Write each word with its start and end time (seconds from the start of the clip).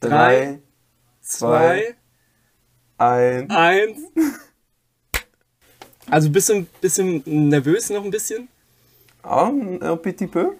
drei, 0.00 0.60
zwei, 1.20 1.94
eins. 2.98 3.50
eins. 3.50 3.98
Also 6.10 6.30
bist 6.30 6.48
du 6.48 6.54
ein 6.54 6.66
bisschen 6.80 7.22
nervös 7.26 7.90
noch 7.90 8.04
ein 8.04 8.10
bisschen? 8.10 8.48
Ah, 9.22 9.48
un 9.48 9.78
petit 10.02 10.26
peu. 10.26 10.52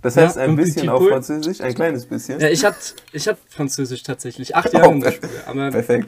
Das 0.00 0.14
Ja, 0.14 0.22
heißt 0.22 0.38
ein 0.38 0.50
un 0.50 0.56
bisschen 0.56 0.88
auf. 0.88 1.06
Französisch, 1.06 1.60
ein 1.60 1.74
kleines 1.74 2.06
bisschen. 2.06 2.40
Ja, 2.40 2.48
ich 2.48 2.64
hatte 2.64 2.78
ich 3.12 3.28
hab 3.28 3.36
Französisch 3.48 4.02
tatsächlich. 4.02 4.54
Acht 4.56 4.72
Jahre 4.72 4.92
in 4.92 5.00
der 5.00 5.12
Schule. 5.12 5.28
Aber 5.46 5.70
Perfekt. 5.70 6.06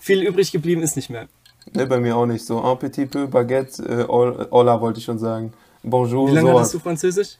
viel 0.00 0.22
übrig 0.26 0.52
geblieben 0.52 0.82
ist 0.82 0.96
nicht 0.96 1.08
mehr. 1.08 1.28
Ne, 1.72 1.86
bei 1.86 1.98
mir 2.00 2.16
auch 2.16 2.26
nicht 2.26 2.44
so. 2.44 2.62
Un 2.62 2.78
petit 2.78 3.06
peu, 3.10 3.26
Baguette, 3.26 3.82
äh, 3.82 4.04
hol- 4.06 4.46
hola 4.50 4.80
wollte 4.80 4.98
ich 4.98 5.04
schon 5.06 5.18
sagen. 5.18 5.54
Bonjour, 5.82 6.28
Wie 6.30 6.34
lange 6.34 6.48
sowas. 6.50 6.58
hattest 6.60 6.74
du 6.74 6.78
Französisch? 6.80 7.38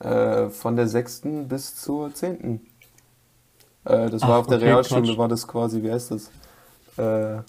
Äh, 0.00 0.48
von 0.50 0.74
der 0.74 0.88
6. 0.88 1.22
bis 1.48 1.76
zur 1.76 2.12
10. 2.12 2.60
Äh, 3.84 4.10
das 4.10 4.22
war 4.22 4.30
Ach, 4.30 4.38
auf 4.38 4.46
der 4.46 4.58
okay, 4.58 4.66
Realschule, 4.66 5.02
Quatsch. 5.02 5.18
war 5.18 5.28
das 5.28 5.46
quasi, 5.46 5.82
wie 5.82 5.90
heißt 5.90 6.10
das? 6.10 6.30
Äh, 6.96 7.42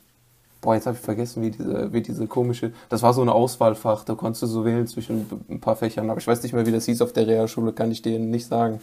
boah, 0.61 0.75
jetzt 0.75 0.85
habe 0.85 0.97
ich 0.97 1.03
vergessen, 1.03 1.41
wie 1.41 1.51
diese, 1.51 1.93
wie 1.93 2.01
diese 2.01 2.27
komische. 2.27 2.71
Das 2.89 3.01
war 3.01 3.13
so 3.13 3.21
ein 3.21 3.29
Auswahlfach, 3.29 4.03
da 4.03 4.15
konntest 4.15 4.43
du 4.43 4.47
so 4.47 4.65
wählen 4.65 4.87
zwischen 4.87 5.25
ein 5.49 5.59
paar 5.59 5.75
Fächern, 5.75 6.09
aber 6.09 6.19
ich 6.19 6.27
weiß 6.27 6.43
nicht 6.43 6.53
mehr, 6.53 6.65
wie 6.65 6.71
das 6.71 6.85
hieß 6.85 7.01
auf 7.01 7.13
der 7.13 7.27
Realschule, 7.27 7.73
kann 7.73 7.91
ich 7.91 8.01
dir 8.01 8.19
nicht 8.19 8.47
sagen. 8.47 8.79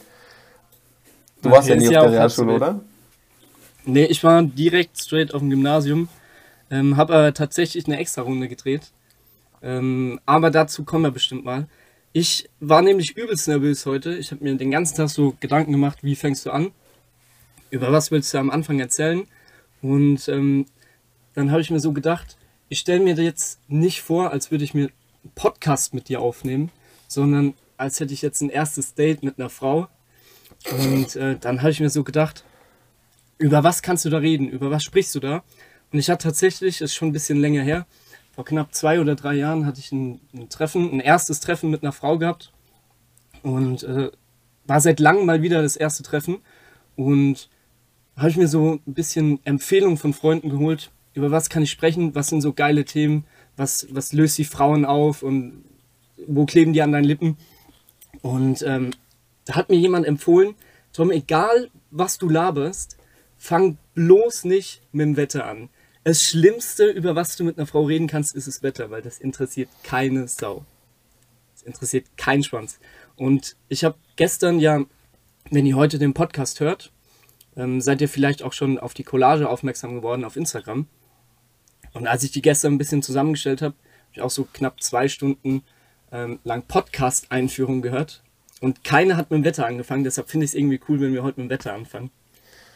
Du 1.42 1.50
warst 1.50 1.69
ja 1.69 1.77
nie 1.77 1.86
auf 1.88 2.05
der 2.05 2.12
Realschule, 2.12 2.55
oder? 2.55 2.80
Nee, 3.84 4.06
ich 4.06 4.24
war 4.24 4.42
direkt 4.42 4.98
straight 4.98 5.33
auf 5.33 5.41
dem 5.41 5.50
Gymnasium. 5.50 6.08
Ähm, 6.70 6.97
habe 6.97 7.14
aber 7.14 7.34
tatsächlich 7.34 7.86
eine 7.86 7.98
extra 7.98 8.22
Runde 8.22 8.48
gedreht. 8.48 8.91
Ähm, 9.62 10.19
aber 10.27 10.50
dazu 10.50 10.84
kommen 10.84 11.05
wir 11.05 11.12
bestimmt 11.12 11.44
mal. 11.44 11.69
Ich 12.12 12.48
war 12.60 12.83
nämlich 12.83 13.16
übelst 13.16 13.47
nervös 13.47 13.86
heute. 13.86 14.16
Ich 14.16 14.33
habe 14.33 14.42
mir 14.42 14.56
den 14.56 14.70
ganzen 14.70 14.97
Tag 14.97 15.08
so 15.10 15.34
Gedanken 15.38 15.72
gemacht, 15.72 15.98
wie 16.02 16.16
fängst 16.16 16.47
du 16.47 16.50
an? 16.50 16.72
Über 17.70 17.93
was 17.93 18.11
willst 18.11 18.33
du 18.33 18.38
am 18.38 18.51
Anfang 18.51 18.79
erzählen? 18.80 19.27
Und 19.83 20.29
ähm, 20.29 20.67
dann 21.34 21.50
habe 21.50 21.61
ich 21.61 21.70
mir 21.70 21.81
so 21.81 21.92
gedacht, 21.92 22.36
ich 22.69 22.78
stelle 22.78 23.00
mir 23.00 23.14
jetzt 23.14 23.61
nicht 23.69 24.03
vor, 24.03 24.31
als 24.31 24.50
würde 24.50 24.64
ich 24.64 24.75
mir 24.75 24.86
einen 24.86 25.33
Podcast 25.34 25.95
mit 25.95 26.08
dir 26.08 26.20
aufnehmen, 26.20 26.70
sondern 27.08 27.55
als 27.77 28.00
hätte 28.00 28.14
ich 28.14 28.23
jetzt 28.23 28.41
ein 28.41 28.50
erstes 28.50 28.95
Date 28.95 29.23
mit 29.23 29.39
einer 29.39 29.50
Frau. 29.50 29.89
Und 30.70 31.17
äh, 31.17 31.36
dann 31.39 31.61
habe 31.61 31.70
ich 31.70 31.81
mir 31.81 31.91
so 31.91 32.05
gedacht, 32.05 32.45
über 33.39 33.62
was 33.62 33.83
kannst 33.83 34.05
du 34.05 34.11
da 34.11 34.19
reden? 34.19 34.48
Über 34.48 34.70
was 34.70 34.83
sprichst 34.83 35.14
du 35.14 35.20
da? 35.20 35.45
Und 35.92 35.98
ich 35.98 36.08
hatte 36.11 36.25
tatsächlich, 36.25 36.80
ist 36.80 36.95
schon 36.95 37.08
ein 37.08 37.12
bisschen 37.12 37.39
länger 37.39 37.62
her, 37.62 37.86
vor 38.34 38.45
knapp 38.45 38.75
zwei 38.75 39.01
oder 39.01 39.14
drei 39.14 39.34
Jahren 39.34 39.67
hatte 39.67 39.80
ich 39.80 39.92
ein, 39.92 40.20
ein 40.34 40.48
Treffen, 40.48 40.92
ein 40.92 41.01
erstes 41.01 41.41
Treffen 41.41 41.70
mit 41.70 41.83
einer 41.83 41.92
Frau 41.92 42.19
gehabt. 42.19 42.53
Und 43.42 43.83
äh, 43.84 44.11
war 44.67 44.80
seit 44.80 45.01
langem 45.01 45.27
mal 45.27 45.42
wieder 45.42 45.62
das 45.62 45.77
erste 45.77 46.03
Treffen. 46.03 46.39
Und 46.97 47.48
habe 48.17 48.31
ich 48.31 48.36
mir 48.36 48.48
so 48.48 48.81
ein 48.86 48.95
bisschen 48.95 49.41
Empfehlungen 49.45 49.98
von 49.98 50.12
Freunden 50.12 50.48
geholt, 50.50 50.91
über 51.14 51.31
was 51.31 51.48
kann 51.48 51.62
ich 51.62 51.70
sprechen, 51.70 52.14
was 52.14 52.28
sind 52.28 52.41
so 52.41 52.53
geile 52.53 52.84
Themen, 52.84 53.25
was, 53.56 53.86
was 53.91 54.12
löst 54.12 54.39
die 54.39 54.45
Frauen 54.45 54.84
auf 54.84 55.23
und 55.23 55.64
wo 56.27 56.47
kleben 56.47 56.73
die 56.73 56.83
an 56.83 56.92
deinen 56.92 57.05
Lippen. 57.05 57.36
Und 58.23 58.62
ähm, 58.62 58.91
da 59.45 59.55
hat 59.55 59.69
mir 59.69 59.77
jemand 59.77 60.06
empfohlen, 60.06 60.55
Tom, 60.92 61.11
egal 61.11 61.70
was 61.91 62.19
du 62.19 62.28
laberst, 62.28 62.97
fang 63.36 63.78
bloß 63.95 64.45
nicht 64.45 64.83
mit 64.92 65.05
dem 65.05 65.17
Wetter 65.17 65.47
an. 65.47 65.69
Das 66.05 66.23
Schlimmste, 66.23 66.86
über 66.86 67.17
was 67.17 67.36
du 67.36 67.45
mit 67.45 67.58
einer 67.58 67.67
Frau 67.67 67.84
reden 67.84 68.06
kannst, 68.06 68.34
ist 68.34 68.47
das 68.47 68.62
Wetter, 68.62 68.91
weil 68.91 69.03
das 69.03 69.19
interessiert 69.19 69.69
keine 69.83 70.28
Sau. 70.28 70.64
Das 71.53 71.62
interessiert 71.62 72.06
keinen 72.17 72.45
Schwanz. 72.45 72.78
Und 73.17 73.56
ich 73.69 73.84
habe 73.84 73.97
gestern 74.17 74.61
ja, 74.61 74.84
wenn 75.51 75.67
ihr 75.67 75.77
heute 75.77 75.98
den 75.98 76.14
Podcast 76.14 76.61
hört, 76.61 76.92
ähm, 77.56 77.80
seid 77.80 78.00
ihr 78.00 78.08
vielleicht 78.08 78.42
auch 78.42 78.52
schon 78.52 78.78
auf 78.78 78.94
die 78.94 79.04
Collage 79.04 79.48
aufmerksam 79.48 79.94
geworden 79.94 80.24
auf 80.24 80.36
Instagram. 80.36 80.86
Und 81.92 82.06
als 82.06 82.22
ich 82.22 82.30
die 82.30 82.42
gestern 82.42 82.74
ein 82.74 82.78
bisschen 82.78 83.02
zusammengestellt 83.02 83.62
habe, 83.62 83.74
habe 83.74 84.12
ich 84.12 84.20
auch 84.22 84.30
so 84.30 84.46
knapp 84.52 84.83
zwei 84.83 85.08
Stunden 85.08 85.62
ähm, 86.12 86.39
lang 86.45 86.62
Podcast-Einführung 86.66 87.83
gehört. 87.83 88.22
Und 88.61 88.84
keine 88.84 89.16
hat 89.16 89.30
mit 89.30 89.39
dem 89.39 89.45
Wetter 89.45 89.66
angefangen, 89.66 90.05
deshalb 90.05 90.30
finde 90.30 90.45
ich 90.45 90.52
es 90.52 90.55
irgendwie 90.55 90.80
cool, 90.89 91.00
wenn 91.00 91.12
wir 91.12 91.22
heute 91.22 91.40
mit 91.40 91.50
dem 91.50 91.55
Wetter 91.55 91.74
anfangen. 91.74 92.11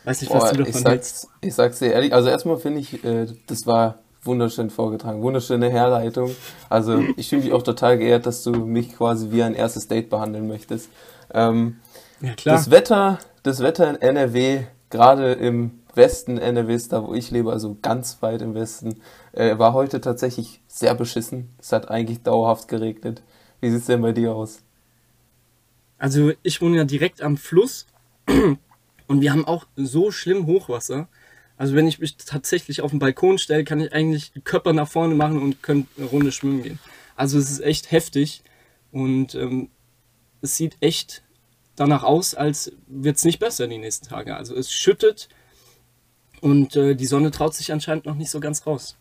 Weiß 0.04 0.20
nicht, 0.20 0.32
was 0.32 0.44
Boah, 0.44 0.52
du 0.54 0.62
ich, 0.62 0.72
davon 0.72 0.90
hältst. 0.90 1.20
sag's, 1.22 1.32
ich 1.40 1.54
sag's 1.54 1.78
dir 1.78 1.92
ehrlich, 1.92 2.12
also 2.12 2.28
erstmal 2.28 2.58
finde 2.58 2.80
ich, 2.80 3.04
äh, 3.04 3.26
das 3.46 3.66
war 3.66 3.98
wunderschön 4.22 4.70
vorgetragen, 4.70 5.22
wunderschöne 5.22 5.70
Herleitung. 5.70 6.34
Also 6.68 7.02
ich 7.16 7.28
fühle 7.28 7.42
mich 7.42 7.52
auch 7.52 7.62
total 7.62 7.98
geehrt, 7.98 8.26
dass 8.26 8.42
du 8.42 8.52
mich 8.52 8.96
quasi 8.96 9.30
wie 9.30 9.42
ein 9.42 9.54
erstes 9.54 9.88
Date 9.88 10.10
behandeln 10.10 10.46
möchtest. 10.46 10.90
Ähm, 11.32 11.80
Ja, 12.20 12.34
klar. 12.34 12.56
Das 12.56 12.70
Wetter, 12.70 13.18
das 13.42 13.60
Wetter 13.60 13.88
in 13.90 13.96
NRW, 13.96 14.64
gerade 14.90 15.32
im 15.32 15.80
Westen 15.94 16.38
NRWs, 16.38 16.88
da 16.88 17.06
wo 17.06 17.14
ich 17.14 17.30
lebe, 17.30 17.52
also 17.52 17.76
ganz 17.82 18.22
weit 18.22 18.42
im 18.42 18.54
Westen, 18.54 19.00
äh, 19.32 19.58
war 19.58 19.72
heute 19.72 20.00
tatsächlich 20.00 20.60
sehr 20.68 20.94
beschissen. 20.94 21.50
Es 21.58 21.72
hat 21.72 21.90
eigentlich 21.90 22.22
dauerhaft 22.22 22.68
geregnet. 22.68 23.22
Wie 23.60 23.70
sieht's 23.70 23.86
denn 23.86 24.02
bei 24.02 24.12
dir 24.12 24.34
aus? 24.34 24.62
Also 25.98 26.32
ich 26.42 26.62
wohne 26.62 26.78
ja 26.78 26.84
direkt 26.84 27.22
am 27.22 27.36
Fluss 27.36 27.86
und 29.06 29.20
wir 29.20 29.32
haben 29.32 29.46
auch 29.46 29.66
so 29.76 30.10
schlimm 30.10 30.46
Hochwasser. 30.46 31.08
Also 31.56 31.74
wenn 31.74 31.86
ich 31.86 31.98
mich 31.98 32.16
tatsächlich 32.16 32.80
auf 32.80 32.90
den 32.90 33.00
Balkon 33.00 33.36
stelle, 33.36 33.64
kann 33.64 33.80
ich 33.80 33.92
eigentlich 33.92 34.32
Körper 34.44 34.72
nach 34.72 34.88
vorne 34.88 35.14
machen 35.14 35.42
und 35.42 35.62
könnte 35.62 35.88
eine 35.98 36.06
Runde 36.06 36.32
schwimmen 36.32 36.62
gehen. 36.62 36.78
Also 37.16 37.38
es 37.38 37.50
ist 37.50 37.60
echt 37.60 37.90
heftig 37.90 38.42
und 38.92 39.34
ähm, 39.34 39.68
es 40.40 40.56
sieht 40.56 40.78
echt 40.80 41.22
danach 41.80 42.02
aus, 42.02 42.34
als 42.34 42.72
wird 42.86 43.16
es 43.16 43.24
nicht 43.24 43.38
besser 43.38 43.66
die 43.66 43.78
nächsten 43.78 44.06
Tage. 44.06 44.36
Also 44.36 44.54
es 44.54 44.70
schüttet 44.70 45.30
und 46.42 46.76
äh, 46.76 46.94
die 46.94 47.06
Sonne 47.06 47.30
traut 47.30 47.54
sich 47.54 47.72
anscheinend 47.72 48.04
noch 48.04 48.16
nicht 48.16 48.30
so 48.30 48.38
ganz 48.38 48.66
raus. 48.66 48.96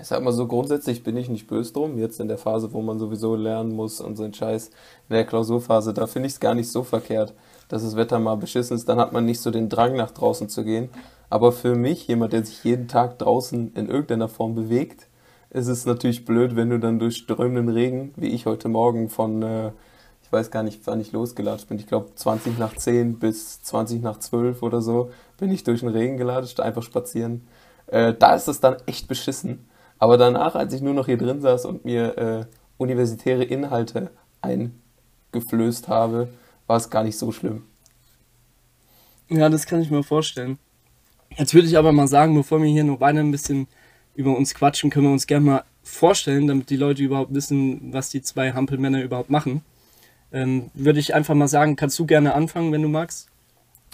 Ich 0.00 0.06
sag 0.06 0.22
mal 0.22 0.32
so, 0.32 0.46
grundsätzlich 0.46 1.02
bin 1.02 1.16
ich 1.16 1.28
nicht 1.28 1.48
böse 1.48 1.72
drum. 1.72 1.98
Jetzt 1.98 2.20
in 2.20 2.28
der 2.28 2.38
Phase, 2.38 2.72
wo 2.72 2.80
man 2.80 3.00
sowieso 3.00 3.34
lernen 3.34 3.74
muss 3.74 4.00
und 4.00 4.16
so 4.16 4.22
ein 4.22 4.32
Scheiß, 4.32 4.68
in 4.68 5.14
der 5.14 5.24
Klausurphase, 5.24 5.92
da 5.92 6.06
finde 6.06 6.28
ich 6.28 6.34
es 6.34 6.40
gar 6.40 6.54
nicht 6.54 6.70
so 6.70 6.84
verkehrt, 6.84 7.34
dass 7.68 7.82
das 7.82 7.96
Wetter 7.96 8.20
mal 8.20 8.36
beschissen 8.36 8.76
ist. 8.76 8.88
Dann 8.88 9.00
hat 9.00 9.12
man 9.12 9.26
nicht 9.26 9.40
so 9.40 9.50
den 9.50 9.68
Drang, 9.68 9.96
nach 9.96 10.12
draußen 10.12 10.48
zu 10.48 10.64
gehen. 10.64 10.88
Aber 11.28 11.50
für 11.50 11.74
mich, 11.74 12.06
jemand, 12.06 12.32
der 12.32 12.44
sich 12.44 12.62
jeden 12.62 12.86
Tag 12.86 13.18
draußen 13.18 13.74
in 13.74 13.88
irgendeiner 13.88 14.28
Form 14.28 14.54
bewegt, 14.54 15.08
ist 15.50 15.66
es 15.66 15.84
natürlich 15.84 16.24
blöd, 16.24 16.54
wenn 16.54 16.70
du 16.70 16.78
dann 16.78 17.00
durch 17.00 17.16
strömenden 17.16 17.68
Regen, 17.68 18.12
wie 18.14 18.28
ich 18.28 18.46
heute 18.46 18.68
Morgen 18.68 19.08
von, 19.08 19.42
äh, 19.42 19.72
ich 20.30 20.32
weiß 20.32 20.52
gar 20.52 20.62
nicht, 20.62 20.80
wann 20.84 21.00
ich 21.00 21.10
losgelatscht 21.10 21.66
bin, 21.66 21.80
ich 21.80 21.88
glaube 21.88 22.14
20 22.14 22.56
nach 22.56 22.76
10 22.76 23.18
bis 23.18 23.64
20 23.64 24.00
nach 24.00 24.20
12 24.20 24.62
oder 24.62 24.80
so, 24.80 25.10
bin 25.38 25.50
ich 25.50 25.64
durch 25.64 25.80
den 25.80 25.88
Regen 25.88 26.18
gelatscht, 26.18 26.60
einfach 26.60 26.84
spazieren. 26.84 27.48
Äh, 27.88 28.14
da 28.16 28.36
ist 28.36 28.46
es 28.46 28.60
dann 28.60 28.76
echt 28.86 29.08
beschissen. 29.08 29.66
Aber 29.98 30.16
danach, 30.18 30.54
als 30.54 30.72
ich 30.72 30.82
nur 30.82 30.94
noch 30.94 31.06
hier 31.06 31.18
drin 31.18 31.40
saß 31.40 31.64
und 31.64 31.84
mir 31.84 32.16
äh, 32.16 32.44
universitäre 32.78 33.42
Inhalte 33.42 34.12
eingeflößt 34.40 35.88
habe, 35.88 36.28
war 36.68 36.76
es 36.76 36.90
gar 36.90 37.02
nicht 37.02 37.18
so 37.18 37.32
schlimm. 37.32 37.64
Ja, 39.28 39.48
das 39.48 39.66
kann 39.66 39.82
ich 39.82 39.90
mir 39.90 40.04
vorstellen. 40.04 40.60
Jetzt 41.36 41.54
würde 41.54 41.66
ich 41.66 41.76
aber 41.76 41.90
mal 41.90 42.06
sagen, 42.06 42.36
bevor 42.36 42.62
wir 42.62 42.68
hier 42.68 42.84
noch 42.84 43.00
weiter 43.00 43.18
ein 43.18 43.32
bisschen 43.32 43.66
über 44.14 44.36
uns 44.36 44.54
quatschen, 44.54 44.90
können 44.90 45.06
wir 45.06 45.12
uns 45.12 45.26
gerne 45.26 45.44
mal 45.44 45.64
vorstellen, 45.82 46.46
damit 46.46 46.70
die 46.70 46.76
Leute 46.76 47.02
überhaupt 47.02 47.34
wissen, 47.34 47.92
was 47.92 48.10
die 48.10 48.22
zwei 48.22 48.52
Hampelmänner 48.52 49.02
überhaupt 49.02 49.30
machen. 49.30 49.64
Ähm, 50.32 50.70
würde 50.74 51.00
ich 51.00 51.14
einfach 51.14 51.34
mal 51.34 51.48
sagen, 51.48 51.76
kannst 51.76 51.98
du 51.98 52.06
gerne 52.06 52.34
anfangen, 52.34 52.72
wenn 52.72 52.82
du 52.82 52.88
magst? 52.88 53.28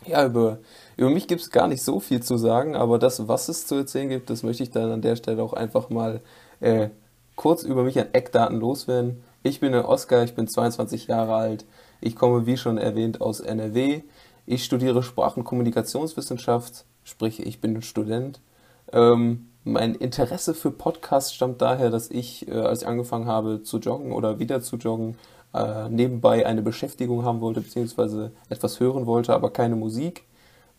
Ja, 0.04 0.26
über, 0.26 0.58
über 0.96 1.10
mich 1.10 1.26
gibt 1.26 1.40
es 1.40 1.50
gar 1.50 1.68
nicht 1.68 1.82
so 1.82 2.00
viel 2.00 2.22
zu 2.22 2.36
sagen, 2.36 2.76
aber 2.76 2.98
das, 2.98 3.26
was 3.28 3.48
es 3.48 3.66
zu 3.66 3.76
erzählen 3.76 4.08
gibt, 4.08 4.28
das 4.28 4.42
möchte 4.42 4.62
ich 4.62 4.70
dann 4.70 4.90
an 4.90 5.02
der 5.02 5.16
Stelle 5.16 5.42
auch 5.42 5.54
einfach 5.54 5.88
mal 5.88 6.20
äh, 6.60 6.90
kurz 7.34 7.62
über 7.62 7.84
mich 7.84 7.98
an 7.98 8.08
Eckdaten 8.12 8.60
loswerden. 8.60 9.22
Ich 9.42 9.60
bin 9.60 9.72
der 9.72 9.88
Oskar, 9.88 10.24
ich 10.24 10.34
bin 10.34 10.48
22 10.48 11.06
Jahre 11.06 11.34
alt. 11.34 11.64
Ich 12.00 12.16
komme, 12.16 12.46
wie 12.46 12.56
schon 12.56 12.78
erwähnt, 12.78 13.20
aus 13.20 13.40
NRW. 13.40 14.02
Ich 14.44 14.64
studiere 14.64 15.02
Sprach- 15.02 15.36
und 15.36 15.44
Kommunikationswissenschaft, 15.44 16.84
sprich, 17.04 17.44
ich 17.44 17.60
bin 17.60 17.76
ein 17.76 17.82
Student. 17.82 18.40
Ähm, 18.92 19.48
mein 19.64 19.96
Interesse 19.96 20.54
für 20.54 20.70
Podcasts 20.70 21.34
stammt 21.34 21.60
daher, 21.60 21.90
dass 21.90 22.08
ich, 22.08 22.46
äh, 22.46 22.52
als 22.52 22.82
ich 22.82 22.88
angefangen 22.88 23.26
habe 23.26 23.62
zu 23.62 23.78
joggen 23.78 24.12
oder 24.12 24.38
wieder 24.38 24.62
zu 24.62 24.76
joggen, 24.76 25.16
äh, 25.54 25.88
nebenbei 25.88 26.46
eine 26.46 26.62
Beschäftigung 26.62 27.24
haben 27.24 27.40
wollte, 27.40 27.60
beziehungsweise 27.60 28.32
etwas 28.48 28.80
hören 28.80 29.06
wollte, 29.06 29.34
aber 29.34 29.50
keine 29.50 29.76
Musik. 29.76 30.24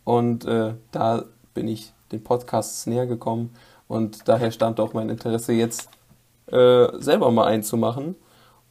Und 0.03 0.45
äh, 0.45 0.73
da 0.91 1.25
bin 1.53 1.67
ich 1.67 1.93
den 2.11 2.23
Podcasts 2.23 2.85
näher 2.87 3.07
gekommen 3.07 3.53
und 3.87 4.27
daher 4.27 4.51
stammt 4.51 4.79
auch 4.79 4.93
mein 4.93 5.09
Interesse 5.09 5.53
jetzt 5.53 5.89
äh, 6.47 6.87
selber 6.99 7.31
mal 7.31 7.45
einzumachen. 7.45 8.15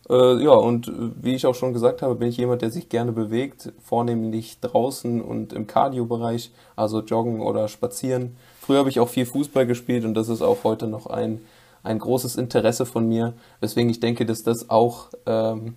Äh, 0.08 0.43
ja, 0.43 0.52
und 0.52 0.93
wie 1.20 1.34
ich 1.34 1.46
auch 1.46 1.54
schon 1.54 1.72
gesagt 1.72 2.00
habe, 2.02 2.14
bin 2.14 2.28
ich 2.28 2.37
jemand, 2.37 2.62
der 2.62 2.70
sich 2.70 2.88
gerne 2.88 3.12
bewegt, 3.12 3.72
vornehmlich 3.82 4.60
draußen 4.60 5.20
und 5.20 5.52
im 5.52 5.66
Cardio-Bereich, 5.66 6.52
also 6.76 7.00
joggen 7.00 7.40
oder 7.40 7.69
spazieren. 7.69 8.37
Früher 8.60 8.78
habe 8.78 8.88
ich 8.88 9.00
auch 9.00 9.08
viel 9.08 9.26
Fußball 9.26 9.66
gespielt 9.66 10.04
und 10.04 10.14
das 10.14 10.28
ist 10.28 10.42
auch 10.42 10.64
heute 10.64 10.87
noch 10.87 11.06
ein, 11.06 11.40
ein 11.82 11.99
großes 11.99 12.37
Interesse 12.37 12.87
von 12.87 13.08
mir, 13.08 13.34
weswegen 13.60 13.90
ich 13.90 14.00
denke, 14.00 14.26
dass 14.26 14.42
das 14.42 14.70
auch 14.70 15.08
ähm, 15.26 15.75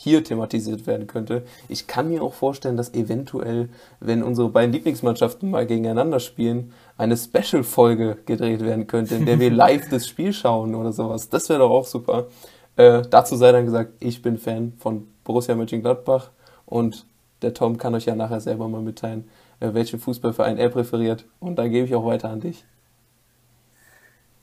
hier 0.00 0.22
thematisiert 0.22 0.86
werden 0.86 1.08
könnte. 1.08 1.42
Ich 1.68 1.88
kann 1.88 2.08
mir 2.08 2.22
auch 2.22 2.32
vorstellen, 2.32 2.76
dass 2.76 2.94
eventuell, 2.94 3.68
wenn 3.98 4.22
unsere 4.22 4.48
beiden 4.48 4.72
Lieblingsmannschaften 4.72 5.50
mal 5.50 5.66
gegeneinander 5.66 6.20
spielen, 6.20 6.72
eine 6.96 7.16
Special-Folge 7.16 8.18
gedreht 8.24 8.60
werden 8.60 8.86
könnte, 8.86 9.16
in 9.16 9.26
der 9.26 9.40
wir 9.40 9.50
live 9.64 9.88
das 9.90 10.06
Spiel 10.06 10.32
schauen 10.32 10.76
oder 10.76 10.92
sowas. 10.92 11.28
Das 11.28 11.48
wäre 11.48 11.58
doch 11.58 11.70
auch 11.70 11.84
super. 11.84 12.28
Äh, 12.76 13.02
dazu 13.10 13.34
sei 13.34 13.50
dann 13.50 13.64
gesagt, 13.64 13.94
ich 13.98 14.22
bin 14.22 14.38
Fan 14.38 14.72
von 14.78 15.08
Borussia 15.24 15.56
Mönchengladbach 15.56 16.30
und 16.64 17.04
der 17.42 17.52
Tom 17.52 17.76
kann 17.76 17.96
euch 17.96 18.06
ja 18.06 18.14
nachher 18.14 18.40
selber 18.40 18.68
mal 18.68 18.82
mitteilen, 18.82 19.28
äh, 19.58 19.74
welchen 19.74 19.98
Fußballverein 19.98 20.58
er 20.58 20.68
präferiert. 20.68 21.24
Und 21.40 21.56
dann 21.58 21.72
gebe 21.72 21.86
ich 21.86 21.94
auch 21.96 22.06
weiter 22.06 22.30
an 22.30 22.38
dich. 22.38 22.64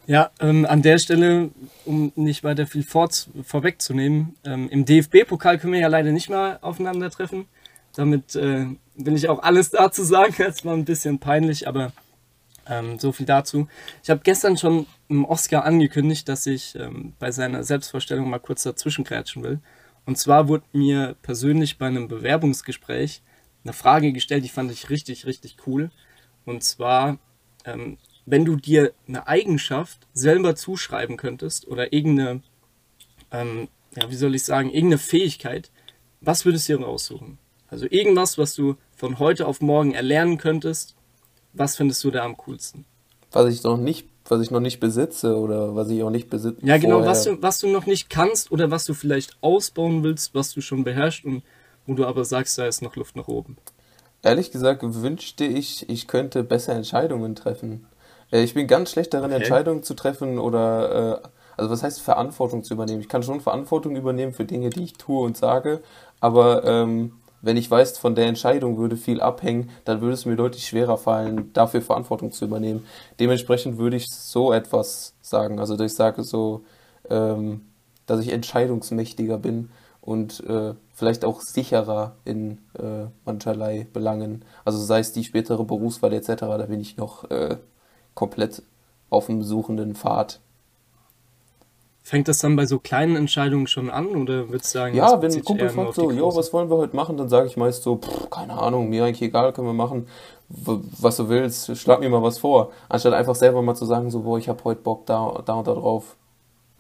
Ja, 0.08 0.30
ähm, 0.40 0.66
an 0.66 0.84
der 0.84 1.00
Stelle, 1.00 1.50
um 1.84 2.12
nicht 2.16 2.44
weiter 2.44 2.68
viel 2.68 2.84
vor, 2.84 3.10
vorwegzunehmen, 3.44 4.36
ähm, 4.44 4.70
im 4.70 4.86
DFB-Pokal 4.86 5.58
können 5.58 5.74
wir 5.74 5.80
ja 5.80 5.88
leider 5.88 6.12
nicht 6.12 6.30
mehr 6.30 6.60
aufeinandertreffen. 6.62 7.48
Damit 7.96 8.36
äh, 8.36 8.68
will 8.96 9.16
ich 9.16 9.30
auch 9.30 9.42
alles 9.42 9.72
dazu 9.72 10.04
sagen. 10.04 10.36
Das 10.38 10.64
war 10.64 10.74
ein 10.74 10.86
bisschen 10.86 11.20
peinlich, 11.20 11.68
aber 11.68 11.92
ähm, 12.68 13.00
so 13.00 13.12
viel 13.12 13.26
dazu. 13.26 13.68
Ich 14.04 14.10
habe 14.10 14.22
gestern 14.24 14.58
schon 14.58 14.86
im 15.08 15.26
Oscar 15.26 15.66
angekündigt, 15.66 16.30
dass 16.30 16.46
ich 16.46 16.76
ähm, 16.76 17.14
bei 17.20 17.32
seiner 17.32 17.64
Selbstvorstellung 17.64 18.30
mal 18.30 18.40
kurz 18.40 18.64
dazwischen 18.64 19.06
krätschen 19.06 19.44
will. 19.44 19.60
Und 20.06 20.18
zwar 20.18 20.48
wurde 20.48 20.66
mir 20.74 21.16
persönlich 21.24 21.78
bei 21.78 21.88
einem 21.88 22.08
Bewerbungsgespräch 22.08 23.24
eine 23.64 23.74
Frage 23.74 24.14
gestellt, 24.14 24.44
die 24.44 24.50
fand 24.50 24.72
ich 24.72 24.90
richtig, 24.90 25.26
richtig 25.26 25.58
cool. 25.66 25.90
Und 26.46 26.64
zwar, 26.64 27.18
ähm, 27.66 27.98
wenn 28.26 28.46
du 28.46 28.56
dir 28.56 28.94
eine 29.08 29.28
Eigenschaft 29.28 30.08
selber 30.14 30.56
zuschreiben 30.56 31.18
könntest 31.18 31.68
oder 31.68 31.94
irgendeine, 31.94 32.42
ähm, 33.32 33.68
ja, 33.96 34.10
wie 34.10 34.16
soll 34.16 34.36
ich 34.36 34.44
sagen, 34.44 34.70
irgendeine 34.70 34.98
Fähigkeit, 34.98 35.72
was 36.22 36.46
würdest 36.46 36.68
du 36.68 36.78
dir 36.78 36.86
raussuchen? 36.86 37.38
Also 37.68 37.86
irgendwas, 37.90 38.38
was 38.38 38.56
du 38.56 38.76
von 38.96 39.20
heute 39.20 39.48
auf 39.48 39.62
morgen 39.62 39.94
erlernen 39.94 40.38
könntest, 40.38 40.96
was 41.54 41.76
findest 41.76 42.04
du 42.04 42.12
da 42.12 42.24
am 42.24 42.38
coolsten? 42.38 42.86
Was 43.32 43.54
ich 43.54 43.64
noch 43.64 43.78
nicht, 43.78 44.08
was 44.26 44.42
ich 44.42 44.52
noch 44.52 44.60
nicht 44.60 44.80
besitze 44.80 45.38
oder 45.38 45.76
was 45.76 45.90
ich 45.90 46.02
auch 46.04 46.10
nicht 46.10 46.30
besitze. 46.30 46.66
Ja, 46.66 46.78
genau, 46.78 47.06
was 47.06 47.24
du, 47.24 47.42
was 47.42 47.60
du 47.60 47.68
noch 47.68 47.86
nicht 47.86 48.10
kannst 48.10 48.52
oder 48.52 48.72
was 48.72 48.86
du 48.86 48.94
vielleicht 48.94 49.38
ausbauen 49.42 50.04
willst, 50.04 50.34
was 50.34 50.54
du 50.54 50.62
schon 50.62 50.84
beherrschst 50.84 51.26
und 51.26 51.44
wo 51.86 51.94
du 51.94 52.06
aber 52.06 52.26
sagst, 52.26 52.58
da 52.58 52.66
ist 52.66 52.82
noch 52.82 52.96
Luft 52.96 53.16
nach 53.16 53.28
oben. 53.28 53.58
Ehrlich 54.24 54.52
gesagt 54.52 54.82
wünschte 54.84 55.46
ich, 55.46 55.88
ich 55.88 56.08
könnte 56.08 56.44
besser 56.44 56.74
Entscheidungen 56.74 57.36
treffen. 57.36 57.86
Äh, 58.32 58.44
ich 58.44 58.54
bin 58.54 58.68
ganz 58.68 58.92
schlecht 58.92 59.14
darin, 59.14 59.32
okay. 59.32 59.42
Entscheidungen 59.42 59.84
zu 59.84 59.94
treffen 59.94 60.40
oder, 60.40 61.22
äh, 61.24 61.28
also 61.58 61.72
was 61.72 61.84
heißt 61.84 62.02
Verantwortung 62.02 62.64
zu 62.64 62.74
übernehmen? 62.74 63.02
Ich 63.02 63.10
kann 63.10 63.24
schon 63.24 63.42
Verantwortung 63.42 63.96
übernehmen 63.96 64.34
für 64.34 64.46
Dinge, 64.46 64.70
die 64.70 64.84
ich 64.84 64.94
tue 64.94 65.26
und 65.26 65.38
sage, 65.38 65.82
aber 66.20 66.64
ähm, 66.66 67.14
wenn 67.46 67.58
ich 67.58 67.70
weiß, 67.70 68.00
von 68.00 68.16
der 68.16 68.26
Entscheidung 68.26 68.78
würde 68.78 68.98
viel 68.98 69.22
abhängen, 69.22 69.70
dann 69.84 70.02
würde 70.02 70.16
es 70.16 70.26
mir 70.26 70.36
deutlich 70.36 70.66
schwerer 70.66 70.98
fallen, 70.98 71.54
dafür 71.54 71.82
Verantwortung 71.82 72.32
zu 72.32 72.46
übernehmen. 72.46 72.86
Dementsprechend 73.20 73.78
würde 73.78 73.98
ich 73.98 74.10
so 74.10 74.52
etwas 74.52 75.14
sagen. 75.22 75.60
Also, 75.60 75.76
dass 75.76 75.92
ich 75.92 75.96
sage 75.96 76.24
so, 76.24 76.64
ähm, 77.08 77.62
dass 78.08 78.20
ich 78.20 78.32
entscheidungsmächtiger 78.32 79.38
bin 79.38 79.70
und 80.02 80.44
äh, 80.48 80.74
vielleicht 80.94 81.24
auch 81.24 81.42
sicherer 81.42 82.16
in 82.26 82.60
äh, 82.80 83.10
mancherlei 83.26 83.86
Belangen. 83.94 84.44
Also 84.64 84.80
sei 84.80 85.00
es 85.00 85.12
die 85.12 85.24
spätere 85.24 85.64
Berufswahl 85.64 86.14
etc., 86.14 86.34
da 86.38 86.66
bin 86.68 86.80
ich 86.80 86.98
noch 86.98 87.30
äh, 87.30 87.58
komplett 88.16 88.64
auf 89.10 89.28
dem 89.28 89.44
suchenden 89.44 89.96
Pfad. 89.96 90.40
Fängt 92.02 92.28
das 92.28 92.38
dann 92.38 92.56
bei 92.56 92.68
so 92.68 92.78
kleinen 92.78 93.16
Entscheidungen 93.16 93.66
schon 93.66 93.90
an 93.90 94.08
oder 94.08 94.50
würdest 94.50 94.76
du 94.76 94.80
sagen, 94.80 94.96
ja, 94.96 95.20
wenn 95.22 95.34
ein 95.34 95.44
Kumpel 95.44 95.70
fragt 95.70 95.96
so, 95.96 96.12
jo, 96.12 96.36
was 96.36 96.54
wollen 96.54 96.70
wir 96.70 96.78
heute 96.78 96.96
machen, 96.96 97.18
dann 97.18 97.30
sage 97.30 97.48
ich 97.48 97.58
meist 97.58 97.82
so, 97.82 97.98
pff, 97.98 98.30
keine 98.30 98.54
Ahnung, 98.54 98.90
mir 98.90 99.06
eigentlich 99.06 99.24
egal, 99.24 99.54
können 99.54 99.68
wir 99.68 99.74
machen, 99.74 100.08
was 100.50 101.18
du 101.18 101.30
willst, 101.30 101.76
schlag 101.76 102.02
mir 102.02 102.10
mal 102.10 102.22
was 102.22 102.38
vor, 102.38 102.72
anstatt 102.90 103.14
einfach 103.14 103.34
selber 103.34 103.64
mal 103.64 103.76
zu 103.76 103.86
sagen, 103.86 104.12
so, 104.12 104.22
boah, 104.22 104.38
ich 104.38 104.50
habe 104.50 104.64
heute 104.66 104.82
Bock 104.82 105.08
da, 105.08 105.42
da 105.44 105.54
und 105.54 105.68
da 105.68 105.74
drauf, 105.74 106.16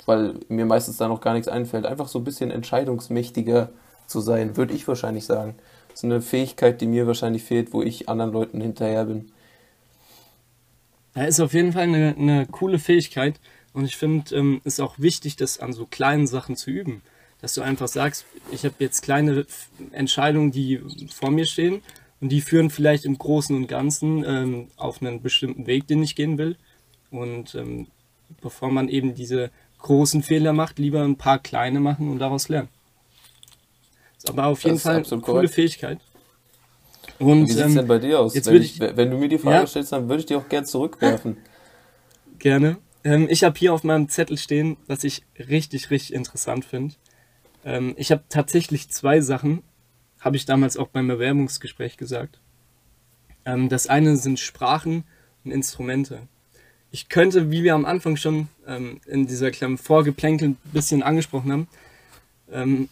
weil 0.06 0.36
mir 0.48 0.68
meistens 0.68 0.98
da 0.98 1.08
noch 1.08 1.22
gar 1.22 1.34
nichts 1.34 1.48
einfällt, 1.48 1.88
einfach 1.88 2.08
so 2.08 2.20
ein 2.20 2.24
bisschen 2.24 2.52
entscheidungsmächtiger 2.52 3.70
zu 4.06 4.20
sein, 4.20 4.58
würde 4.58 4.76
ich 4.76 4.88
wahrscheinlich 4.88 5.26
sagen. 5.26 5.56
Das 5.90 6.02
ist 6.02 6.04
eine 6.04 6.22
Fähigkeit, 6.22 6.82
die 6.82 6.86
mir 6.86 7.08
wahrscheinlich 7.08 7.44
fehlt, 7.44 7.74
wo 7.74 7.82
ich 7.82 8.10
anderen 8.10 8.32
Leuten 8.32 8.62
hinterher 8.62 9.06
bin. 9.06 9.32
Ja, 11.16 11.24
ist 11.24 11.40
auf 11.40 11.54
jeden 11.54 11.74
Fall 11.74 11.84
eine, 11.84 12.16
eine 12.18 12.46
coole 12.46 12.78
Fähigkeit. 12.78 13.40
Und 13.74 13.86
ich 13.86 13.98
finde, 13.98 14.36
ähm, 14.36 14.62
ist 14.64 14.80
auch 14.80 15.00
wichtig, 15.00 15.36
das 15.36 15.60
an 15.60 15.74
so 15.74 15.86
kleinen 15.86 16.28
Sachen 16.28 16.56
zu 16.56 16.70
üben. 16.70 17.02
Dass 17.42 17.54
du 17.54 17.62
einfach 17.62 17.88
sagst, 17.88 18.26
ich 18.52 18.64
habe 18.64 18.76
jetzt 18.80 19.02
kleine 19.02 19.46
Entscheidungen, 19.92 20.52
die 20.52 20.82
vor 21.14 21.32
mir 21.32 21.46
stehen 21.46 21.82
und 22.22 22.30
die 22.30 22.42
führen 22.42 22.70
vielleicht 22.70 23.06
im 23.06 23.18
Großen 23.18 23.56
und 23.56 23.68
Ganzen 23.68 24.24
ähm, 24.26 24.68
auf 24.78 25.02
einen 25.02 25.22
bestimmten 25.22 25.68
Weg, 25.68 25.88
den 25.88 26.02
ich 26.02 26.16
gehen 26.16 26.38
will. 26.38 26.56
Und 27.12 27.56
ähm, 27.56 27.88
bevor 28.42 28.72
man 28.72 28.88
eben 28.88 29.16
diese 29.16 29.52
großen 29.80 30.24
Fehler 30.24 30.54
macht, 30.54 30.80
lieber 30.80 31.04
ein 31.04 31.18
paar 31.18 31.40
kleine 31.40 31.80
machen 31.80 32.10
und 32.10 32.20
daraus 32.20 32.50
lernen. 32.50 32.70
Ist 34.18 34.30
aber 34.30 34.48
auf 34.48 34.64
jeden 34.64 34.80
Fall 34.80 34.96
eine 34.96 35.04
coole 35.04 35.22
korrekt. 35.22 35.54
Fähigkeit. 35.54 36.00
Und, 37.20 37.44
Wie 37.44 37.52
sieht 37.52 37.60
es 37.60 37.66
ähm, 37.68 37.76
denn 37.76 37.88
bei 37.88 38.00
dir 38.00 38.20
aus? 38.20 38.36
Wenn, 38.46 38.62
ich, 38.62 38.80
wenn, 38.80 39.10
du 39.10 39.18
mir 39.18 39.30
die 39.30 39.38
Frage 39.38 39.58
ja, 39.58 39.68
stellst, 39.68 39.92
dann 39.92 40.10
würde 40.10 40.20
ich 40.22 40.26
die 40.26 40.36
auch 40.36 40.50
gerne 40.50 40.66
zurückwerfen. 40.66 41.38
Gerne. 42.40 42.78
Ähm, 43.04 43.28
ich 43.30 43.44
habe 43.44 43.58
hier 43.58 43.74
auf 43.74 43.84
meinem 43.84 44.10
Zettel 44.10 44.38
stehen, 44.38 44.78
was 44.88 45.04
ich 45.04 45.24
richtig, 45.40 45.90
richtig 45.90 46.14
interessant 46.14 46.66
finde. 46.66 46.96
Ähm, 47.64 47.94
ich 47.98 48.12
habe 48.12 48.24
tatsächlich 48.30 48.90
zwei 48.90 49.22
Sachen, 49.22 49.64
habe 50.20 50.36
ich 50.36 50.46
damals 50.46 50.78
auch 50.78 50.90
beim 50.90 51.08
Bewerbungsgespräch 51.08 51.98
gesagt. 51.98 52.40
Ähm, 53.46 53.70
das 53.70 53.88
eine 53.88 54.18
sind 54.18 54.40
Sprachen 54.40 55.06
und 55.44 55.52
Instrumente. 55.52 56.24
Ich 56.92 57.10
könnte, 57.10 57.52
wie 57.52 57.64
wir 57.64 57.74
am 57.76 57.86
Anfang 57.86 58.18
schon 58.18 58.48
ähm, 58.68 59.00
in 59.06 59.28
dieser 59.28 59.52
kleinen 59.52 59.78
Vorgeplänkel 59.78 60.50
ein 60.50 60.58
bisschen 60.72 61.02
angesprochen 61.02 61.52
haben, 61.52 61.68
ähm, 62.52 62.90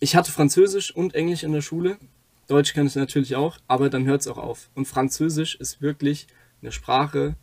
ich 0.00 0.14
hatte 0.14 0.30
Französisch 0.30 0.94
und 0.94 1.14
Englisch 1.14 1.42
in 1.42 1.52
der 1.52 1.62
Schule. 1.62 1.98
Deutsch 2.48 2.72
kann 2.72 2.86
ich 2.86 2.96
natürlich 2.96 3.36
auch, 3.36 3.58
aber 3.68 3.90
dann 3.90 4.06
hört 4.06 4.22
es 4.22 4.26
auch 4.26 4.38
auf. 4.38 4.70
Und 4.74 4.88
Französisch 4.88 5.54
ist 5.56 5.80
wirklich 5.80 6.26
eine 6.60 6.72
Sprache, 6.72 7.36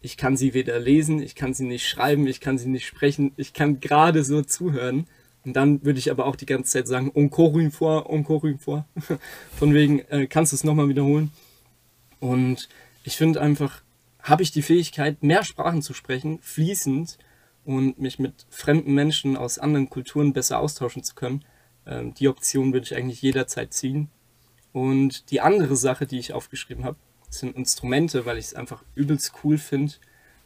ich 0.00 0.16
kann 0.16 0.36
sie 0.36 0.54
weder 0.54 0.78
lesen, 0.78 1.20
ich 1.22 1.34
kann 1.34 1.54
sie 1.54 1.64
nicht 1.64 1.88
schreiben, 1.88 2.26
ich 2.26 2.40
kann 2.40 2.58
sie 2.58 2.68
nicht 2.68 2.86
sprechen, 2.86 3.32
ich 3.36 3.52
kann 3.52 3.80
gerade 3.80 4.22
so 4.24 4.42
zuhören. 4.42 5.06
Und 5.44 5.54
dann 5.54 5.84
würde 5.84 5.98
ich 5.98 6.10
aber 6.10 6.26
auch 6.26 6.36
die 6.36 6.46
ganze 6.46 6.72
Zeit 6.72 6.88
sagen, 6.88 7.12
encore 7.14 7.58
une 7.58 7.70
fois, 7.70 8.04
encore 8.06 8.46
une 8.46 8.58
fois. 8.58 8.84
Von 9.56 9.74
wegen, 9.74 10.00
äh, 10.10 10.26
kannst 10.26 10.52
du 10.52 10.56
es 10.56 10.64
nochmal 10.64 10.88
wiederholen? 10.88 11.32
Und 12.20 12.68
ich 13.04 13.16
finde 13.16 13.40
einfach, 13.40 13.82
habe 14.22 14.42
ich 14.42 14.50
die 14.50 14.62
Fähigkeit, 14.62 15.22
mehr 15.22 15.44
Sprachen 15.44 15.82
zu 15.82 15.94
sprechen, 15.94 16.40
fließend 16.42 17.16
und 17.64 17.98
mich 17.98 18.18
mit 18.18 18.46
fremden 18.50 18.92
Menschen 18.92 19.36
aus 19.36 19.58
anderen 19.58 19.88
Kulturen 19.88 20.32
besser 20.32 20.58
austauschen 20.58 21.02
zu 21.04 21.14
können. 21.14 21.44
Ähm, 21.86 22.14
die 22.14 22.28
Option 22.28 22.72
würde 22.72 22.86
ich 22.86 22.96
eigentlich 22.96 23.22
jederzeit 23.22 23.72
ziehen. 23.72 24.10
Und 24.78 25.32
die 25.32 25.40
andere 25.40 25.74
Sache, 25.74 26.06
die 26.06 26.20
ich 26.20 26.32
aufgeschrieben 26.32 26.84
habe, 26.84 26.96
sind 27.30 27.56
Instrumente, 27.56 28.26
weil 28.26 28.38
ich 28.38 28.44
es 28.44 28.54
einfach 28.54 28.84
übelst 28.94 29.32
cool 29.42 29.58
finde, 29.58 29.94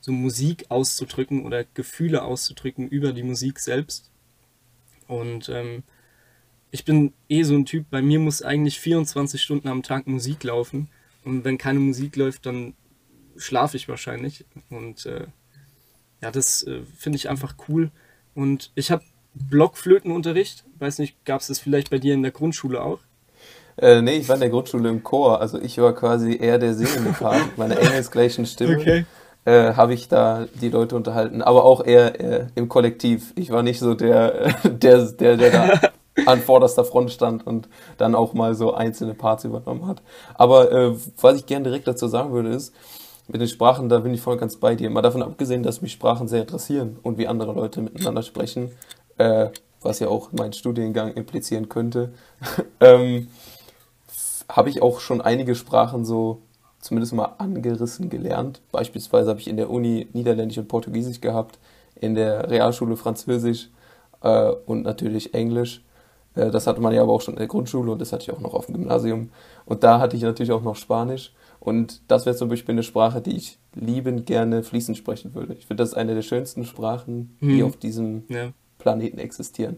so 0.00 0.10
Musik 0.10 0.70
auszudrücken 0.70 1.44
oder 1.44 1.64
Gefühle 1.74 2.22
auszudrücken 2.22 2.88
über 2.88 3.12
die 3.12 3.24
Musik 3.24 3.58
selbst. 3.58 4.10
Und 5.06 5.50
ähm, 5.50 5.82
ich 6.70 6.86
bin 6.86 7.12
eh 7.28 7.42
so 7.42 7.54
ein 7.54 7.66
Typ, 7.66 7.90
bei 7.90 8.00
mir 8.00 8.18
muss 8.18 8.40
eigentlich 8.40 8.80
24 8.80 9.42
Stunden 9.42 9.68
am 9.68 9.82
Tag 9.82 10.06
Musik 10.06 10.42
laufen. 10.44 10.88
Und 11.24 11.44
wenn 11.44 11.58
keine 11.58 11.80
Musik 11.80 12.16
läuft, 12.16 12.46
dann 12.46 12.72
schlafe 13.36 13.76
ich 13.76 13.86
wahrscheinlich. 13.86 14.46
Und 14.70 15.04
äh, 15.04 15.26
ja, 16.22 16.30
das 16.30 16.62
äh, 16.62 16.84
finde 16.96 17.16
ich 17.16 17.28
einfach 17.28 17.56
cool. 17.68 17.90
Und 18.34 18.72
ich 18.76 18.90
habe 18.90 19.04
Blockflötenunterricht. 19.34 20.64
Weiß 20.78 21.00
nicht, 21.00 21.22
gab 21.26 21.42
es 21.42 21.48
das 21.48 21.58
vielleicht 21.58 21.90
bei 21.90 21.98
dir 21.98 22.14
in 22.14 22.22
der 22.22 22.32
Grundschule 22.32 22.82
auch? 22.82 23.00
Äh, 23.76 24.02
nee, 24.02 24.16
ich 24.16 24.28
war 24.28 24.36
in 24.36 24.40
der 24.40 24.50
Grundschule 24.50 24.88
im 24.88 25.02
Chor. 25.02 25.40
Also 25.40 25.60
ich 25.60 25.78
war 25.78 25.94
quasi 25.94 26.36
eher 26.36 26.58
der 26.58 26.74
singende 26.74 27.12
Part. 27.12 27.46
Mit 27.46 27.58
meiner 27.58 27.78
engelsgleichen 27.78 28.46
Stimme 28.46 28.78
okay. 28.78 29.04
äh, 29.44 29.74
habe 29.74 29.94
ich 29.94 30.08
da 30.08 30.46
die 30.60 30.68
Leute 30.68 30.96
unterhalten. 30.96 31.42
Aber 31.42 31.64
auch 31.64 31.84
eher 31.84 32.20
äh, 32.20 32.46
im 32.54 32.68
Kollektiv. 32.68 33.32
Ich 33.36 33.50
war 33.50 33.62
nicht 33.62 33.78
so 33.78 33.94
der, 33.94 34.54
der, 34.64 35.06
der, 35.06 35.36
der 35.36 35.50
da 35.50 35.80
an 36.26 36.40
vorderster 36.40 36.84
Front 36.84 37.10
stand 37.10 37.46
und 37.46 37.68
dann 37.96 38.14
auch 38.14 38.34
mal 38.34 38.54
so 38.54 38.74
einzelne 38.74 39.14
Parts 39.14 39.44
übernommen 39.44 39.86
hat. 39.86 40.02
Aber 40.34 40.70
äh, 40.70 40.92
was 41.20 41.36
ich 41.36 41.46
gerne 41.46 41.64
direkt 41.64 41.88
dazu 41.88 42.06
sagen 42.06 42.32
würde, 42.32 42.50
ist, 42.50 42.74
mit 43.28 43.40
den 43.40 43.48
Sprachen, 43.48 43.88
da 43.88 44.00
bin 44.00 44.12
ich 44.12 44.20
voll 44.20 44.36
ganz 44.36 44.56
bei 44.56 44.74
dir. 44.74 44.90
Mal 44.90 45.02
davon 45.02 45.22
abgesehen, 45.22 45.62
dass 45.62 45.80
mich 45.80 45.92
Sprachen 45.92 46.28
sehr 46.28 46.42
interessieren 46.42 46.98
und 47.02 47.18
wie 47.18 47.28
andere 47.28 47.52
Leute 47.52 47.80
miteinander 47.80 48.22
sprechen, 48.22 48.72
äh, 49.16 49.48
was 49.80 50.00
ja 50.00 50.08
auch 50.08 50.30
mein 50.32 50.52
Studiengang 50.52 51.14
implizieren 51.14 51.68
könnte. 51.68 52.12
ähm, 52.80 53.28
habe 54.56 54.68
ich 54.68 54.82
auch 54.82 55.00
schon 55.00 55.20
einige 55.20 55.54
Sprachen 55.54 56.04
so 56.04 56.42
zumindest 56.80 57.12
mal 57.14 57.34
angerissen 57.38 58.10
gelernt. 58.10 58.60
Beispielsweise 58.72 59.30
habe 59.30 59.40
ich 59.40 59.48
in 59.48 59.56
der 59.56 59.70
Uni 59.70 60.08
Niederländisch 60.12 60.58
und 60.58 60.68
Portugiesisch 60.68 61.20
gehabt, 61.20 61.58
in 61.94 62.14
der 62.14 62.50
Realschule 62.50 62.96
Französisch 62.96 63.70
äh, 64.22 64.50
und 64.66 64.82
natürlich 64.82 65.32
Englisch. 65.34 65.84
Äh, 66.34 66.50
das 66.50 66.66
hatte 66.66 66.80
man 66.80 66.92
ja 66.92 67.02
aber 67.02 67.12
auch 67.12 67.20
schon 67.20 67.34
in 67.34 67.38
der 67.38 67.46
Grundschule 67.46 67.92
und 67.92 68.00
das 68.00 68.12
hatte 68.12 68.24
ich 68.24 68.32
auch 68.32 68.40
noch 68.40 68.54
auf 68.54 68.66
dem 68.66 68.74
Gymnasium. 68.74 69.30
Und 69.64 69.84
da 69.84 70.00
hatte 70.00 70.16
ich 70.16 70.22
natürlich 70.22 70.52
auch 70.52 70.62
noch 70.62 70.76
Spanisch. 70.76 71.32
Und 71.60 72.02
das 72.08 72.26
wäre 72.26 72.34
zum 72.34 72.48
Beispiel 72.48 72.72
eine 72.74 72.82
Sprache, 72.82 73.20
die 73.20 73.36
ich 73.36 73.58
liebend 73.74 74.26
gerne 74.26 74.64
fließend 74.64 74.96
sprechen 74.98 75.34
würde. 75.34 75.54
Ich 75.54 75.66
finde, 75.66 75.82
das 75.84 75.90
ist 75.90 75.94
eine 75.94 76.14
der 76.16 76.22
schönsten 76.22 76.64
Sprachen, 76.64 77.36
die 77.40 77.60
Hm. 77.60 77.66
auf 77.66 77.76
diesem 77.76 78.24
Ja. 78.28 78.50
Planeten 78.78 79.18
existieren. 79.18 79.76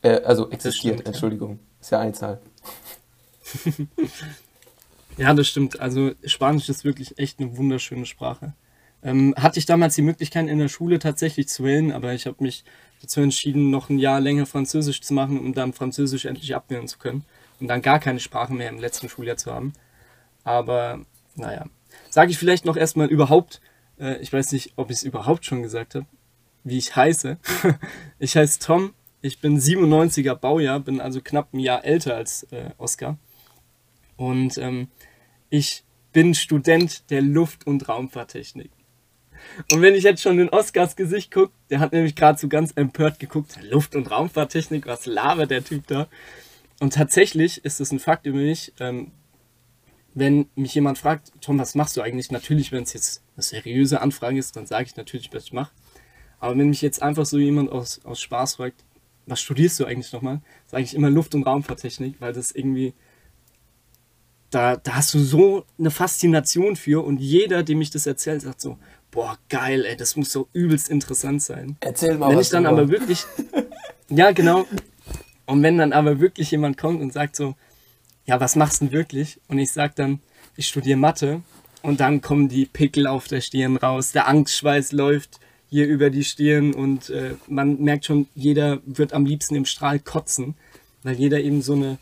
Äh, 0.00 0.22
also 0.22 0.48
existiert, 0.50 0.94
stimmt, 0.94 1.00
ja. 1.00 1.06
Entschuldigung. 1.08 1.58
Ist 1.78 1.90
ja 1.90 1.98
Einzahl. 1.98 2.40
Ja, 5.20 5.34
das 5.34 5.48
stimmt. 5.48 5.80
Also 5.80 6.12
Spanisch 6.24 6.70
ist 6.70 6.84
wirklich 6.84 7.18
echt 7.18 7.40
eine 7.40 7.54
wunderschöne 7.56 8.06
Sprache. 8.06 8.54
Ähm, 9.02 9.34
hatte 9.36 9.58
ich 9.58 9.66
damals 9.66 9.94
die 9.94 10.02
Möglichkeit 10.02 10.48
in 10.48 10.58
der 10.58 10.68
Schule 10.68 10.98
tatsächlich 10.98 11.48
zu 11.48 11.62
wählen, 11.62 11.92
aber 11.92 12.14
ich 12.14 12.26
habe 12.26 12.42
mich 12.42 12.64
dazu 13.02 13.20
entschieden, 13.20 13.70
noch 13.70 13.90
ein 13.90 13.98
Jahr 13.98 14.20
länger 14.20 14.46
Französisch 14.46 15.02
zu 15.02 15.12
machen, 15.12 15.38
um 15.38 15.52
dann 15.52 15.74
Französisch 15.74 16.24
endlich 16.24 16.54
abwählen 16.54 16.88
zu 16.88 16.98
können 16.98 17.24
und 17.60 17.68
dann 17.68 17.82
gar 17.82 17.98
keine 17.98 18.20
Sprache 18.20 18.54
mehr 18.54 18.70
im 18.70 18.78
letzten 18.78 19.10
Schuljahr 19.10 19.36
zu 19.36 19.52
haben. 19.52 19.74
Aber 20.44 21.04
naja, 21.34 21.66
sage 22.08 22.30
ich 22.30 22.38
vielleicht 22.38 22.64
noch 22.64 22.76
erstmal 22.76 23.08
überhaupt, 23.08 23.60
äh, 23.98 24.16
ich 24.22 24.32
weiß 24.32 24.52
nicht, 24.52 24.72
ob 24.76 24.90
ich 24.90 24.96
es 24.96 25.02
überhaupt 25.02 25.44
schon 25.44 25.62
gesagt 25.62 25.94
habe, 25.94 26.06
wie 26.64 26.78
ich 26.78 26.96
heiße. 26.96 27.38
ich 28.18 28.36
heiße 28.36 28.58
Tom, 28.58 28.94
ich 29.22 29.40
bin 29.40 29.58
97er 29.58 30.34
Baujahr, 30.34 30.80
bin 30.80 31.00
also 31.00 31.20
knapp 31.22 31.52
ein 31.52 31.60
Jahr 31.60 31.84
älter 31.84 32.16
als 32.16 32.44
äh, 32.52 32.70
Oskar. 32.78 33.18
Und 34.20 34.58
ähm, 34.58 34.88
ich 35.48 35.82
bin 36.12 36.34
Student 36.34 37.10
der 37.10 37.22
Luft- 37.22 37.66
und 37.66 37.88
Raumfahrttechnik. 37.88 38.70
Und 39.72 39.80
wenn 39.80 39.94
ich 39.94 40.04
jetzt 40.04 40.20
schon 40.20 40.38
in 40.38 40.50
Oscars 40.50 40.94
Gesicht 40.94 41.32
gucke, 41.32 41.54
der 41.70 41.80
hat 41.80 41.94
nämlich 41.94 42.16
gerade 42.16 42.38
so 42.38 42.46
ganz 42.46 42.72
empört 42.76 43.18
geguckt, 43.18 43.58
Luft- 43.62 43.96
und 43.96 44.10
Raumfahrttechnik, 44.10 44.86
was 44.86 45.06
labert 45.06 45.50
der 45.50 45.64
Typ 45.64 45.86
da? 45.86 46.06
Und 46.80 46.92
tatsächlich 46.92 47.64
ist 47.64 47.80
es 47.80 47.92
ein 47.92 47.98
Fakt 47.98 48.26
über 48.26 48.36
mich, 48.36 48.74
ähm, 48.78 49.12
wenn 50.12 50.50
mich 50.54 50.74
jemand 50.74 50.98
fragt, 50.98 51.32
Tom, 51.40 51.58
was 51.58 51.74
machst 51.74 51.96
du 51.96 52.02
eigentlich? 52.02 52.30
Natürlich, 52.30 52.72
wenn 52.72 52.82
es 52.82 52.92
jetzt 52.92 53.22
eine 53.36 53.42
seriöse 53.42 54.02
Anfrage 54.02 54.38
ist, 54.38 54.54
dann 54.54 54.66
sage 54.66 54.84
ich 54.84 54.96
natürlich, 54.96 55.32
was 55.32 55.44
ich 55.44 55.54
mache. 55.54 55.72
Aber 56.40 56.58
wenn 56.58 56.68
mich 56.68 56.82
jetzt 56.82 57.00
einfach 57.00 57.24
so 57.24 57.38
jemand 57.38 57.72
aus, 57.72 58.04
aus 58.04 58.20
Spaß 58.20 58.56
fragt, 58.56 58.84
was 59.24 59.40
studierst 59.40 59.80
du 59.80 59.86
eigentlich 59.86 60.12
nochmal, 60.12 60.42
sage 60.66 60.82
ich 60.82 60.94
immer 60.94 61.08
Luft- 61.08 61.34
und 61.34 61.44
Raumfahrttechnik, 61.44 62.16
weil 62.18 62.34
das 62.34 62.50
irgendwie 62.50 62.92
da, 64.50 64.76
da 64.76 64.96
hast 64.96 65.14
du 65.14 65.18
so 65.18 65.64
eine 65.78 65.90
Faszination 65.90 66.76
für 66.76 67.04
und 67.04 67.18
jeder, 67.18 67.62
dem 67.62 67.80
ich 67.80 67.90
das 67.90 68.06
erzählt, 68.06 68.42
sagt 68.42 68.60
so, 68.60 68.78
boah, 69.10 69.38
geil, 69.48 69.84
ey, 69.84 69.96
das 69.96 70.16
muss 70.16 70.32
so 70.32 70.48
übelst 70.52 70.88
interessant 70.88 71.42
sein. 71.42 71.76
Erzähl 71.80 72.16
mal 72.18 72.30
Wenn 72.30 72.36
was 72.36 72.46
ich 72.46 72.52
dann 72.52 72.66
aber 72.66 72.88
wirklich, 72.88 73.24
ja 74.08 74.32
genau, 74.32 74.66
und 75.46 75.62
wenn 75.62 75.78
dann 75.78 75.92
aber 75.92 76.20
wirklich 76.20 76.50
jemand 76.50 76.78
kommt 76.78 77.00
und 77.00 77.12
sagt 77.12 77.36
so, 77.36 77.54
ja, 78.24 78.38
was 78.40 78.56
machst 78.56 78.80
du 78.80 78.86
denn 78.86 78.92
wirklich? 78.92 79.40
Und 79.48 79.58
ich 79.58 79.72
sag 79.72 79.96
dann, 79.96 80.20
ich 80.56 80.68
studiere 80.68 80.98
Mathe 80.98 81.42
und 81.82 82.00
dann 82.00 82.20
kommen 82.20 82.48
die 82.48 82.66
Pickel 82.66 83.06
auf 83.06 83.26
der 83.26 83.40
Stirn 83.40 83.76
raus, 83.76 84.12
der 84.12 84.28
Angstschweiß 84.28 84.92
läuft 84.92 85.40
hier 85.68 85.86
über 85.86 86.10
die 86.10 86.24
Stirn 86.24 86.74
und 86.74 87.10
äh, 87.10 87.34
man 87.46 87.80
merkt 87.80 88.04
schon, 88.04 88.26
jeder 88.34 88.80
wird 88.84 89.12
am 89.12 89.24
liebsten 89.24 89.54
im 89.54 89.64
Strahl 89.64 90.00
kotzen, 90.00 90.54
weil 91.04 91.14
jeder 91.14 91.40
eben 91.40 91.62
so 91.62 91.74
eine, 91.74 91.98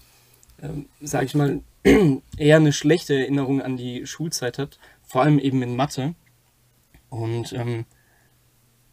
ähm, 0.63 0.87
sag 1.01 1.25
ich 1.25 1.35
mal, 1.35 1.61
eher 2.37 2.57
eine 2.57 2.73
schlechte 2.73 3.15
Erinnerung 3.15 3.63
an 3.63 3.77
die 3.77 4.07
Schulzeit 4.07 4.59
hat, 4.59 4.79
vor 5.03 5.23
allem 5.23 5.39
eben 5.39 5.63
in 5.63 5.77
Mathe. 5.77 6.15
Und 7.11 7.53
ähm, 7.53 7.87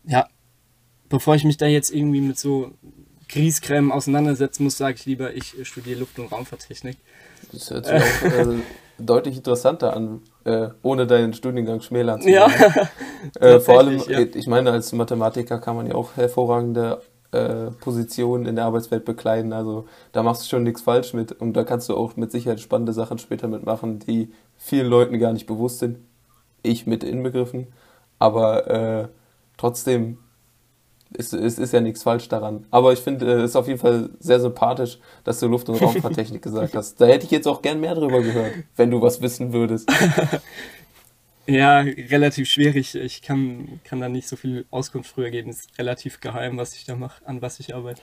ja, 0.06 0.28
bevor 1.10 1.36
ich 1.36 1.44
mich 1.44 1.58
da 1.58 1.66
jetzt 1.66 1.92
irgendwie 1.92 2.22
mit 2.22 2.38
so 2.38 2.72
Grießcreme 3.30 3.92
auseinandersetzen 3.92 4.64
muss, 4.64 4.78
sage 4.78 4.96
ich 4.96 5.06
lieber, 5.06 5.34
ich 5.34 5.56
studiere 5.68 6.00
Luft- 6.00 6.20
und 6.20 6.32
Raumfahrttechnik. 6.32 6.98
Das 7.52 7.70
hört 7.72 7.86
sich 7.86 7.96
auch 7.96 8.24
äh, 8.24 8.60
deutlich 8.98 9.38
interessanter 9.38 9.96
an, 9.96 10.22
äh, 10.46 10.70
ohne 10.82 11.08
deinen 11.08 11.34
Studiengang 11.34 11.82
schmälern 11.82 12.22
zu 12.22 12.30
Ja, 12.30 12.48
wollen. 12.48 12.88
Äh, 13.40 13.60
vor 13.60 13.80
allem, 13.80 14.04
ja. 14.08 14.20
ich 14.20 14.46
meine, 14.46 14.72
als 14.72 14.92
Mathematiker 14.92 15.58
kann 15.60 15.76
man 15.76 15.88
ja 15.88 15.96
auch 15.96 16.16
hervorragende 16.16 17.02
äh, 17.36 17.72
Positionen 17.72 18.46
in 18.46 18.56
der 18.56 18.66
Arbeitswelt 18.66 19.06
bekleiden. 19.06 19.54
Also 19.54 19.86
da 20.12 20.24
machst 20.24 20.44
du 20.44 20.48
schon 20.48 20.64
nichts 20.64 20.82
falsch 20.82 21.14
mit. 21.14 21.32
Und 21.32 21.54
da 21.54 21.64
kannst 21.64 21.90
du 21.90 21.96
auch 21.96 22.16
mit 22.16 22.32
Sicherheit 22.32 22.60
spannende 22.60 22.94
Sachen 22.94 23.18
später 23.18 23.48
mitmachen, 23.48 24.00
die 24.00 24.32
vielen 24.58 24.88
Leuten 24.88 25.20
gar 25.20 25.34
nicht 25.34 25.48
bewusst 25.48 25.80
sind. 25.80 26.00
Ich 26.64 26.88
mit 26.88 27.04
inbegriffen. 27.04 27.68
Aber 28.20 28.68
äh, 28.68 29.08
trotzdem 29.58 30.18
ist, 31.14 31.34
ist, 31.34 31.60
ist 31.60 31.74
ja 31.74 31.82
nichts 31.82 32.04
falsch 32.04 32.28
daran. 32.28 32.66
Aber 32.72 32.94
ich 32.94 33.00
finde, 33.00 33.32
es 33.32 33.52
ist 33.52 33.56
auf 33.56 33.68
jeden 33.68 33.80
Fall 33.80 34.10
sehr 34.20 34.40
sympathisch, 34.40 35.00
dass 35.24 35.40
du 35.40 35.48
Luft- 35.48 35.70
und 35.70 35.82
Raumfahrttechnik 35.82 36.42
gesagt 36.42 36.76
hast. 36.76 37.00
Da 37.00 37.06
hätte 37.06 37.26
ich 37.26 37.32
jetzt 37.32 37.48
auch 37.48 37.62
gern 37.62 37.80
mehr 37.80 37.96
drüber 37.96 38.22
gehört, 38.22 38.54
wenn 38.76 38.92
du 38.92 39.02
was 39.02 39.22
wissen 39.22 39.54
würdest. 39.54 39.90
ja, 41.48 41.80
relativ 41.80 42.50
schwierig. 42.50 42.96
Ich 42.96 43.22
kann, 43.22 43.80
kann 43.84 44.00
da 44.00 44.10
nicht 44.10 44.28
so 44.28 44.36
viel 44.36 44.66
Auskunft 44.72 45.12
früher 45.12 45.30
geben. 45.30 45.50
Es 45.50 45.62
ist 45.62 45.78
relativ 45.78 46.20
geheim, 46.20 46.58
was 46.58 46.76
ich 46.76 46.86
da 46.86 46.96
mache, 46.96 47.26
an 47.28 47.42
was 47.42 47.60
ich 47.60 47.76
arbeite. 47.76 48.02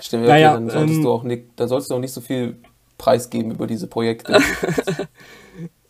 Stimmt, 0.00 0.24
okay, 0.24 0.32
Naja, 0.32 0.54
dann 0.54 0.70
solltest 0.70 0.98
ähm, 0.98 1.02
du 1.02 1.10
auch 1.10 1.22
nicht, 1.24 1.44
dann 1.56 1.68
solltest 1.68 1.90
du 1.90 1.94
auch 1.94 2.00
nicht 2.00 2.12
so 2.12 2.20
viel 2.20 2.56
preisgeben 2.98 3.50
über 3.50 3.66
diese 3.66 3.86
Projekte. 3.86 4.38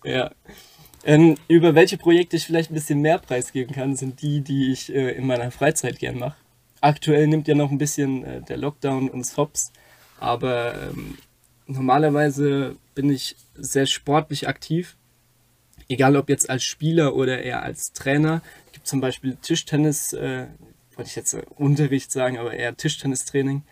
Ja. 0.04 0.30
Ähm, 1.04 1.36
über 1.46 1.74
welche 1.74 1.96
Projekte 1.96 2.36
ich 2.36 2.44
vielleicht 2.44 2.70
ein 2.70 2.74
bisschen 2.74 3.00
mehr 3.00 3.18
preisgeben 3.18 3.74
kann, 3.74 3.96
sind 3.96 4.20
die, 4.20 4.40
die 4.40 4.72
ich 4.72 4.92
äh, 4.92 5.12
in 5.12 5.26
meiner 5.26 5.50
Freizeit 5.50 5.98
gern 5.98 6.18
mache. 6.18 6.36
Aktuell 6.80 7.26
nimmt 7.26 7.48
ja 7.48 7.54
noch 7.54 7.70
ein 7.70 7.78
bisschen 7.78 8.24
äh, 8.24 8.42
der 8.42 8.56
Lockdown 8.56 9.08
uns 9.08 9.36
hops, 9.36 9.72
aber 10.18 10.74
ähm, 10.74 11.16
normalerweise 11.66 12.76
bin 12.94 13.10
ich 13.10 13.36
sehr 13.54 13.86
sportlich 13.86 14.48
aktiv. 14.48 14.96
Egal 15.88 16.16
ob 16.16 16.28
jetzt 16.28 16.50
als 16.50 16.64
Spieler 16.64 17.14
oder 17.14 17.42
eher 17.42 17.62
als 17.62 17.92
Trainer. 17.92 18.42
Es 18.66 18.72
gibt 18.72 18.86
zum 18.86 19.00
Beispiel 19.00 19.36
Tischtennis, 19.36 20.12
äh, 20.12 20.46
wollte 20.94 21.08
ich 21.08 21.16
jetzt 21.16 21.34
äh, 21.34 21.42
Unterricht 21.56 22.12
sagen, 22.12 22.38
aber 22.38 22.52
eher 22.52 22.76
Tischtennistraining. 22.76 23.62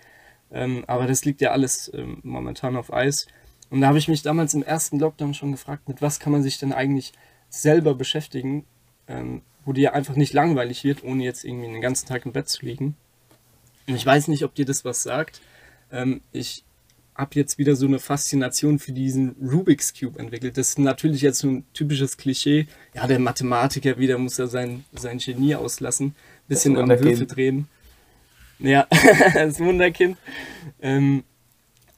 Ähm, 0.50 0.85
aber 0.87 1.06
das 1.06 1.25
liegt 1.25 1.40
ja 1.40 1.50
alles 1.50 1.90
ähm, 1.94 2.20
momentan 2.23 2.76
auf 2.76 2.92
Eis. 2.92 3.26
Und 3.68 3.80
da 3.80 3.88
habe 3.88 3.99
ich 3.99 4.08
mich 4.08 4.23
damals 4.23 4.54
im 4.54 4.62
ersten 4.62 4.99
Lockdown 4.99 5.35
schon 5.35 5.52
gefragt, 5.52 5.88
mit 5.88 6.00
was 6.00 6.20
kann 6.20 6.32
man 6.32 6.42
sich 6.42 6.58
denn 6.58 6.73
eigentlich 6.73 7.12
selber 7.49 7.94
beschäftigen, 7.94 8.64
ähm, 9.08 9.42
wo 9.64 9.73
dir 9.73 9.94
einfach 9.94 10.14
nicht 10.14 10.32
langweilig 10.32 10.85
wird, 10.85 11.02
ohne 11.02 11.25
jetzt 11.25 11.44
irgendwie 11.44 11.66
den 11.66 11.80
ganzen 11.80 12.06
Tag 12.06 12.25
im 12.25 12.32
Bett 12.32 12.49
zu 12.49 12.64
liegen. 12.64 12.96
Und 13.88 13.96
ich 13.96 14.06
weiß 14.06 14.28
nicht, 14.28 14.44
ob 14.44 14.54
dir 14.54 14.64
das 14.64 14.85
was 14.85 15.02
sagt. 15.02 15.40
Ähm, 15.90 16.20
ich 16.32 16.64
habe 17.16 17.30
jetzt 17.35 17.58
wieder 17.58 17.76
so 17.76 17.87
eine 17.87 17.99
Faszination 17.99 18.78
für 18.78 18.92
diesen 18.92 19.37
Rubik's 19.40 19.94
Cube 19.99 20.18
entwickelt. 20.18 20.58
Das 20.58 20.70
ist 20.70 20.78
natürlich 20.78 21.23
jetzt 21.23 21.38
so 21.38 21.49
ein 21.49 21.64
typisches 21.73 22.16
Klischee. 22.16 22.66
Ja, 22.94 23.06
der 23.06 23.18
Mathematiker 23.18 23.99
wieder 23.99 24.18
muss 24.18 24.37
ja 24.37 24.46
sein, 24.46 24.85
sein 24.92 25.18
Genie 25.18 25.54
auslassen, 25.54 26.14
bisschen 26.46 26.76
am. 26.76 26.88
Würfel 26.88 27.26
drehen. 27.26 27.68
Ja, 28.58 28.87
das 29.35 29.58
Wunderkind. 29.61 30.18
Ähm, 30.80 31.25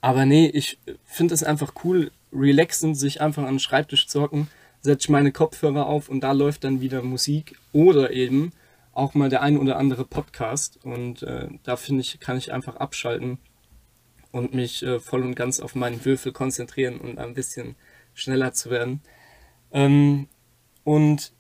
aber 0.01 0.25
nee, 0.25 0.47
ich 0.47 0.79
finde 1.05 1.35
es 1.35 1.43
einfach 1.43 1.73
cool, 1.85 2.13
relaxend, 2.33 2.97
sich 2.97 3.21
einfach 3.21 3.43
an 3.43 3.55
den 3.55 3.59
Schreibtisch 3.61 4.07
zu 4.07 4.21
hocken, 4.21 4.49
setze 4.81 5.11
meine 5.11 5.33
Kopfhörer 5.33 5.87
auf 5.87 6.09
und 6.09 6.21
da 6.21 6.33
läuft 6.33 6.65
dann 6.65 6.81
wieder 6.81 7.03
Musik 7.03 7.57
oder 7.73 8.13
eben 8.13 8.53
auch 8.93 9.15
mal 9.15 9.31
der 9.31 9.43
ein 9.43 9.57
oder 9.57 9.77
andere 9.77 10.05
Podcast. 10.05 10.79
Und 10.85 11.23
äh, 11.23 11.49
da 11.65 11.77
finde 11.77 12.03
ich, 12.03 12.21
kann 12.21 12.37
ich 12.37 12.53
einfach 12.53 12.77
abschalten 12.77 13.39
und 14.33 14.55
mich 14.55 14.83
äh, 14.83 15.01
voll 15.01 15.23
und 15.23 15.35
ganz 15.35 15.61
auf 15.61 15.75
meinen 15.75 16.05
Würfel 16.05 16.33
konzentrieren 16.33 16.99
und 16.99 17.19
ein 17.19 17.35
bisschen 17.35 17.77
schneller 18.15 18.53
zu 18.53 18.71
werden. 18.71 19.01
Ähm, 19.73 20.29
und 20.85 21.33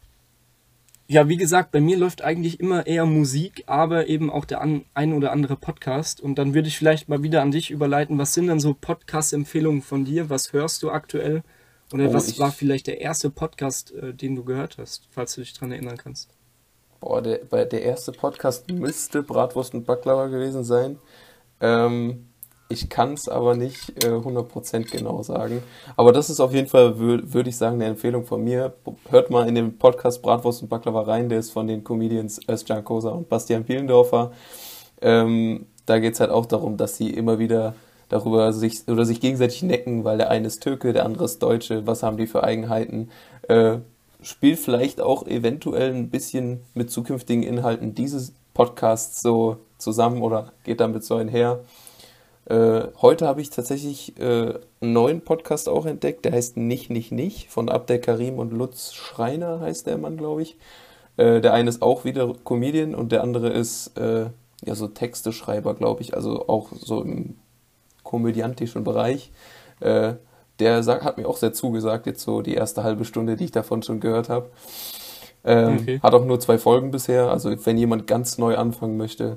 ja, 1.10 1.26
wie 1.28 1.38
gesagt, 1.38 1.72
bei 1.72 1.80
mir 1.80 1.96
läuft 1.96 2.20
eigentlich 2.20 2.60
immer 2.60 2.86
eher 2.86 3.06
Musik, 3.06 3.64
aber 3.66 4.08
eben 4.08 4.30
auch 4.30 4.44
der 4.44 4.60
an, 4.60 4.84
ein 4.92 5.14
oder 5.14 5.32
andere 5.32 5.56
Podcast. 5.56 6.20
Und 6.20 6.38
dann 6.38 6.52
würde 6.52 6.68
ich 6.68 6.76
vielleicht 6.76 7.08
mal 7.08 7.22
wieder 7.22 7.40
an 7.40 7.50
dich 7.50 7.70
überleiten. 7.70 8.18
Was 8.18 8.34
sind 8.34 8.48
denn 8.48 8.60
so 8.60 8.74
Podcast-Empfehlungen 8.74 9.80
von 9.80 10.04
dir? 10.04 10.28
Was 10.28 10.52
hörst 10.52 10.82
du 10.82 10.90
aktuell? 10.90 11.42
Oder 11.94 12.10
Oh, 12.10 12.12
was 12.12 12.38
war 12.38 12.52
vielleicht 12.52 12.86
der 12.86 13.00
erste 13.00 13.30
Podcast, 13.30 13.92
äh, 13.92 14.12
den 14.12 14.36
du 14.36 14.44
gehört 14.44 14.76
hast, 14.76 15.08
falls 15.10 15.34
du 15.34 15.40
dich 15.40 15.54
daran 15.54 15.72
erinnern 15.72 15.96
kannst? 15.96 16.28
Boah, 17.00 17.22
der, 17.22 17.38
der 17.38 17.82
erste 17.82 18.12
Podcast 18.12 18.70
müsste 18.70 19.22
Bratwurst 19.22 19.72
und 19.72 19.86
Baklava 19.86 20.26
gewesen 20.26 20.64
sein. 20.64 20.98
Ähm, 21.60 22.27
ich 22.68 22.90
kann 22.90 23.14
es 23.14 23.28
aber 23.28 23.56
nicht 23.56 24.04
äh, 24.04 24.08
100% 24.08 24.90
genau 24.90 25.22
sagen. 25.22 25.62
Aber 25.96 26.12
das 26.12 26.28
ist 26.28 26.40
auf 26.40 26.52
jeden 26.52 26.68
Fall, 26.68 26.98
wür 26.98 27.32
würde 27.32 27.48
ich 27.48 27.56
sagen, 27.56 27.76
eine 27.76 27.86
Empfehlung 27.86 28.26
von 28.26 28.44
mir. 28.44 28.74
Hört 29.08 29.30
mal 29.30 29.48
in 29.48 29.54
den 29.54 29.78
Podcast 29.78 30.20
Bratwurst 30.22 30.62
und 30.62 30.68
Baklava 30.68 31.02
rein. 31.02 31.28
Der 31.28 31.38
ist 31.38 31.50
von 31.50 31.66
den 31.66 31.82
Comedians 31.82 32.40
Özcan 32.48 32.84
Kosa 32.84 33.10
und 33.10 33.28
Bastian 33.28 33.64
Bielendorfer. 33.64 34.32
Ähm, 35.00 35.66
da 35.86 35.98
geht 35.98 36.14
es 36.14 36.20
halt 36.20 36.30
auch 36.30 36.44
darum, 36.44 36.76
dass 36.76 36.96
sie 36.96 37.10
immer 37.10 37.38
wieder 37.38 37.74
darüber 38.10 38.52
sich 38.52 38.86
oder 38.86 39.04
sich 39.04 39.20
gegenseitig 39.20 39.62
necken, 39.62 40.04
weil 40.04 40.18
der 40.18 40.30
eine 40.30 40.46
ist 40.46 40.62
Türke, 40.62 40.92
der 40.92 41.06
andere 41.06 41.24
ist 41.24 41.42
Deutsche, 41.42 41.86
was 41.86 42.02
haben 42.02 42.16
die 42.18 42.26
für 42.26 42.44
Eigenheiten. 42.44 43.10
Äh, 43.48 43.78
spielt 44.20 44.58
vielleicht 44.58 45.00
auch 45.00 45.26
eventuell 45.26 45.94
ein 45.94 46.10
bisschen 46.10 46.60
mit 46.74 46.90
zukünftigen 46.90 47.42
Inhalten 47.42 47.94
dieses 47.94 48.34
Podcasts 48.52 49.22
so 49.22 49.58
zusammen 49.78 50.22
oder 50.22 50.52
geht 50.64 50.80
damit 50.80 51.04
so 51.04 51.14
einher. 51.14 51.60
Äh, 52.48 52.88
heute 53.02 53.26
habe 53.26 53.42
ich 53.42 53.50
tatsächlich 53.50 54.18
äh, 54.18 54.54
einen 54.80 54.92
neuen 54.92 55.20
Podcast 55.20 55.68
auch 55.68 55.84
entdeckt, 55.84 56.24
der 56.24 56.32
heißt 56.32 56.56
Nicht, 56.56 56.88
Nicht, 56.88 57.12
Nicht 57.12 57.50
von 57.50 57.68
Abdel 57.68 57.98
Karim 57.98 58.38
und 58.38 58.52
Lutz 58.52 58.94
Schreiner 58.94 59.60
heißt 59.60 59.86
der 59.86 59.98
Mann, 59.98 60.16
glaube 60.16 60.42
ich. 60.42 60.56
Äh, 61.18 61.42
der 61.42 61.52
eine 61.52 61.68
ist 61.68 61.82
auch 61.82 62.04
wieder 62.06 62.32
Comedian 62.44 62.94
und 62.94 63.12
der 63.12 63.22
andere 63.22 63.50
ist 63.50 63.98
äh, 63.98 64.30
ja 64.64 64.74
so 64.74 64.88
Texteschreiber, 64.88 65.74
glaube 65.74 66.00
ich, 66.00 66.14
also 66.14 66.48
auch 66.48 66.70
so 66.72 67.02
im 67.02 67.36
komödiantischen 68.02 68.82
Bereich. 68.82 69.30
Äh, 69.80 70.14
der 70.58 70.82
sagt, 70.82 71.04
hat 71.04 71.18
mir 71.18 71.28
auch 71.28 71.36
sehr 71.36 71.52
zugesagt, 71.52 72.06
jetzt 72.06 72.22
so 72.22 72.40
die 72.40 72.54
erste 72.54 72.82
halbe 72.82 73.04
Stunde, 73.04 73.36
die 73.36 73.44
ich 73.44 73.52
davon 73.52 73.82
schon 73.82 74.00
gehört 74.00 74.30
habe. 74.30 74.48
Ähm, 75.44 75.78
okay. 75.80 76.00
Hat 76.02 76.14
auch 76.14 76.24
nur 76.24 76.40
zwei 76.40 76.56
Folgen 76.56 76.92
bisher, 76.92 77.30
also 77.30 77.54
wenn 77.66 77.76
jemand 77.76 78.06
ganz 78.06 78.38
neu 78.38 78.56
anfangen 78.56 78.96
möchte, 78.96 79.36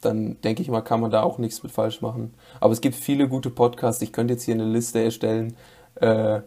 dann 0.00 0.40
denke 0.42 0.62
ich 0.62 0.68
mal, 0.68 0.82
kann 0.82 1.00
man 1.00 1.10
da 1.10 1.22
auch 1.22 1.38
nichts 1.38 1.62
mit 1.62 1.72
falsch 1.72 2.02
machen. 2.02 2.34
Aber 2.60 2.72
es 2.72 2.80
gibt 2.80 2.94
viele 2.94 3.28
gute 3.28 3.50
Podcasts. 3.50 4.02
Ich 4.02 4.12
könnte 4.12 4.34
jetzt 4.34 4.44
hier 4.44 4.54
eine 4.54 4.64
Liste 4.64 5.02
erstellen 5.02 5.56
äh, 5.96 6.40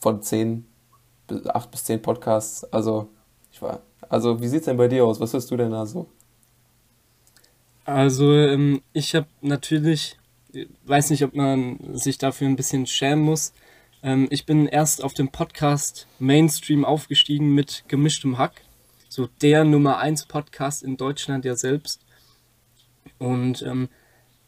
von 0.00 0.22
zehn, 0.22 0.66
acht 1.48 1.70
bis 1.70 1.84
zehn 1.84 2.00
Podcasts. 2.00 2.64
Also, 2.72 3.08
ich 3.52 3.60
war, 3.62 3.80
also 4.08 4.40
wie 4.40 4.48
sieht 4.48 4.60
es 4.60 4.66
denn 4.66 4.76
bei 4.76 4.88
dir 4.88 5.04
aus? 5.04 5.20
Was 5.20 5.32
hörst 5.32 5.50
du 5.50 5.56
denn 5.56 5.70
da 5.70 5.86
so? 5.86 6.06
Also, 7.84 8.32
ähm, 8.32 8.82
ich 8.92 9.14
habe 9.14 9.28
natürlich, 9.42 10.16
weiß 10.84 11.10
nicht, 11.10 11.24
ob 11.24 11.34
man 11.34 11.78
sich 11.92 12.18
dafür 12.18 12.48
ein 12.48 12.56
bisschen 12.56 12.86
schämen 12.86 13.24
muss. 13.24 13.52
Ähm, 14.02 14.26
ich 14.30 14.46
bin 14.46 14.66
erst 14.66 15.04
auf 15.04 15.14
dem 15.14 15.28
Podcast 15.28 16.06
Mainstream 16.18 16.84
aufgestiegen 16.84 17.54
mit 17.54 17.84
gemischtem 17.88 18.38
Hack. 18.38 18.62
So 19.08 19.28
der 19.40 19.64
Nummer 19.64 19.98
1 19.98 20.26
Podcast 20.26 20.82
in 20.82 20.96
Deutschland 20.96 21.44
ja 21.44 21.54
selbst. 21.54 22.05
Und 23.18 23.62
ähm, 23.62 23.88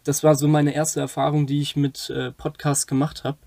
das 0.04 0.24
war 0.24 0.34
so 0.34 0.48
meine 0.48 0.74
erste 0.74 1.00
Erfahrung, 1.00 1.46
die 1.46 1.60
ich 1.60 1.76
mit 1.76 2.10
äh, 2.10 2.30
Podcasts 2.32 2.86
gemacht 2.86 3.24
habe. 3.24 3.38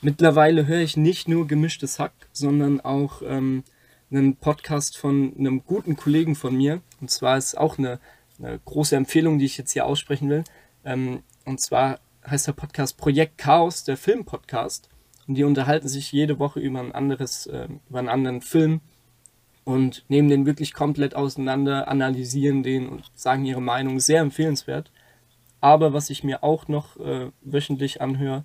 Mittlerweile 0.00 0.66
höre 0.66 0.80
ich 0.80 0.96
nicht 0.96 1.28
nur 1.28 1.46
gemischtes 1.46 1.98
Hack, 1.98 2.12
sondern 2.32 2.80
auch 2.80 3.22
ähm, 3.26 3.64
einen 4.10 4.36
Podcast 4.36 4.96
von 4.96 5.34
einem 5.38 5.64
guten 5.64 5.96
Kollegen 5.96 6.34
von 6.34 6.54
mir. 6.54 6.82
Und 7.00 7.10
zwar 7.10 7.36
ist 7.36 7.56
auch 7.56 7.78
eine, 7.78 7.98
eine 8.38 8.60
große 8.64 8.96
Empfehlung, 8.96 9.38
die 9.38 9.46
ich 9.46 9.56
jetzt 9.56 9.72
hier 9.72 9.86
aussprechen 9.86 10.28
will. 10.28 10.44
Ähm, 10.84 11.22
und 11.44 11.60
zwar 11.60 11.98
heißt 12.26 12.46
der 12.46 12.52
Podcast 12.52 12.96
Projekt 12.96 13.38
Chaos, 13.38 13.84
der 13.84 13.96
Filmpodcast. 13.96 14.88
Und 15.26 15.36
die 15.36 15.44
unterhalten 15.44 15.88
sich 15.88 16.12
jede 16.12 16.38
Woche 16.38 16.60
über 16.60 16.80
ein 16.80 16.92
anderes, 16.92 17.46
äh, 17.46 17.68
über 17.88 17.98
einen 17.98 18.08
anderen 18.08 18.40
Film 18.40 18.80
und 19.64 20.04
nehmen 20.08 20.28
den 20.28 20.46
wirklich 20.46 20.74
komplett 20.74 21.16
auseinander, 21.16 21.88
analysieren 21.88 22.62
den 22.62 22.88
und 22.88 23.10
sagen 23.14 23.44
ihre 23.44 23.62
Meinung. 23.62 23.98
Sehr 23.98 24.20
empfehlenswert. 24.20 24.90
Aber 25.60 25.94
was 25.94 26.10
ich 26.10 26.22
mir 26.22 26.44
auch 26.44 26.68
noch 26.68 26.98
äh, 27.00 27.30
wöchentlich 27.40 28.02
anhöre, 28.02 28.44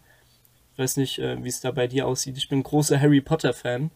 weiß 0.78 0.98
nicht, 0.98 1.20
äh, 1.20 1.44
wie 1.44 1.50
es 1.50 1.60
da 1.60 1.72
bei 1.72 1.88
dir 1.88 2.08
aussieht. 2.08 2.38
Ich 2.38 2.48
bin 2.48 2.64
großer 2.64 3.00
Harry 3.00 3.20
Potter 3.20 3.54
Fan 3.54 3.92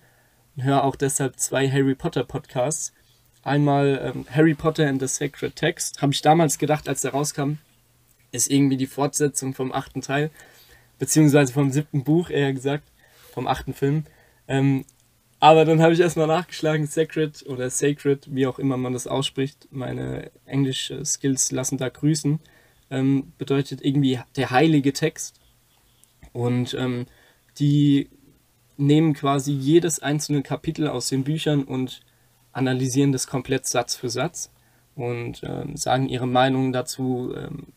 und 0.55 0.63
höre 0.63 0.83
auch 0.83 0.97
deshalb 0.97 1.39
zwei 1.39 1.69
Harry 1.69 1.95
Potter 1.95 2.25
Podcasts. 2.25 2.93
Einmal 3.41 4.13
ähm, 4.13 4.25
Harry 4.29 4.53
Potter 4.53 4.87
and 4.87 5.01
the 5.01 5.07
Sacred 5.07 5.55
Text. 5.55 6.01
Habe 6.01 6.11
ich 6.11 6.21
damals 6.21 6.57
gedacht, 6.57 6.89
als 6.89 7.01
der 7.01 7.11
rauskam, 7.11 7.53
ist 8.31 8.51
irgendwie 8.51 8.77
die 8.77 8.87
Fortsetzung 8.87 9.53
vom 9.53 9.71
achten 9.71 10.01
Teil, 10.01 10.29
beziehungsweise 10.99 11.53
vom 11.53 11.71
siebten 11.71 12.03
Buch, 12.03 12.29
eher 12.29 12.53
gesagt, 12.53 12.83
vom 13.31 13.47
achten 13.47 13.73
Film. 13.73 14.05
Ähm, 14.47 14.85
aber 15.43 15.65
dann 15.65 15.81
habe 15.81 15.91
ich 15.91 15.99
erstmal 15.99 16.27
nachgeschlagen, 16.27 16.85
Sacred 16.85 17.45
oder 17.47 17.69
Sacred, 17.69 18.33
wie 18.33 18.47
auch 18.47 18.59
immer 18.59 18.77
man 18.77 18.93
das 18.93 19.07
ausspricht. 19.07 19.67
Meine 19.71 20.31
Englisch-Skills 20.45 21.51
lassen 21.51 21.77
da 21.77 21.89
grüßen. 21.89 22.39
Ähm, 22.89 23.33
bedeutet 23.37 23.83
irgendwie 23.83 24.21
der 24.37 24.51
heilige 24.51 24.93
Text. 24.93 25.41
Und 26.31 26.73
ähm, 26.75 27.07
die 27.59 28.09
nehmen 28.77 29.13
quasi 29.15 29.51
jedes 29.51 29.99
einzelne 29.99 30.43
Kapitel 30.43 30.87
aus 30.87 31.09
den 31.09 31.25
Büchern 31.25 31.65
und 31.65 31.99
analysieren 32.53 33.11
das 33.11 33.27
komplett 33.27 33.65
Satz 33.65 33.97
für 33.97 34.09
Satz 34.09 34.49
und 34.95 35.43
ähm, 35.43 35.75
sagen 35.75 36.07
ihre 36.07 36.27
Meinung 36.27 36.71
dazu, 36.71 37.33
ähm, 37.35 37.67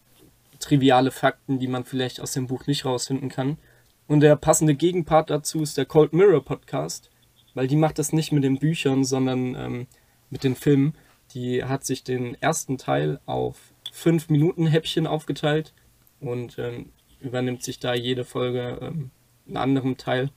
triviale 0.61 1.11
Fakten, 1.11 1.59
die 1.59 1.67
man 1.67 1.85
vielleicht 1.85 2.21
aus 2.21 2.31
dem 2.31 2.47
Buch 2.47 2.69
nicht 2.69 2.85
rausfinden 2.85 3.29
kann. 3.29 3.59
Und 4.07 4.21
der 4.21 4.37
passende 4.37 4.77
Gegenpart 4.77 5.31
dazu 5.31 5.62
ist 5.62 5.77
der 5.77 5.87
Cold 5.87 6.12
Mirror 6.12 6.45
Podcast 6.45 7.11
weil 7.57 7.66
die 7.66 7.77
macht 7.77 7.99
das 7.99 8.12
nicht 8.12 8.33
mit 8.33 8.45
den 8.45 8.59
Büchern, 8.59 9.03
sondern 9.03 9.55
ähm, 9.55 9.87
mit 10.29 10.45
den 10.45 10.55
Filmen. 10.55 10.95
Die 11.33 11.64
hat 11.64 11.87
sich 11.87 12.05
den 12.05 12.35
ersten 12.40 12.77
Teil 12.77 13.19
auf 13.25 13.57
fünf 13.90 14.29
Minuten 14.29 14.66
Häppchen 14.66 15.07
aufgeteilt 15.07 15.73
und 16.21 16.59
ähm, 16.59 16.90
übernimmt 17.19 17.62
sich 17.62 17.81
da 17.81 17.95
jede 17.95 18.25
Folge 18.25 18.79
ähm, 18.83 19.11
einen 19.47 19.57
anderen 19.57 19.97
Teil. 19.97 20.29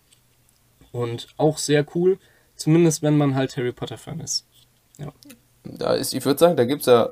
Und 0.94 1.28
auch 1.36 1.58
sehr 1.58 1.86
cool, 1.94 2.18
zumindest 2.56 3.04
wenn 3.04 3.18
man 3.18 3.36
halt 3.36 3.58
Harry 3.58 3.74
Potter-Fan 3.74 4.22
ist. 4.22 4.48
Ja. 4.98 5.12
Da 5.66 5.96
ist, 5.96 6.14
ich 6.14 6.24
würde 6.26 6.40
sagen, 6.40 6.56
da 6.56 6.64
gibt 6.64 6.82
es 6.82 6.88
ja 6.88 7.10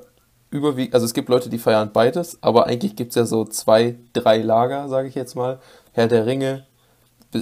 überwiegend, 0.50 0.93
also 0.93 1.06
es 1.06 1.13
gibt 1.13 1.28
Leute, 1.28 1.50
die 1.50 1.60
feiern 1.60 1.91
beides, 1.91 2.41
aber 2.41 2.65
eigentlich 2.65 2.96
gibt 2.96 3.10
es 3.10 3.15
ja 3.15 3.26
so 3.26 3.43
zwei, 3.43 3.98
drei 4.13 4.38
Lager, 4.38 4.88
sage 4.88 5.10
ich 5.10 5.15
jetzt 5.15 5.36
mal. 5.36 5.60
Herr 5.91 6.08
der 6.08 6.26
Ringe, 6.26 6.65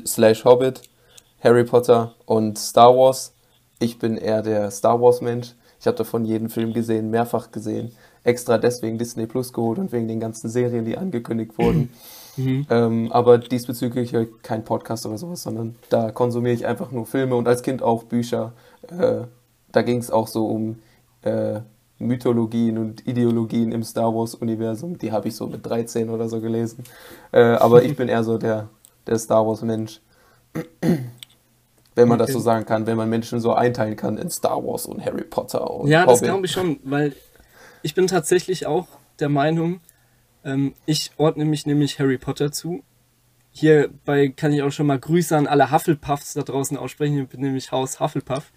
slash 0.07 0.45
Hobbit, 0.45 0.81
Harry 1.45 1.63
Potter 1.63 2.15
und 2.25 2.57
Star 2.57 2.97
Wars. 2.97 3.35
Ich 3.77 3.99
bin 3.99 4.17
eher 4.17 4.41
der 4.41 4.71
Star 4.71 4.99
Wars 4.99 5.21
Mensch. 5.21 5.53
Ich 5.79 5.85
habe 5.85 5.95
davon 5.95 6.25
jeden 6.25 6.49
Film 6.49 6.73
gesehen, 6.73 7.11
mehrfach 7.11 7.51
gesehen. 7.51 7.91
Extra 8.23 8.57
deswegen 8.57 8.97
Disney 8.97 9.27
Plus 9.27 9.53
geholt 9.53 9.77
und 9.77 9.91
wegen 9.91 10.07
den 10.07 10.19
ganzen 10.19 10.49
Serien, 10.49 10.85
die 10.85 10.97
angekündigt 10.97 11.57
wurden. 11.57 11.89
Mhm. 12.37 12.67
Ähm, 12.69 13.13
aber 13.13 13.37
diesbezüglich 13.37 14.11
höre 14.11 14.23
ich 14.23 14.41
kein 14.41 14.65
Podcast 14.65 15.05
oder 15.05 15.17
sowas, 15.17 15.43
sondern 15.43 15.77
da 15.87 16.11
konsumiere 16.11 16.53
ich 16.53 16.65
einfach 16.65 16.91
nur 16.91 17.05
Filme 17.05 17.33
und 17.37 17.47
als 17.47 17.61
Kind 17.61 17.81
auch 17.81 18.03
Bücher. 18.03 18.51
Äh, 18.89 19.21
da 19.71 19.81
ging 19.83 19.99
es 19.99 20.11
auch 20.11 20.27
so 20.27 20.47
um 20.47 20.79
äh, 21.21 21.61
Mythologien 21.97 22.77
und 22.77 23.07
Ideologien 23.07 23.71
im 23.71 23.83
Star 23.83 24.13
Wars-Universum. 24.13 24.97
Die 24.97 25.13
habe 25.13 25.29
ich 25.29 25.35
so 25.37 25.47
mit 25.47 25.65
13 25.65 26.09
oder 26.09 26.27
so 26.27 26.41
gelesen. 26.41 26.83
Äh, 27.31 27.39
aber 27.39 27.83
ich 27.83 27.95
bin 27.95 28.09
eher 28.09 28.25
so 28.25 28.37
der, 28.37 28.67
der 29.07 29.17
Star 29.17 29.47
Wars-Mensch 29.47 30.01
wenn 31.95 32.07
man 32.07 32.19
okay. 32.19 32.27
das 32.27 32.33
so 32.33 32.39
sagen 32.39 32.65
kann, 32.65 32.85
wenn 32.87 32.97
man 32.97 33.09
Menschen 33.09 33.39
so 33.39 33.53
einteilen 33.53 33.95
kann 33.95 34.17
in 34.17 34.29
Star 34.29 34.63
Wars 34.63 34.85
und 34.85 35.03
Harry 35.03 35.23
Potter 35.23 35.69
und 35.71 35.87
Ja, 35.87 36.05
das 36.05 36.21
glaube 36.21 36.45
ich 36.45 36.51
schon, 36.51 36.79
weil 36.83 37.15
ich 37.81 37.95
bin 37.95 38.07
tatsächlich 38.07 38.67
auch 38.67 38.87
der 39.19 39.29
Meinung, 39.29 39.79
ähm, 40.43 40.73
ich 40.85 41.11
ordne 41.17 41.45
mich 41.45 41.65
nämlich 41.65 41.99
Harry 41.99 42.17
Potter 42.17 42.51
zu. 42.51 42.83
Hierbei 43.51 44.27
kann 44.27 44.51
ich 44.51 44.61
auch 44.61 44.71
schon 44.71 44.87
mal 44.87 44.99
Grüße 44.99 45.35
an 45.35 45.47
alle 45.47 45.71
Hufflepuffs 45.71 46.33
da 46.33 46.41
draußen 46.41 46.77
aussprechen. 46.77 47.23
Ich 47.23 47.29
bin 47.29 47.41
nämlich 47.41 47.71
Haus 47.71 48.01
Hufflepuff. 48.01 48.51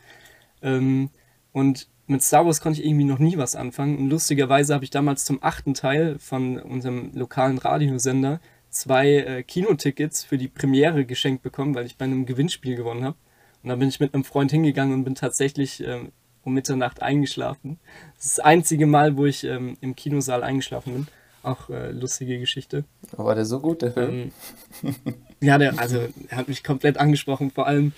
Ähm, 0.61 1.11
und 1.53 1.89
mit 2.09 2.23
Star 2.23 2.45
Wars 2.45 2.61
konnte 2.61 2.81
ich 2.81 2.87
irgendwie 2.87 3.05
noch 3.05 3.19
nie 3.21 3.37
was 3.37 3.55
anfangen. 3.55 3.99
Und 3.99 4.11
lustigerweise 4.11 4.75
habe 4.75 4.85
ich 4.85 4.91
damals 4.91 5.25
zum 5.25 5.39
achten 5.43 5.75
Teil 5.75 6.19
von 6.19 6.59
unserem 6.59 7.13
lokalen 7.15 7.59
Radiosender 7.59 8.41
zwei 8.71 9.09
äh, 9.09 9.43
Kinotickets 9.43 10.25
für 10.25 10.39
die 10.39 10.49
Premiere 10.49 11.05
geschenkt 11.05 11.43
bekommen, 11.43 11.75
weil 11.75 11.87
ich 11.87 11.97
bei 11.97 12.05
einem 12.07 12.27
Gewinnspiel 12.27 12.77
gewonnen 12.77 13.05
habe. 13.05 13.17
Und 13.63 13.71
dann 13.71 13.79
bin 13.79 13.89
ich 13.89 14.01
mit 14.01 14.15
einem 14.15 14.25
Freund 14.25 14.51
hingegangen 14.51 14.95
und 14.95 15.05
bin 15.05 15.15
tatsächlich 15.15 15.83
ähm, 15.85 16.13
um 16.45 16.55
Mitternacht 16.55 17.03
eingeschlafen. 17.03 17.79
Das 18.17 18.27
ist 18.27 18.39
das 18.39 18.45
einzige 18.45 18.87
Mal, 18.87 19.17
wo 19.17 19.27
ich 19.27 19.45
ähm, 19.45 19.77
im 19.81 19.97
Kinosaal 19.97 20.43
eingeschlafen 20.43 20.93
bin. 20.93 21.07
Auch 21.43 21.71
äh, 21.71 21.93
lustige 21.93 22.39
Geschichte. 22.39 22.85
war 23.13 23.35
der 23.35 23.45
so 23.45 23.61
gut, 23.61 23.83
der 23.83 23.93
Film? 23.93 24.33
Ähm, 24.83 24.95
ja, 25.41 25.59
der, 25.59 25.79
also 25.79 26.09
er 26.29 26.37
hat 26.37 26.49
mich 26.49 26.65
komplett 26.65 26.99
angesprochen. 26.99 27.51
Vor 27.51 27.67
allem 27.67 27.93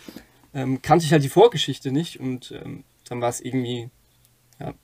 ähm, 0.54 0.82
kannte 0.82 1.04
ich 1.04 1.12
halt 1.12 1.24
die 1.24 1.28
Vorgeschichte 1.28 1.90
nicht 1.90 2.20
und 2.20 2.52
ähm, 2.52 2.84
dann 3.08 3.20
war 3.20 3.28
es 3.28 3.40
irgendwie, 3.40 3.90
ja. 4.58 4.74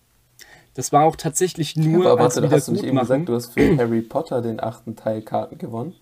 Das 0.75 0.93
war 0.93 1.05
auch 1.05 1.17
tatsächlich 1.17 1.77
nur. 1.77 2.05
Ja, 2.05 2.13
aber 2.13 2.23
warte, 2.25 2.43
als 2.43 2.53
hast 2.53 2.69
du 2.69 2.73
nicht 2.73 2.85
eben 2.85 2.99
gesagt, 2.99 3.29
du 3.29 3.35
hast 3.35 3.55
für 3.55 3.77
Harry 3.79 4.03
Potter 4.03 4.43
den 4.43 4.61
achten 4.61 4.95
Teil 4.95 5.23
Karten 5.23 5.59
gewonnen? 5.59 5.95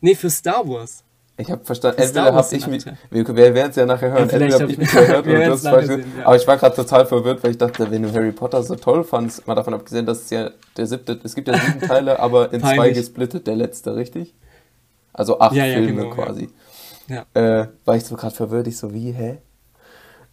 Nee, 0.00 0.14
für 0.14 0.30
Star 0.30 0.66
Wars. 0.66 1.04
Ich 1.40 1.52
habe 1.52 1.64
verstanden, 1.64 2.02
entweder 2.02 2.34
habe 2.34 2.46
ich 2.50 2.66
mich, 2.66 2.84
wir, 3.10 3.26
wir 3.28 3.54
werden 3.54 3.70
es 3.70 3.76
ja 3.76 3.86
nachher 3.86 4.10
hören, 4.10 4.28
ja, 4.28 4.34
entweder 4.34 4.58
habe 4.58 4.72
ich 4.72 4.78
mich 4.78 4.90
gehört 4.90 5.24
und 5.26 5.32
du 5.32 5.50
hast 5.50 5.62
sehen, 5.62 6.04
ja. 6.18 6.26
aber 6.26 6.34
ich 6.34 6.46
war 6.48 6.56
gerade 6.56 6.74
total 6.74 7.06
verwirrt, 7.06 7.44
weil 7.44 7.52
ich 7.52 7.58
dachte, 7.58 7.88
wenn 7.92 8.02
du 8.02 8.12
Harry 8.12 8.32
Potter 8.32 8.60
so 8.64 8.74
toll 8.74 9.04
fandst, 9.04 9.46
mal 9.46 9.54
davon 9.54 9.72
abgesehen, 9.72 10.04
dass 10.04 10.22
es 10.22 10.30
ja 10.30 10.50
der 10.76 10.86
siebte, 10.88 11.20
es 11.22 11.36
gibt 11.36 11.46
ja 11.46 11.56
sieben 11.56 11.80
Teile, 11.80 12.18
aber 12.18 12.52
in 12.52 12.60
zwei 12.60 12.90
gesplittet, 12.90 13.46
der 13.46 13.54
letzte, 13.54 13.94
richtig? 13.94 14.34
Also 15.12 15.38
acht 15.38 15.54
ja, 15.54 15.64
Filme 15.64 16.02
genau, 16.02 16.10
quasi. 16.10 16.48
Ja. 17.06 17.24
Äh, 17.34 17.68
war 17.84 17.94
ich 17.94 18.04
so 18.04 18.16
gerade 18.16 18.34
verwirrt, 18.34 18.66
ich 18.66 18.76
so, 18.76 18.92
wie, 18.92 19.12
hä? 19.12 19.38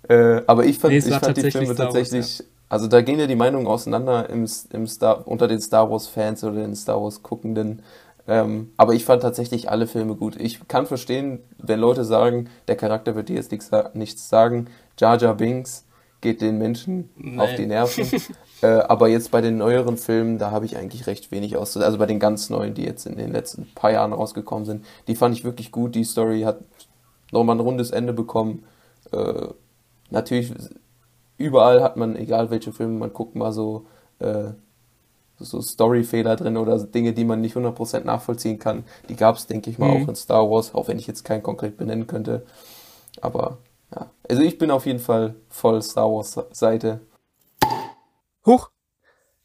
Äh, 0.10 0.42
aber 0.48 0.66
ich 0.66 0.80
fand, 0.80 0.94
nee, 0.94 0.98
ich 0.98 1.16
fand 1.16 1.38
die 1.38 1.52
Filme 1.52 1.76
tatsächlich, 1.76 2.44
also 2.68 2.88
da 2.88 3.02
gehen 3.02 3.20
ja 3.20 3.28
die 3.28 3.36
Meinungen 3.36 3.68
auseinander 3.68 4.28
im, 4.30 4.48
im 4.72 4.88
Star, 4.88 5.28
unter 5.28 5.48
den 5.48 5.62
Star 5.62 5.90
Wars 5.90 6.08
Fans 6.08 6.44
oder 6.44 6.56
den 6.56 6.76
Star 6.76 7.02
Wars 7.02 7.22
Guckenden. 7.22 7.84
Ähm, 8.28 8.72
aber 8.78 8.94
ich 8.94 9.06
fand 9.06 9.22
tatsächlich 9.22 9.70
alle 9.70 9.88
Filme 9.88 10.16
gut. 10.16 10.36
Ich 10.40 10.68
kann 10.68 10.86
verstehen, 10.86 11.40
wenn 11.58 11.80
Leute 11.80 12.04
sagen, 12.04 12.50
der 12.68 12.76
Charakter 12.76 13.16
wird 13.16 13.30
dir 13.30 13.36
jetzt 13.36 13.52
nichts, 13.52 13.70
nichts 13.94 14.30
sagen. 14.30 14.68
Jar 15.00 15.18
Jar 15.18 15.36
Binks 15.36 15.86
geht 16.22 16.42
den 16.42 16.58
Menschen 16.58 17.10
nee. 17.18 17.40
auf 17.40 17.54
die 17.56 17.68
Nerven. 17.68 18.10
äh, 18.62 18.68
aber 18.68 19.10
jetzt 19.10 19.30
bei 19.30 19.42
den 19.42 19.58
neueren 19.58 19.98
Filmen, 19.98 20.40
da 20.40 20.50
habe 20.50 20.66
ich 20.66 20.76
eigentlich 20.76 21.06
recht 21.06 21.32
wenig 21.32 21.56
aus. 21.56 21.78
Also 21.78 22.00
bei 22.00 22.08
den 22.08 22.20
ganz 22.20 22.50
neuen, 22.50 22.74
die 22.74 22.84
jetzt 22.84 23.06
in 23.06 23.16
den 23.16 23.32
letzten 23.32 23.68
paar 23.76 23.92
Jahren 23.92 24.14
rausgekommen 24.14 24.66
sind, 24.66 24.86
die 25.08 25.16
fand 25.16 25.36
ich 25.36 25.44
wirklich 25.44 25.72
gut. 25.72 25.94
Die 25.94 26.04
Story 26.04 26.42
hat 26.42 26.60
nochmal 27.32 27.58
ein 27.58 27.62
rundes 27.62 27.92
Ende 27.92 28.12
bekommen. 28.14 28.64
Äh, 29.12 29.50
natürlich, 30.10 30.52
überall 31.38 31.84
hat 31.84 31.96
man, 31.96 32.16
egal 32.16 32.50
welche 32.50 32.74
Filme 32.74 32.98
man 32.98 33.14
guckt, 33.14 33.36
mal 33.36 33.52
so, 33.52 33.86
äh, 34.18 34.54
so 35.40 35.62
Storyfehler 35.62 36.36
drin 36.36 36.58
oder 36.58 36.80
Dinge, 36.80 37.14
die 37.14 37.26
man 37.26 37.42
nicht 37.42 37.56
100% 37.56 38.04
nachvollziehen 38.04 38.60
kann. 38.60 38.86
Die 39.10 39.16
gab 39.16 39.36
es, 39.36 39.48
denke 39.48 39.70
ich 39.70 39.78
mal, 39.78 39.90
mhm. 39.90 40.04
auch 40.04 40.10
in 40.10 40.16
Star 40.16 40.50
Wars, 40.50 40.74
auch 40.74 40.88
wenn 40.88 41.00
ich 41.00 41.08
jetzt 41.08 41.24
keinen 41.24 41.44
konkret 41.44 41.78
benennen 41.78 42.08
könnte. 42.08 42.46
Aber 43.22 43.58
ja, 43.94 44.10
also 44.30 44.42
ich 44.42 44.58
bin 44.58 44.72
auf 44.72 44.86
jeden 44.86 45.00
Fall 45.00 45.36
voll 45.50 45.82
Star 45.82 46.10
Wars 46.12 46.40
Seite. 46.52 47.02
Huch! 48.46 48.70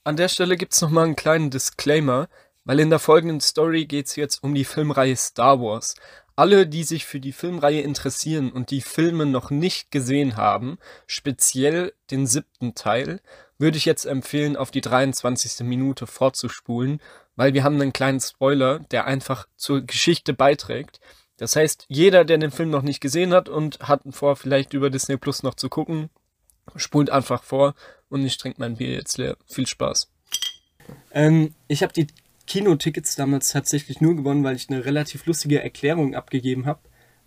An 0.04 0.16
der 0.16 0.28
Stelle 0.28 0.56
gibt 0.56 0.72
es 0.72 0.80
nochmal 0.80 1.04
einen 1.04 1.16
kleinen 1.16 1.50
Disclaimer, 1.50 2.28
weil 2.64 2.80
in 2.80 2.90
der 2.90 2.98
folgenden 2.98 3.40
Story 3.40 3.86
geht 3.86 4.06
es 4.06 4.16
jetzt 4.16 4.42
um 4.42 4.54
die 4.54 4.64
Filmreihe 4.64 5.16
Star 5.16 5.60
Wars. 5.60 5.94
Alle, 6.36 6.66
die 6.66 6.84
sich 6.84 7.04
für 7.04 7.20
die 7.20 7.32
Filmreihe 7.32 7.82
interessieren 7.82 8.50
und 8.50 8.70
die 8.70 8.80
Filme 8.80 9.26
noch 9.26 9.50
nicht 9.50 9.90
gesehen 9.90 10.36
haben, 10.36 10.78
speziell 11.06 11.92
den 12.10 12.26
siebten 12.26 12.74
Teil, 12.74 13.20
würde 13.60 13.76
ich 13.76 13.84
jetzt 13.84 14.06
empfehlen, 14.06 14.56
auf 14.56 14.70
die 14.70 14.80
23. 14.80 15.66
Minute 15.66 16.06
vorzuspulen, 16.06 17.00
weil 17.36 17.54
wir 17.54 17.62
haben 17.62 17.80
einen 17.80 17.92
kleinen 17.92 18.20
Spoiler, 18.20 18.80
der 18.90 19.06
einfach 19.06 19.46
zur 19.56 19.82
Geschichte 19.82 20.32
beiträgt. 20.32 21.00
Das 21.36 21.56
heißt, 21.56 21.86
jeder, 21.88 22.24
der 22.24 22.38
den 22.38 22.50
Film 22.50 22.70
noch 22.70 22.82
nicht 22.82 23.00
gesehen 23.00 23.32
hat 23.32 23.48
und 23.48 23.78
hat 23.80 24.02
vor, 24.10 24.36
vielleicht 24.36 24.72
über 24.72 24.90
Disney 24.90 25.16
Plus 25.16 25.42
noch 25.42 25.54
zu 25.54 25.68
gucken, 25.68 26.10
spult 26.76 27.10
einfach 27.10 27.42
vor 27.42 27.74
und 28.08 28.24
ich 28.24 28.36
trinke 28.36 28.60
mein 28.60 28.76
Bier 28.76 28.92
jetzt 28.92 29.18
leer. 29.18 29.36
Viel 29.46 29.66
Spaß. 29.66 30.10
Ähm, 31.12 31.54
ich 31.68 31.82
habe 31.82 31.92
die 31.92 32.08
Kinotickets 32.46 33.14
damals 33.14 33.50
tatsächlich 33.50 34.00
nur 34.00 34.16
gewonnen, 34.16 34.42
weil 34.42 34.56
ich 34.56 34.68
eine 34.68 34.84
relativ 34.84 35.26
lustige 35.26 35.62
Erklärung 35.62 36.14
abgegeben 36.14 36.66
habe. 36.66 36.80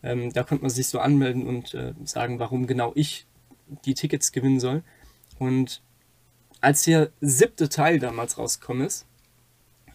Ähm, 0.03 0.33
da 0.33 0.43
konnte 0.43 0.63
man 0.63 0.71
sich 0.71 0.87
so 0.87 0.99
anmelden 0.99 1.47
und 1.47 1.73
äh, 1.73 1.93
sagen, 2.03 2.39
warum 2.39 2.67
genau 2.67 2.91
ich 2.95 3.25
die 3.85 3.93
Tickets 3.93 4.31
gewinnen 4.31 4.59
soll. 4.59 4.83
Und 5.39 5.81
als 6.63 6.83
der 6.83 7.09
siebte 7.19 7.67
Teil 7.67 7.99
damals 7.99 8.37
rausgekommen 8.37 8.87
ist, 8.87 9.05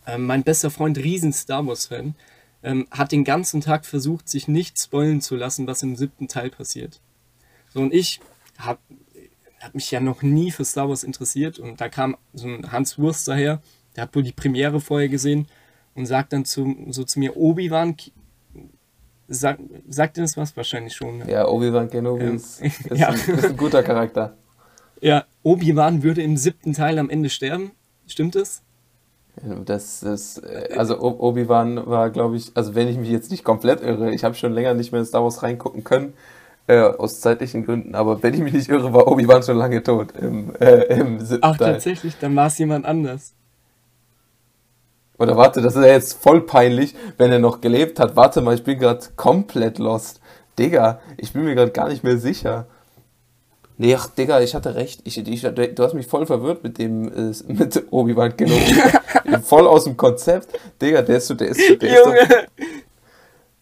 äh, 0.07 0.19
mein 0.19 0.43
bester 0.45 0.71
Freund, 0.71 0.99
riesen 0.99 1.33
Star 1.33 1.67
Wars-Fan, 1.67 2.15
ähm, 2.63 2.87
hat 2.91 3.13
den 3.13 3.25
ganzen 3.25 3.61
Tag 3.61 3.87
versucht, 3.87 4.29
sich 4.29 4.49
nicht 4.49 4.79
spoilen 4.79 5.21
zu 5.21 5.37
lassen, 5.37 5.67
was 5.67 5.83
im 5.83 5.97
siebten 5.97 6.29
Teil 6.29 6.51
passiert. 6.51 7.01
So, 7.71 7.81
und 7.81 7.95
ich 7.95 8.21
habe 8.59 8.81
hab 9.61 9.75
mich 9.75 9.91
ja 9.91 10.01
noch 10.01 10.23
nie 10.23 10.51
für 10.51 10.65
Star 10.65 10.89
Wars 10.89 11.05
interessiert 11.05 11.59
und 11.59 11.81
da 11.81 11.89
kam 11.89 12.17
so 12.35 12.47
ein 12.47 12.71
Hans 12.71 12.99
Wurst 12.99 13.27
daher, 13.29 13.63
der 13.97 14.03
hat 14.03 14.15
wohl 14.15 14.23
die 14.23 14.33
Premiere 14.33 14.81
vorher 14.81 15.09
gesehen 15.09 15.49
und 15.95 16.07
sagt 16.07 16.33
dann 16.33 16.45
zu, 16.45 16.77
so 16.91 17.05
zu 17.05 17.19
mir, 17.19 17.37
Obi-Wan, 17.37 17.97
sag, 19.27 19.59
sagt 19.89 20.17
dir 20.17 20.23
das 20.23 20.37
was? 20.37 20.57
Wahrscheinlich 20.57 20.95
schon. 20.95 21.19
Ne? 21.19 21.31
Ja, 21.31 21.49
Obi-Wan 21.49 21.91
Kenobi 21.91 22.25
ähm, 22.25 22.37
ist, 22.37 22.61
ist, 22.63 22.91
ja. 22.91 23.09
ein, 23.09 23.15
ist 23.15 23.45
ein 23.47 23.57
guter 23.57 23.83
Charakter. 23.83 24.37
Ja, 25.01 25.25
Obi-Wan 25.43 26.03
würde 26.03 26.23
im 26.23 26.37
siebten 26.37 26.73
Teil 26.73 26.99
am 26.99 27.11
Ende 27.11 27.31
sterben. 27.31 27.73
Stimmt 28.07 28.37
es? 28.37 28.63
Das 29.65 30.03
ist, 30.03 30.39
äh, 30.39 30.75
also 30.77 31.01
Obi-Wan 31.01 31.87
war, 31.87 32.11
glaube 32.11 32.37
ich, 32.37 32.51
also 32.55 32.75
wenn 32.75 32.89
ich 32.89 32.99
mich 32.99 33.09
jetzt 33.09 33.31
nicht 33.31 33.45
komplett 33.45 33.81
irre, 33.81 34.13
ich 34.13 34.25
habe 34.25 34.35
schon 34.35 34.53
länger 34.53 34.75
nicht 34.75 34.91
mehr 34.91 35.01
in 35.01 35.07
Star 35.07 35.23
Wars 35.23 35.43
reingucken 35.43 35.85
können, 35.85 36.15
äh, 36.67 36.81
aus 36.81 37.21
zeitlichen 37.21 37.65
Gründen, 37.65 37.95
aber 37.95 38.23
wenn 38.23 38.35
ich 38.35 38.41
mich 38.41 38.53
nicht 38.53 38.69
irre, 38.69 38.93
war 38.93 39.07
Obi-Wan 39.07 39.43
schon 39.43 39.57
lange 39.57 39.83
tot 39.83 40.13
im, 40.21 40.55
äh, 40.57 40.99
im 40.99 41.21
siebten 41.21 41.45
Ach, 41.45 41.57
Teil. 41.57 41.75
tatsächlich, 41.75 42.17
dann 42.19 42.35
war 42.35 42.49
es 42.49 42.59
jemand 42.59 42.85
anders. 42.85 43.35
Oder 45.19 45.37
warte, 45.37 45.63
das 45.63 45.77
ist 45.77 45.85
ja 45.85 45.91
jetzt 45.93 46.21
voll 46.21 46.43
peinlich, 46.43 46.95
wenn 47.17 47.33
er 47.33 47.41
noch 47.41 47.61
gelebt 47.61 47.99
hat. 47.99 48.15
Warte 48.17 48.41
mal, 48.41 48.55
ich 48.55 48.63
bin 48.63 48.79
gerade 48.79 49.05
komplett 49.17 49.79
lost. 49.79 50.21
Digga, 50.59 51.01
ich 51.17 51.33
bin 51.33 51.45
mir 51.45 51.55
gerade 51.55 51.73
gar 51.73 51.89
nicht 51.89 52.05
mehr 52.05 52.19
sicher. 52.19 52.67
Nee, 53.81 53.95
ach, 53.95 54.09
Digga, 54.09 54.41
ich 54.41 54.57
hatte 54.57 54.75
recht. 54.75 55.03
Ich, 55.05 55.17
ich, 55.19 55.43
du 55.43 55.83
hast 55.85 55.95
mich 55.95 56.09
voll 56.09 56.27
verwirrt 56.27 56.65
mit 56.65 56.79
dem, 56.79 57.09
äh, 57.09 57.33
mit 57.47 57.85
Obi-Wan 57.91 58.37
Kenobi. 58.37 58.75
voll 59.45 59.67
aus 59.69 59.85
dem 59.85 59.97
Konzept. 59.97 60.59
Digga, 60.83 61.03
der 61.03 61.19
ist 61.19 61.29
so, 61.29 61.35
der 61.35 61.49
ist 61.49 61.67
so, 61.67 61.77
der 61.77 61.95
Junge. 61.95 62.19
ist 62.19 62.31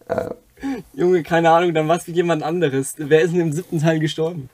so. 0.08 0.14
Äh, 0.14 0.30
Junge, 0.94 1.22
keine 1.22 1.50
Ahnung, 1.50 1.74
dann 1.74 1.86
war 1.86 1.96
es 1.96 2.06
wie 2.06 2.12
jemand 2.12 2.42
anderes. 2.42 2.94
Wer 2.96 3.20
ist 3.20 3.34
denn 3.34 3.40
im 3.40 3.52
siebten 3.52 3.78
Teil 3.78 3.98
gestorben? 3.98 4.48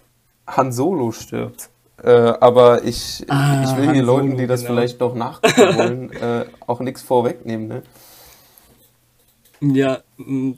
Han 0.48 0.72
Solo 0.72 1.12
stirbt. 1.12 1.68
Äh, 2.02 2.10
aber 2.10 2.82
ich, 2.82 3.24
ah, 3.28 3.62
ich 3.62 3.76
will 3.76 3.86
Han 3.86 3.96
Solo, 4.04 4.16
Leuten, 4.18 4.36
die 4.36 4.48
das 4.48 4.62
genau. 4.62 4.72
vielleicht 4.72 4.98
noch 4.98 5.14
nachgucken 5.14 5.76
wollen, 5.76 6.12
äh, 6.12 6.46
auch 6.66 6.80
nichts 6.80 7.02
vorwegnehmen, 7.02 7.68
ne? 7.68 7.82
Ja, 9.60 10.00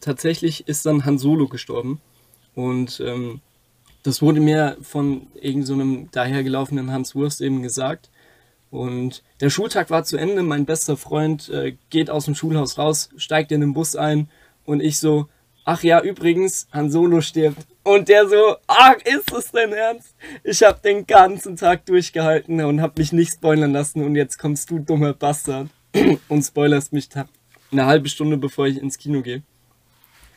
tatsächlich 0.00 0.66
ist 0.66 0.86
dann 0.86 1.04
Han 1.04 1.18
Solo 1.18 1.46
gestorben. 1.46 2.00
Und 2.54 3.02
ähm, 3.04 3.42
das 4.04 4.20
wurde 4.22 4.40
mir 4.40 4.76
von 4.82 5.26
irgendeinem 5.34 6.04
so 6.04 6.08
dahergelaufenen 6.12 6.92
Hans 6.92 7.14
Wurst 7.14 7.40
eben 7.40 7.62
gesagt. 7.62 8.10
Und 8.70 9.22
der 9.40 9.50
Schultag 9.50 9.90
war 9.90 10.04
zu 10.04 10.16
Ende. 10.16 10.42
Mein 10.42 10.66
bester 10.66 10.96
Freund 10.96 11.48
äh, 11.48 11.76
geht 11.90 12.10
aus 12.10 12.26
dem 12.26 12.34
Schulhaus 12.34 12.76
raus, 12.76 13.08
steigt 13.16 13.50
in 13.50 13.62
den 13.62 13.72
Bus 13.72 13.96
ein 13.96 14.28
und 14.66 14.80
ich 14.80 14.98
so, 14.98 15.28
ach 15.64 15.82
ja, 15.82 16.02
übrigens, 16.02 16.68
Han 16.70 16.90
Solo 16.90 17.22
stirbt. 17.22 17.66
Und 17.82 18.08
der 18.08 18.28
so, 18.28 18.56
ach, 18.66 18.96
ist 19.04 19.32
es 19.32 19.50
denn 19.52 19.72
ernst? 19.72 20.14
Ich 20.42 20.62
habe 20.62 20.80
den 20.84 21.06
ganzen 21.06 21.56
Tag 21.56 21.86
durchgehalten 21.86 22.62
und 22.62 22.82
habe 22.82 23.00
mich 23.00 23.12
nicht 23.12 23.32
spoilern 23.32 23.72
lassen 23.72 24.04
und 24.04 24.16
jetzt 24.16 24.38
kommst 24.38 24.70
du, 24.70 24.80
dummer 24.80 25.14
Bastard, 25.14 25.68
und 26.28 26.42
spoilerst 26.42 26.92
mich 26.92 27.08
eine 27.72 27.86
halbe 27.86 28.08
Stunde, 28.08 28.36
bevor 28.36 28.66
ich 28.66 28.78
ins 28.78 28.98
Kino 28.98 29.22
gehe. 29.22 29.42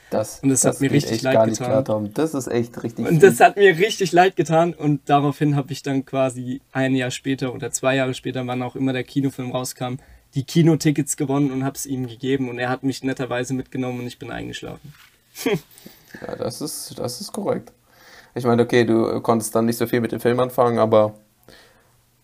Das, 0.10 0.40
und 0.40 0.50
das, 0.50 0.62
das 0.62 0.76
hat 0.76 0.82
mir 0.82 0.92
richtig 0.92 1.22
leid 1.22 1.50
getan. 1.50 1.84
Klar, 1.84 2.10
das 2.14 2.34
ist 2.34 2.48
echt 2.48 2.82
richtig. 2.82 3.06
Und 3.06 3.22
das 3.22 3.42
hat 3.42 3.58
mir 3.58 3.78
richtig 3.78 4.14
leid 4.14 4.38
getan 4.38 4.74
und 4.74 5.02
daraufhin 5.06 5.58
habe 5.58 5.74
ich 5.74 5.84
dann 5.84 6.06
quasi 6.06 6.62
ein 6.72 6.96
Jahr 6.96 7.12
später 7.12 7.54
oder 7.54 7.72
zwei 7.72 7.96
Jahre 7.96 8.14
später, 8.14 8.48
wann 8.48 8.62
auch 8.62 8.78
immer 8.78 8.94
der 8.94 9.04
Kinofilm 9.04 9.52
rauskam, 9.52 9.96
die 10.34 10.46
Kinotickets 10.46 11.18
gewonnen 11.18 11.52
und 11.52 11.66
habe 11.66 11.76
es 11.76 11.86
ihm 11.86 12.08
gegeben 12.08 12.50
und 12.50 12.58
er 12.58 12.70
hat 12.70 12.84
mich 12.84 13.04
netterweise 13.04 13.54
mitgenommen 13.54 14.00
und 14.00 14.08
ich 14.08 14.18
bin 14.18 14.32
eingeschlafen. 14.32 14.94
ja, 15.46 16.36
das 16.38 16.62
ist, 16.62 16.98
das 16.98 17.20
ist 17.20 17.34
korrekt. 17.34 17.74
Ich 18.34 18.46
meine, 18.46 18.62
okay, 18.62 18.86
du 18.86 19.20
konntest 19.22 19.56
dann 19.56 19.66
nicht 19.66 19.78
so 19.78 19.88
viel 19.88 20.00
mit 20.00 20.14
dem 20.14 20.22
Film 20.22 20.40
anfangen, 20.40 20.80
aber 20.80 21.16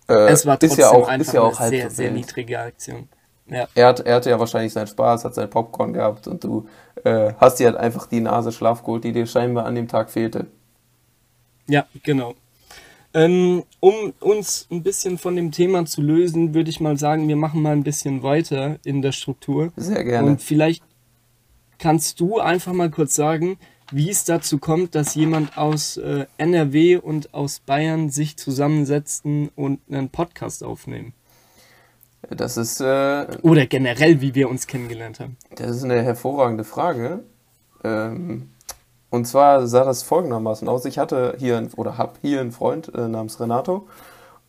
äh, 0.07 0.29
es 0.29 0.45
war 0.45 0.59
trotzdem 0.59 0.71
ist 0.71 0.77
ja 0.77 0.89
auch, 0.89 1.07
einfach 1.07 1.27
ist 1.27 1.33
ja 1.33 1.41
auch 1.41 1.59
eine 1.59 1.69
sehr, 1.69 1.89
sehr 1.89 2.11
niedrige 2.11 2.59
Aktion. 2.59 3.09
Ja. 3.53 3.67
Er, 3.75 3.87
hat, 3.87 3.99
er 3.99 4.15
hatte 4.15 4.29
ja 4.29 4.39
wahrscheinlich 4.39 4.73
seinen 4.73 4.87
Spaß, 4.87 5.25
hat 5.25 5.35
sein 5.35 5.49
Popcorn 5.49 5.93
gehabt 5.93 6.27
und 6.27 6.43
du 6.43 6.67
äh, 7.03 7.33
hast 7.37 7.59
dir 7.59 7.67
halt 7.67 7.77
einfach 7.77 8.07
die 8.07 8.19
Nase 8.19 8.51
schlaf 8.51 8.81
geholt, 8.81 9.03
die 9.03 9.11
dir 9.11 9.27
scheinbar 9.27 9.65
an 9.65 9.75
dem 9.75 9.87
Tag 9.87 10.09
fehlte. 10.09 10.47
Ja, 11.67 11.85
genau. 12.01 12.33
Ähm, 13.13 13.63
um 13.79 14.13
uns 14.19 14.67
ein 14.71 14.81
bisschen 14.81 15.19
von 15.19 15.35
dem 15.35 15.51
Thema 15.51 15.85
zu 15.85 16.01
lösen, 16.01 16.55
würde 16.55 16.71
ich 16.71 16.79
mal 16.79 16.97
sagen, 16.97 17.27
wir 17.27 17.35
machen 17.35 17.61
mal 17.61 17.73
ein 17.73 17.83
bisschen 17.83 18.23
weiter 18.23 18.79
in 18.83 19.03
der 19.03 19.11
Struktur. 19.11 19.71
Sehr 19.75 20.03
gerne. 20.03 20.27
Und 20.27 20.41
vielleicht 20.41 20.83
kannst 21.77 22.19
du 22.19 22.39
einfach 22.39 22.73
mal 22.73 22.89
kurz 22.89 23.13
sagen, 23.13 23.57
wie 23.91 24.09
es 24.09 24.25
dazu 24.25 24.57
kommt, 24.57 24.95
dass 24.95 25.13
jemand 25.13 25.57
aus 25.57 25.97
äh, 25.97 26.25
NRW 26.37 26.97
und 26.97 27.35
aus 27.35 27.59
Bayern 27.59 28.09
sich 28.09 28.37
zusammensetzen 28.37 29.49
und 29.55 29.79
einen 29.91 30.09
Podcast 30.09 30.63
aufnehmen. 30.63 31.13
Das 32.29 32.57
ist. 32.57 32.81
Äh, 32.81 33.27
Oder 33.41 33.65
generell, 33.65 34.21
wie 34.21 34.35
wir 34.35 34.49
uns 34.49 34.67
kennengelernt 34.67 35.19
haben. 35.19 35.37
Das 35.55 35.71
ist 35.71 35.83
eine 35.83 36.01
hervorragende 36.01 36.63
Frage. 36.63 37.23
Ähm, 37.83 38.49
und 39.09 39.25
zwar 39.25 39.67
sah 39.67 39.83
das 39.83 40.03
folgendermaßen 40.03 40.67
aus. 40.67 40.85
Ich 40.85 40.97
hatte 40.97 41.35
hier 41.37 41.67
oder 41.75 41.97
habe 41.97 42.13
hier 42.21 42.41
einen 42.41 42.51
Freund 42.51 42.93
äh, 42.95 43.07
namens 43.07 43.39
Renato. 43.39 43.87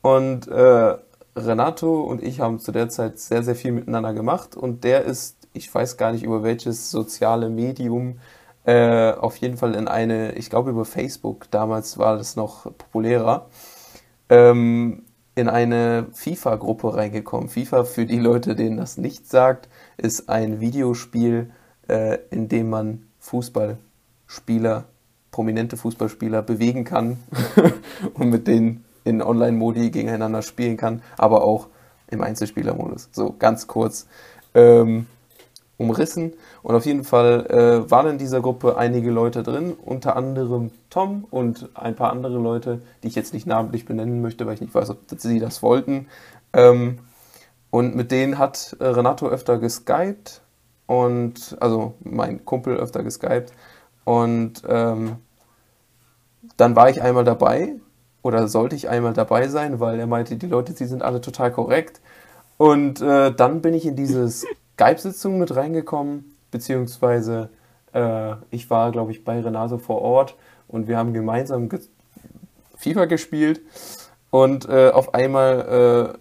Und 0.00 0.48
äh, 0.48 0.96
Renato 1.36 2.02
und 2.02 2.22
ich 2.22 2.40
haben 2.40 2.58
zu 2.60 2.72
der 2.72 2.88
Zeit 2.88 3.18
sehr, 3.18 3.42
sehr 3.42 3.56
viel 3.56 3.72
miteinander 3.72 4.14
gemacht. 4.14 4.56
Und 4.56 4.84
der 4.84 5.04
ist, 5.04 5.36
ich 5.52 5.74
weiß 5.74 5.96
gar 5.96 6.12
nicht 6.12 6.22
über 6.22 6.42
welches 6.42 6.90
soziale 6.90 7.50
Medium, 7.50 8.20
äh, 8.64 9.12
auf 9.12 9.36
jeden 9.36 9.56
Fall 9.56 9.74
in 9.74 9.88
eine, 9.88 10.32
ich 10.32 10.48
glaube 10.48 10.70
über 10.70 10.84
Facebook, 10.84 11.50
damals 11.50 11.98
war 11.98 12.16
das 12.16 12.36
noch 12.36 12.64
populärer, 12.78 13.50
ähm, 14.30 15.03
in 15.34 15.48
eine 15.48 16.06
FIFA-Gruppe 16.12 16.94
reingekommen. 16.94 17.48
FIFA, 17.48 17.84
für 17.84 18.06
die 18.06 18.18
Leute, 18.18 18.54
denen 18.54 18.76
das 18.76 18.98
nicht 18.98 19.28
sagt, 19.28 19.68
ist 19.96 20.28
ein 20.28 20.60
Videospiel, 20.60 21.50
äh, 21.88 22.18
in 22.30 22.48
dem 22.48 22.70
man 22.70 23.06
Fußballspieler, 23.20 24.84
prominente 25.30 25.76
Fußballspieler 25.76 26.42
bewegen 26.42 26.84
kann 26.84 27.18
und 28.14 28.30
mit 28.30 28.46
denen 28.46 28.84
in 29.04 29.22
Online-Modi 29.22 29.90
gegeneinander 29.90 30.42
spielen 30.42 30.76
kann, 30.76 31.02
aber 31.18 31.42
auch 31.42 31.68
im 32.08 32.22
Einzelspielermodus. 32.22 33.08
So 33.12 33.34
ganz 33.38 33.66
kurz. 33.66 34.06
Ähm, 34.54 35.06
umrissen. 35.76 36.34
Und 36.62 36.74
auf 36.74 36.86
jeden 36.86 37.04
Fall 37.04 37.46
äh, 37.46 37.90
waren 37.90 38.10
in 38.10 38.18
dieser 38.18 38.40
Gruppe 38.40 38.76
einige 38.76 39.10
Leute 39.10 39.42
drin, 39.42 39.72
unter 39.72 40.16
anderem 40.16 40.70
Tom 40.90 41.24
und 41.30 41.68
ein 41.74 41.96
paar 41.96 42.12
andere 42.12 42.38
Leute, 42.38 42.80
die 43.02 43.08
ich 43.08 43.14
jetzt 43.14 43.34
nicht 43.34 43.46
namentlich 43.46 43.84
benennen 43.84 44.22
möchte, 44.22 44.46
weil 44.46 44.54
ich 44.54 44.60
nicht 44.60 44.74
weiß, 44.74 44.90
ob 44.90 44.98
sie 45.16 45.38
das 45.38 45.62
wollten. 45.62 46.06
Ähm, 46.52 46.98
und 47.70 47.96
mit 47.96 48.12
denen 48.12 48.38
hat 48.38 48.76
äh, 48.78 48.84
Renato 48.84 49.26
öfter 49.26 49.58
geskypt 49.58 50.42
und 50.86 51.56
also 51.60 51.94
mein 52.04 52.44
Kumpel 52.44 52.76
öfter 52.76 53.02
geskypt. 53.02 53.52
Und 54.04 54.62
ähm, 54.68 55.16
dann 56.56 56.76
war 56.76 56.90
ich 56.90 57.02
einmal 57.02 57.24
dabei 57.24 57.74
oder 58.22 58.48
sollte 58.48 58.76
ich 58.76 58.88
einmal 58.88 59.12
dabei 59.12 59.48
sein, 59.48 59.80
weil 59.80 59.98
er 59.98 60.06
meinte, 60.06 60.36
die 60.36 60.46
Leute, 60.46 60.72
die 60.72 60.84
sind 60.84 61.02
alle 61.02 61.20
total 61.20 61.50
korrekt. 61.50 62.00
Und 62.58 63.00
äh, 63.00 63.34
dann 63.34 63.60
bin 63.60 63.74
ich 63.74 63.86
in 63.86 63.96
diese 63.96 64.30
Skype-Sitzung 64.74 65.38
mit 65.38 65.54
reingekommen, 65.54 66.36
beziehungsweise 66.50 67.50
äh, 67.92 68.34
ich 68.50 68.70
war, 68.70 68.92
glaube 68.92 69.12
ich, 69.12 69.24
bei 69.24 69.40
Renato 69.40 69.78
vor 69.78 70.02
Ort 70.02 70.36
und 70.68 70.88
wir 70.88 70.96
haben 70.96 71.12
gemeinsam 71.12 71.68
ge 71.68 71.80
FIFA 72.76 73.06
gespielt 73.06 73.60
und 74.30 74.68
äh, 74.68 74.90
auf 74.90 75.14
einmal 75.14 76.16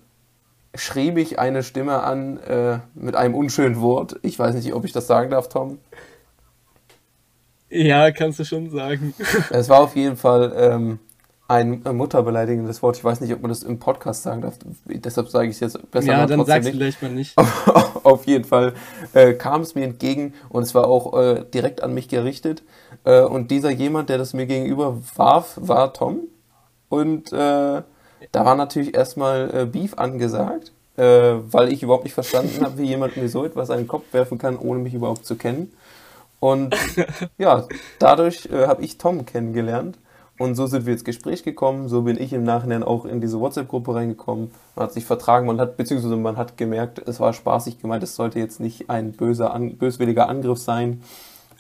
äh, 0.74 0.78
schrieb 0.78 1.18
ich 1.18 1.40
eine 1.40 1.64
Stimme 1.64 2.04
an 2.04 2.38
äh, 2.38 2.80
mit 2.94 3.16
einem 3.16 3.36
unschönen 3.36 3.82
Wort. 3.82 4.20
Ich 4.22 4.38
weiß 4.38 4.56
nicht, 4.56 4.74
ob 4.74 4.86
ich 4.86 4.92
das 4.92 5.08
sagen 5.08 5.32
darf, 5.32 5.50
Tom. 5.50 5.80
Ja, 7.70 8.12
kannst 8.12 8.40
du 8.40 8.46
schon 8.46 8.70
sagen. 8.70 9.16
Es 9.50 9.68
war 9.68 9.80
auf 9.80 9.96
jeden 9.96 10.16
Fall 10.16 10.54
ähm, 10.56 11.00
ein 11.48 11.82
mutterbeleidigendes 11.84 12.82
Wort. 12.84 12.98
Ich 12.98 13.04
weiß 13.04 13.22
nicht, 13.22 13.34
ob 13.34 13.42
man 13.42 13.50
das 13.50 13.64
im 13.64 13.80
Podcast 13.80 14.24
sagen 14.24 14.42
darf. 14.42 14.60
Deshalb 14.86 15.30
sage 15.30 15.50
ich 15.50 15.56
es 15.56 15.60
jetzt 15.60 15.92
besser. 15.92 16.12
Ja, 16.12 16.26
dann 16.26 16.46
sag's 16.46 16.66
nicht. 16.66 16.76
vielleicht 16.76 17.02
mal 17.02 17.12
nicht. 17.12 17.38
auf 17.38 17.66
jeden 18.28 18.44
Fall 18.44 18.74
äh, 19.14 19.34
kam 19.34 19.62
es 19.62 19.76
mir 19.76 19.84
entgegen 19.84 20.34
und 20.50 20.64
es 20.64 20.76
war 20.76 20.88
auch 20.88 21.18
äh, 21.20 21.44
direkt 21.54 21.84
an 21.84 21.94
mich 21.94 22.08
gerichtet. 22.08 22.64
Äh, 23.04 23.22
und 23.22 23.52
dieser 23.52 23.72
jemand, 23.72 24.10
der 24.10 24.18
das 24.18 24.34
mir 24.34 24.46
gegenüber 24.46 24.98
warf, 25.16 25.58
war 25.60 25.94
Tom. 25.94 26.22
Und 26.90 27.32
äh, 27.34 27.82
da 28.32 28.46
war 28.46 28.56
natürlich 28.56 28.94
erstmal 28.94 29.50
äh, 29.54 29.66
Beef 29.66 29.96
angesagt, 29.98 30.72
äh, 30.98 31.04
weil 31.04 31.72
ich 31.72 31.84
überhaupt 31.84 32.04
nicht 32.04 32.14
verstanden 32.14 32.64
habe, 32.64 32.78
wie 32.78 32.86
jemand 32.86 33.18
mir 33.18 33.30
so 33.30 33.46
etwas 33.46 33.70
an 33.70 33.80
den 33.80 33.88
Kopf 33.88 34.06
werfen 34.12 34.38
kann, 34.38 34.58
ohne 34.58 34.80
mich 34.80 34.94
überhaupt 34.94 35.26
zu 35.26 35.36
kennen. 35.36 35.74
Und 36.40 36.76
ja, 37.38 37.68
dadurch 38.00 38.50
habe 38.52 38.84
ich 38.84 38.98
Tom 38.98 39.26
kennengelernt. 39.26 39.98
Und 40.40 40.56
so 40.56 40.66
sind 40.66 40.86
wir 40.86 40.94
ins 40.94 41.04
Gespräch 41.04 41.44
gekommen. 41.44 41.88
So 41.88 42.02
bin 42.02 42.20
ich 42.20 42.34
im 42.34 42.44
Nachhinein 42.44 42.84
auch 42.84 43.06
in 43.06 43.22
diese 43.22 43.40
WhatsApp-Gruppe 43.40 43.94
reingekommen. 43.94 44.52
Man 44.76 44.86
hat 44.86 44.94
sich 44.94 45.06
vertragen, 45.06 45.46
man 45.46 45.60
hat, 45.60 45.78
beziehungsweise 45.78 46.16
man 46.16 46.38
hat 46.38 46.58
gemerkt, 46.58 47.00
es 47.08 47.20
war 47.20 47.34
spaßig 47.34 47.80
gemeint, 47.80 48.04
es 48.04 48.16
sollte 48.16 48.40
jetzt 48.40 48.60
nicht 48.60 48.90
ein 48.90 49.12
böser, 49.12 49.54
an, 49.54 49.78
böswilliger 49.78 50.28
Angriff 50.28 50.58
sein. 50.58 51.04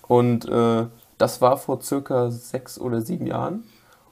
Und 0.07 0.47
äh, 0.49 0.85
das 1.17 1.41
war 1.41 1.57
vor 1.57 1.81
circa 1.81 2.31
sechs 2.31 2.79
oder 2.79 3.01
sieben 3.01 3.27
Jahren. 3.27 3.63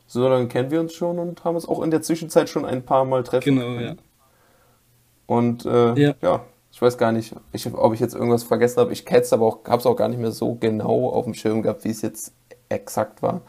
So 0.05 0.27
lange 0.27 0.47
kennen 0.47 0.69
wir 0.69 0.79
uns 0.79 0.93
schon 0.93 1.19
und 1.19 1.43
haben 1.43 1.55
uns 1.55 1.67
auch 1.67 1.81
in 1.81 1.89
der 1.89 2.01
Zwischenzeit 2.01 2.49
schon 2.49 2.65
ein 2.65 2.83
paar 2.83 3.05
Mal 3.05 3.23
treffen. 3.23 3.55
Genau, 3.55 3.79
ja. 3.79 3.95
Und 5.25 5.65
äh, 5.65 5.93
ja. 5.99 6.13
ja. 6.21 6.41
Ich 6.73 6.81
weiß 6.81 6.97
gar 6.97 7.11
nicht, 7.11 7.35
ich, 7.51 7.73
ob 7.73 7.93
ich 7.93 7.99
jetzt 7.99 8.13
irgendwas 8.15 8.43
vergessen 8.43 8.79
habe. 8.79 8.93
Ich 8.93 9.05
kenne 9.05 9.21
es 9.21 9.33
aber 9.33 9.45
auch, 9.45 9.59
habe 9.65 9.77
es 9.77 9.85
auch 9.85 9.95
gar 9.95 10.07
nicht 10.07 10.19
mehr 10.19 10.31
so 10.31 10.55
genau 10.55 11.09
auf 11.09 11.25
dem 11.25 11.33
Schirm 11.33 11.61
gehabt, 11.61 11.83
wie 11.83 11.89
es 11.89 12.01
jetzt 12.01 12.33
exakt 12.69 13.21
war. 13.21 13.41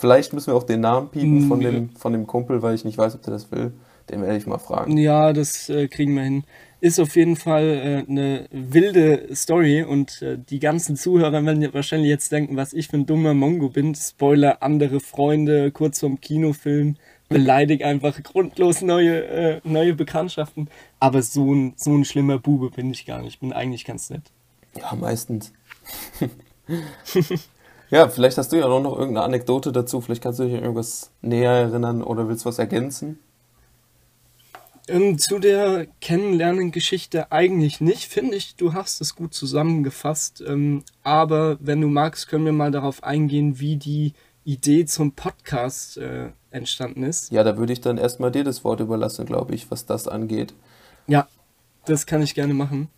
Vielleicht 0.00 0.32
müssen 0.32 0.46
wir 0.46 0.54
auch 0.54 0.62
den 0.62 0.80
Namen 0.80 1.10
piepen 1.10 1.46
von, 1.46 1.60
dem, 1.60 1.90
von 1.90 2.14
dem 2.14 2.26
Kumpel, 2.26 2.62
weil 2.62 2.74
ich 2.74 2.86
nicht 2.86 2.96
weiß, 2.96 3.16
ob 3.16 3.22
der 3.22 3.34
das 3.34 3.52
will. 3.52 3.74
Den 4.08 4.22
werde 4.22 4.38
ich 4.38 4.46
mal 4.46 4.56
fragen. 4.56 4.96
Ja, 4.96 5.34
das 5.34 5.68
äh, 5.68 5.88
kriegen 5.88 6.14
wir 6.14 6.22
hin. 6.22 6.44
Ist 6.80 6.98
auf 6.98 7.14
jeden 7.16 7.36
Fall 7.36 7.64
äh, 8.08 8.10
eine 8.10 8.46
wilde 8.50 9.28
Story 9.36 9.82
und 9.82 10.22
äh, 10.22 10.38
die 10.38 10.58
ganzen 10.58 10.96
Zuhörer 10.96 11.44
werden 11.44 11.68
wahrscheinlich 11.74 12.08
jetzt 12.08 12.32
denken, 12.32 12.56
was 12.56 12.72
ich 12.72 12.88
für 12.88 12.96
ein 12.96 13.04
dummer 13.04 13.34
Mongo 13.34 13.68
bin. 13.68 13.94
Spoiler, 13.94 14.62
andere 14.62 15.00
Freunde, 15.00 15.70
kurz 15.70 16.00
vorm 16.00 16.18
Kinofilm 16.18 16.96
beleidige 17.28 17.86
einfach 17.86 18.22
grundlos 18.22 18.80
neue, 18.80 19.24
äh, 19.26 19.60
neue 19.64 19.92
Bekanntschaften. 19.92 20.70
Aber 20.98 21.20
so 21.20 21.54
ein, 21.54 21.74
so 21.76 21.94
ein 21.94 22.06
schlimmer 22.06 22.38
Bube 22.38 22.70
bin 22.70 22.90
ich 22.90 23.04
gar 23.04 23.20
nicht. 23.20 23.34
Ich 23.34 23.40
bin 23.40 23.52
eigentlich 23.52 23.84
ganz 23.84 24.08
nett. 24.08 24.22
Ja, 24.78 24.94
meistens. 24.94 25.52
ja, 27.90 28.08
vielleicht 28.08 28.38
hast 28.38 28.52
du 28.52 28.56
ja 28.56 28.68
noch 28.68 28.98
irgendeine 28.98 29.22
Anekdote 29.22 29.72
dazu. 29.72 30.00
Vielleicht 30.00 30.22
kannst 30.22 30.38
du 30.38 30.44
dich 30.44 30.54
an 30.54 30.62
irgendwas 30.62 31.10
näher 31.22 31.52
erinnern 31.52 32.02
oder 32.02 32.28
willst 32.28 32.46
was 32.46 32.58
ergänzen? 32.58 33.18
Ähm, 34.88 35.18
zu 35.18 35.38
der 35.38 35.86
Kennenlernen-Geschichte 36.00 37.30
eigentlich 37.30 37.80
nicht, 37.80 38.06
finde 38.06 38.36
ich. 38.36 38.56
Du 38.56 38.74
hast 38.74 39.00
es 39.00 39.14
gut 39.14 39.34
zusammengefasst. 39.34 40.42
Ähm, 40.46 40.84
aber 41.02 41.58
wenn 41.60 41.80
du 41.80 41.88
magst, 41.88 42.28
können 42.28 42.44
wir 42.44 42.52
mal 42.52 42.70
darauf 42.70 43.04
eingehen, 43.04 43.60
wie 43.60 43.76
die 43.76 44.14
Idee 44.44 44.86
zum 44.86 45.12
Podcast 45.12 45.98
äh, 45.98 46.30
entstanden 46.50 47.02
ist. 47.02 47.30
Ja, 47.30 47.44
da 47.44 47.56
würde 47.56 47.72
ich 47.72 47.80
dann 47.80 47.98
erstmal 47.98 48.32
dir 48.32 48.44
das 48.44 48.64
Wort 48.64 48.80
überlassen, 48.80 49.26
glaube 49.26 49.54
ich, 49.54 49.70
was 49.70 49.86
das 49.86 50.08
angeht. 50.08 50.54
Ja, 51.06 51.28
das 51.84 52.06
kann 52.06 52.22
ich 52.22 52.34
gerne 52.34 52.54
machen. 52.54 52.88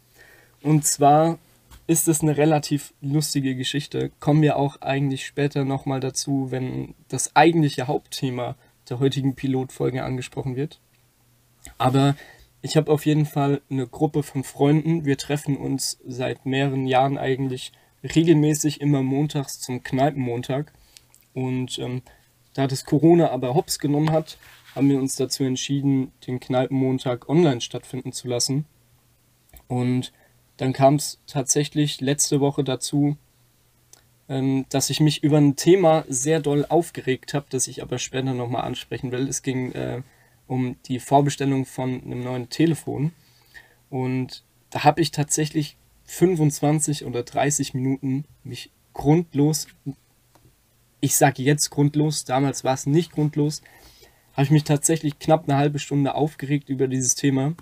Und 0.62 0.86
zwar 0.86 1.38
ist 1.86 2.08
es 2.08 2.22
eine 2.22 2.36
relativ 2.36 2.94
lustige 3.00 3.54
Geschichte. 3.56 4.10
Kommen 4.20 4.42
wir 4.42 4.56
auch 4.56 4.80
eigentlich 4.80 5.26
später 5.26 5.64
nochmal 5.64 6.00
dazu, 6.00 6.50
wenn 6.50 6.94
das 7.08 7.34
eigentliche 7.34 7.86
Hauptthema 7.86 8.56
der 8.88 9.00
heutigen 9.00 9.34
Pilotfolge 9.34 10.02
angesprochen 10.04 10.56
wird. 10.56 10.80
Aber 11.78 12.16
ich 12.60 12.76
habe 12.76 12.90
auf 12.90 13.06
jeden 13.06 13.26
Fall 13.26 13.60
eine 13.70 13.86
Gruppe 13.86 14.22
von 14.22 14.44
Freunden. 14.44 15.04
Wir 15.04 15.18
treffen 15.18 15.56
uns 15.56 15.98
seit 16.06 16.46
mehreren 16.46 16.86
Jahren 16.86 17.18
eigentlich 17.18 17.72
regelmäßig 18.02 18.80
immer 18.80 19.02
montags 19.02 19.60
zum 19.60 19.82
Kneipenmontag. 19.82 20.72
Und 21.34 21.78
ähm, 21.78 22.02
da 22.54 22.66
das 22.66 22.84
Corona 22.84 23.30
aber 23.30 23.54
hops 23.54 23.78
genommen 23.78 24.10
hat, 24.10 24.38
haben 24.74 24.88
wir 24.88 24.98
uns 24.98 25.16
dazu 25.16 25.44
entschieden, 25.44 26.12
den 26.26 26.40
Kneipenmontag 26.40 27.28
online 27.28 27.60
stattfinden 27.60 28.12
zu 28.12 28.28
lassen. 28.28 28.66
Und 29.68 30.12
dann 30.56 30.72
kam 30.72 30.96
es 30.96 31.20
tatsächlich 31.26 32.00
letzte 32.00 32.40
Woche 32.40 32.64
dazu, 32.64 33.16
ähm, 34.28 34.66
dass 34.68 34.90
ich 34.90 35.00
mich 35.00 35.22
über 35.22 35.38
ein 35.38 35.56
Thema 35.56 36.04
sehr 36.08 36.40
doll 36.40 36.66
aufgeregt 36.68 37.34
habe, 37.34 37.46
das 37.50 37.66
ich 37.66 37.82
aber 37.82 37.98
später 37.98 38.34
nochmal 38.34 38.62
ansprechen 38.62 39.12
will. 39.12 39.28
Es 39.28 39.42
ging 39.42 39.72
äh, 39.72 40.02
um 40.46 40.76
die 40.86 41.00
Vorbestellung 41.00 41.66
von 41.66 42.02
einem 42.02 42.22
neuen 42.22 42.48
Telefon. 42.48 43.12
Und 43.90 44.44
da 44.70 44.84
habe 44.84 45.00
ich 45.00 45.10
tatsächlich 45.10 45.76
25 46.04 47.04
oder 47.04 47.22
30 47.22 47.74
Minuten 47.74 48.24
mich 48.44 48.70
grundlos 48.92 49.66
ich 51.02 51.16
sage 51.16 51.42
jetzt 51.42 51.70
grundlos, 51.70 52.24
damals 52.24 52.62
war 52.62 52.74
es 52.74 52.86
nicht 52.86 53.10
grundlos, 53.10 53.60
habe 54.34 54.44
ich 54.44 54.50
mich 54.50 54.64
tatsächlich 54.64 55.18
knapp 55.18 55.48
eine 55.48 55.58
halbe 55.58 55.80
Stunde 55.80 56.14
aufgeregt 56.14 56.70
über 56.70 56.86
dieses 56.86 57.16
Thema. 57.16 57.54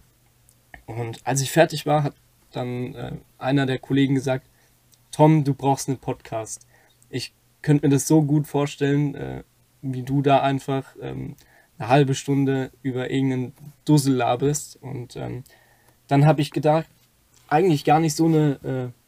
Und 0.86 1.26
als 1.26 1.40
ich 1.40 1.50
fertig 1.50 1.86
war, 1.86 2.04
hat 2.04 2.14
dann 2.52 2.94
äh, 2.94 3.12
einer 3.38 3.66
der 3.66 3.78
Kollegen 3.78 4.14
gesagt, 4.14 4.46
Tom, 5.12 5.44
du 5.44 5.54
brauchst 5.54 5.88
einen 5.88 5.98
Podcast. 5.98 6.66
Ich 7.08 7.34
könnte 7.62 7.86
mir 7.86 7.92
das 7.92 8.06
so 8.06 8.22
gut 8.22 8.46
vorstellen, 8.46 9.14
äh, 9.14 9.42
wie 9.82 10.02
du 10.02 10.22
da 10.22 10.42
einfach 10.42 10.94
ähm, 11.00 11.36
eine 11.78 11.88
halbe 11.88 12.14
Stunde 12.14 12.70
über 12.82 13.10
irgendeinen 13.10 13.52
Dussel 13.84 14.14
laberst. 14.14 14.76
Und 14.82 15.16
ähm, 15.16 15.44
dann 16.06 16.26
habe 16.26 16.42
ich 16.42 16.50
gedacht, 16.50 16.86
eigentlich 17.48 17.84
gar 17.84 18.00
nicht 18.00 18.14
so 18.14 18.26
eine 18.26 18.92
äh, 18.92 19.00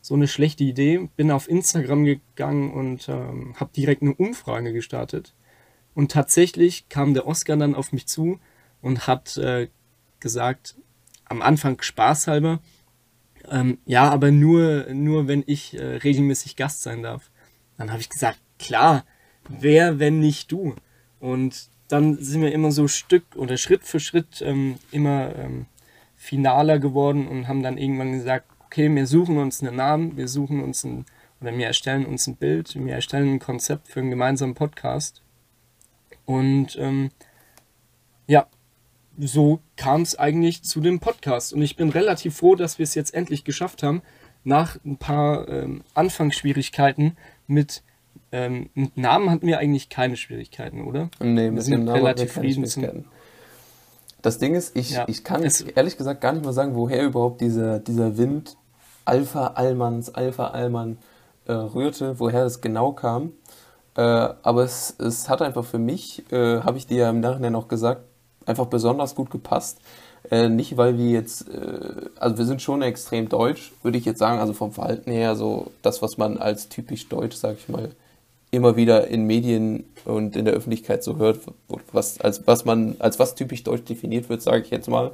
so 0.00 0.14
eine 0.14 0.28
schlechte 0.28 0.64
Idee. 0.64 1.08
Bin 1.16 1.30
auf 1.30 1.48
Instagram 1.48 2.04
gegangen 2.04 2.72
und 2.72 3.08
ähm, 3.08 3.54
habe 3.58 3.70
direkt 3.76 4.02
eine 4.02 4.14
Umfrage 4.14 4.72
gestartet. 4.72 5.34
Und 5.94 6.12
tatsächlich 6.12 6.88
kam 6.88 7.14
der 7.14 7.26
Oscar 7.26 7.56
dann 7.56 7.74
auf 7.74 7.92
mich 7.92 8.06
zu 8.06 8.38
und 8.80 9.06
hat 9.06 9.36
äh, 9.36 9.68
gesagt, 10.20 10.76
am 11.24 11.42
Anfang 11.42 11.80
spaßhalber, 11.82 12.60
ähm, 13.50 13.78
ja, 13.86 14.10
aber 14.10 14.30
nur, 14.30 14.86
nur 14.92 15.28
wenn 15.28 15.44
ich 15.46 15.78
äh, 15.78 15.96
regelmäßig 15.96 16.56
Gast 16.56 16.82
sein 16.82 17.02
darf. 17.02 17.30
Dann 17.76 17.90
habe 17.90 18.00
ich 18.00 18.08
gesagt, 18.08 18.40
klar, 18.58 19.04
wer, 19.48 19.98
wenn 19.98 20.20
nicht 20.20 20.50
du? 20.52 20.74
Und 21.20 21.68
dann 21.88 22.16
sind 22.16 22.42
wir 22.42 22.52
immer 22.52 22.70
so 22.70 22.88
Stück 22.88 23.24
oder 23.34 23.56
Schritt 23.56 23.84
für 23.84 24.00
Schritt 24.00 24.42
ähm, 24.42 24.76
immer 24.90 25.34
ähm, 25.36 25.66
finaler 26.16 26.78
geworden 26.78 27.26
und 27.26 27.48
haben 27.48 27.62
dann 27.62 27.78
irgendwann 27.78 28.12
gesagt, 28.12 28.46
okay, 28.66 28.94
wir 28.94 29.06
suchen 29.06 29.38
uns 29.38 29.62
einen 29.62 29.76
Namen, 29.76 30.16
wir 30.16 30.28
suchen 30.28 30.62
uns 30.62 30.84
ein, 30.84 31.06
oder 31.40 31.56
wir 31.56 31.66
erstellen 31.66 32.04
uns 32.04 32.26
ein 32.26 32.36
Bild, 32.36 32.74
wir 32.74 32.94
erstellen 32.94 33.34
ein 33.34 33.38
Konzept 33.38 33.88
für 33.88 34.00
einen 34.00 34.10
gemeinsamen 34.10 34.54
Podcast. 34.54 35.22
Und 36.26 36.76
ähm, 36.78 37.10
ja, 38.26 38.46
so 39.18 39.60
kam 39.76 40.02
es 40.02 40.18
eigentlich 40.18 40.62
zu 40.62 40.80
dem 40.80 41.00
Podcast. 41.00 41.52
Und 41.52 41.62
ich 41.62 41.76
bin 41.76 41.90
relativ 41.90 42.36
froh, 42.36 42.54
dass 42.54 42.78
wir 42.78 42.84
es 42.84 42.94
jetzt 42.94 43.14
endlich 43.14 43.44
geschafft 43.44 43.82
haben, 43.82 44.02
nach 44.44 44.78
ein 44.84 44.96
paar 44.96 45.48
ähm, 45.48 45.82
Anfangsschwierigkeiten 45.94 47.16
mit, 47.46 47.82
ähm, 48.32 48.70
mit 48.74 48.96
Namen 48.96 49.30
hatten 49.30 49.46
wir 49.46 49.58
eigentlich 49.58 49.88
keine 49.88 50.16
Schwierigkeiten, 50.16 50.82
oder? 50.82 51.10
Nee, 51.20 51.52
wir 51.52 51.62
sind 51.62 51.88
relativ 51.88 52.32
zufrieden. 52.32 53.06
Das 54.22 54.38
Ding 54.38 54.54
ist, 54.54 54.76
ich, 54.76 54.90
ja, 54.90 55.04
ich 55.06 55.22
kann 55.22 55.48
ehrlich 55.74 55.96
gesagt 55.96 56.20
gar 56.20 56.32
nicht 56.32 56.44
mal 56.44 56.52
sagen, 56.52 56.74
woher 56.74 57.04
überhaupt 57.04 57.40
dieser, 57.40 57.78
dieser 57.78 58.16
Wind 58.16 58.56
Alpha 59.04 59.48
Allmanns, 59.48 60.14
Alpha 60.14 60.48
Allmann 60.48 60.98
äh, 61.46 61.52
rührte, 61.52 62.18
woher 62.18 62.44
das 62.44 62.60
genau 62.60 62.92
kam. 62.92 63.32
Äh, 63.96 64.00
aber 64.00 64.64
es, 64.64 64.94
es 64.98 65.28
hat 65.28 65.40
einfach 65.40 65.64
für 65.64 65.78
mich, 65.78 66.30
äh, 66.30 66.60
habe 66.60 66.78
ich 66.78 66.86
dir 66.86 66.98
ja 66.98 67.10
im 67.10 67.20
Nachhinein 67.20 67.54
auch 67.54 67.68
gesagt, 67.68 68.02
einfach 68.48 68.66
besonders 68.66 69.14
gut 69.14 69.30
gepasst. 69.30 69.78
Äh, 70.30 70.48
nicht, 70.48 70.76
weil 70.76 70.98
wir 70.98 71.10
jetzt, 71.10 71.48
äh, 71.48 72.08
also 72.18 72.38
wir 72.38 72.44
sind 72.44 72.60
schon 72.60 72.82
extrem 72.82 73.28
deutsch, 73.28 73.72
würde 73.82 73.98
ich 73.98 74.04
jetzt 74.04 74.18
sagen, 74.18 74.40
also 74.40 74.52
vom 74.52 74.72
Verhalten 74.72 75.10
her, 75.10 75.36
so 75.36 75.70
das, 75.82 76.02
was 76.02 76.18
man 76.18 76.38
als 76.38 76.68
typisch 76.68 77.08
deutsch, 77.08 77.36
sag 77.36 77.56
ich 77.58 77.68
mal, 77.68 77.90
immer 78.50 78.76
wieder 78.76 79.08
in 79.08 79.24
Medien 79.24 79.84
und 80.04 80.34
in 80.36 80.44
der 80.44 80.54
Öffentlichkeit 80.54 81.04
so 81.04 81.16
hört, 81.16 81.40
was, 81.92 82.20
als 82.20 82.46
was 82.46 82.64
man, 82.64 82.96
als 82.98 83.18
was 83.18 83.34
typisch 83.34 83.62
deutsch 83.62 83.84
definiert 83.84 84.28
wird, 84.28 84.42
sage 84.42 84.62
ich 84.64 84.70
jetzt 84.70 84.88
mal. 84.88 85.12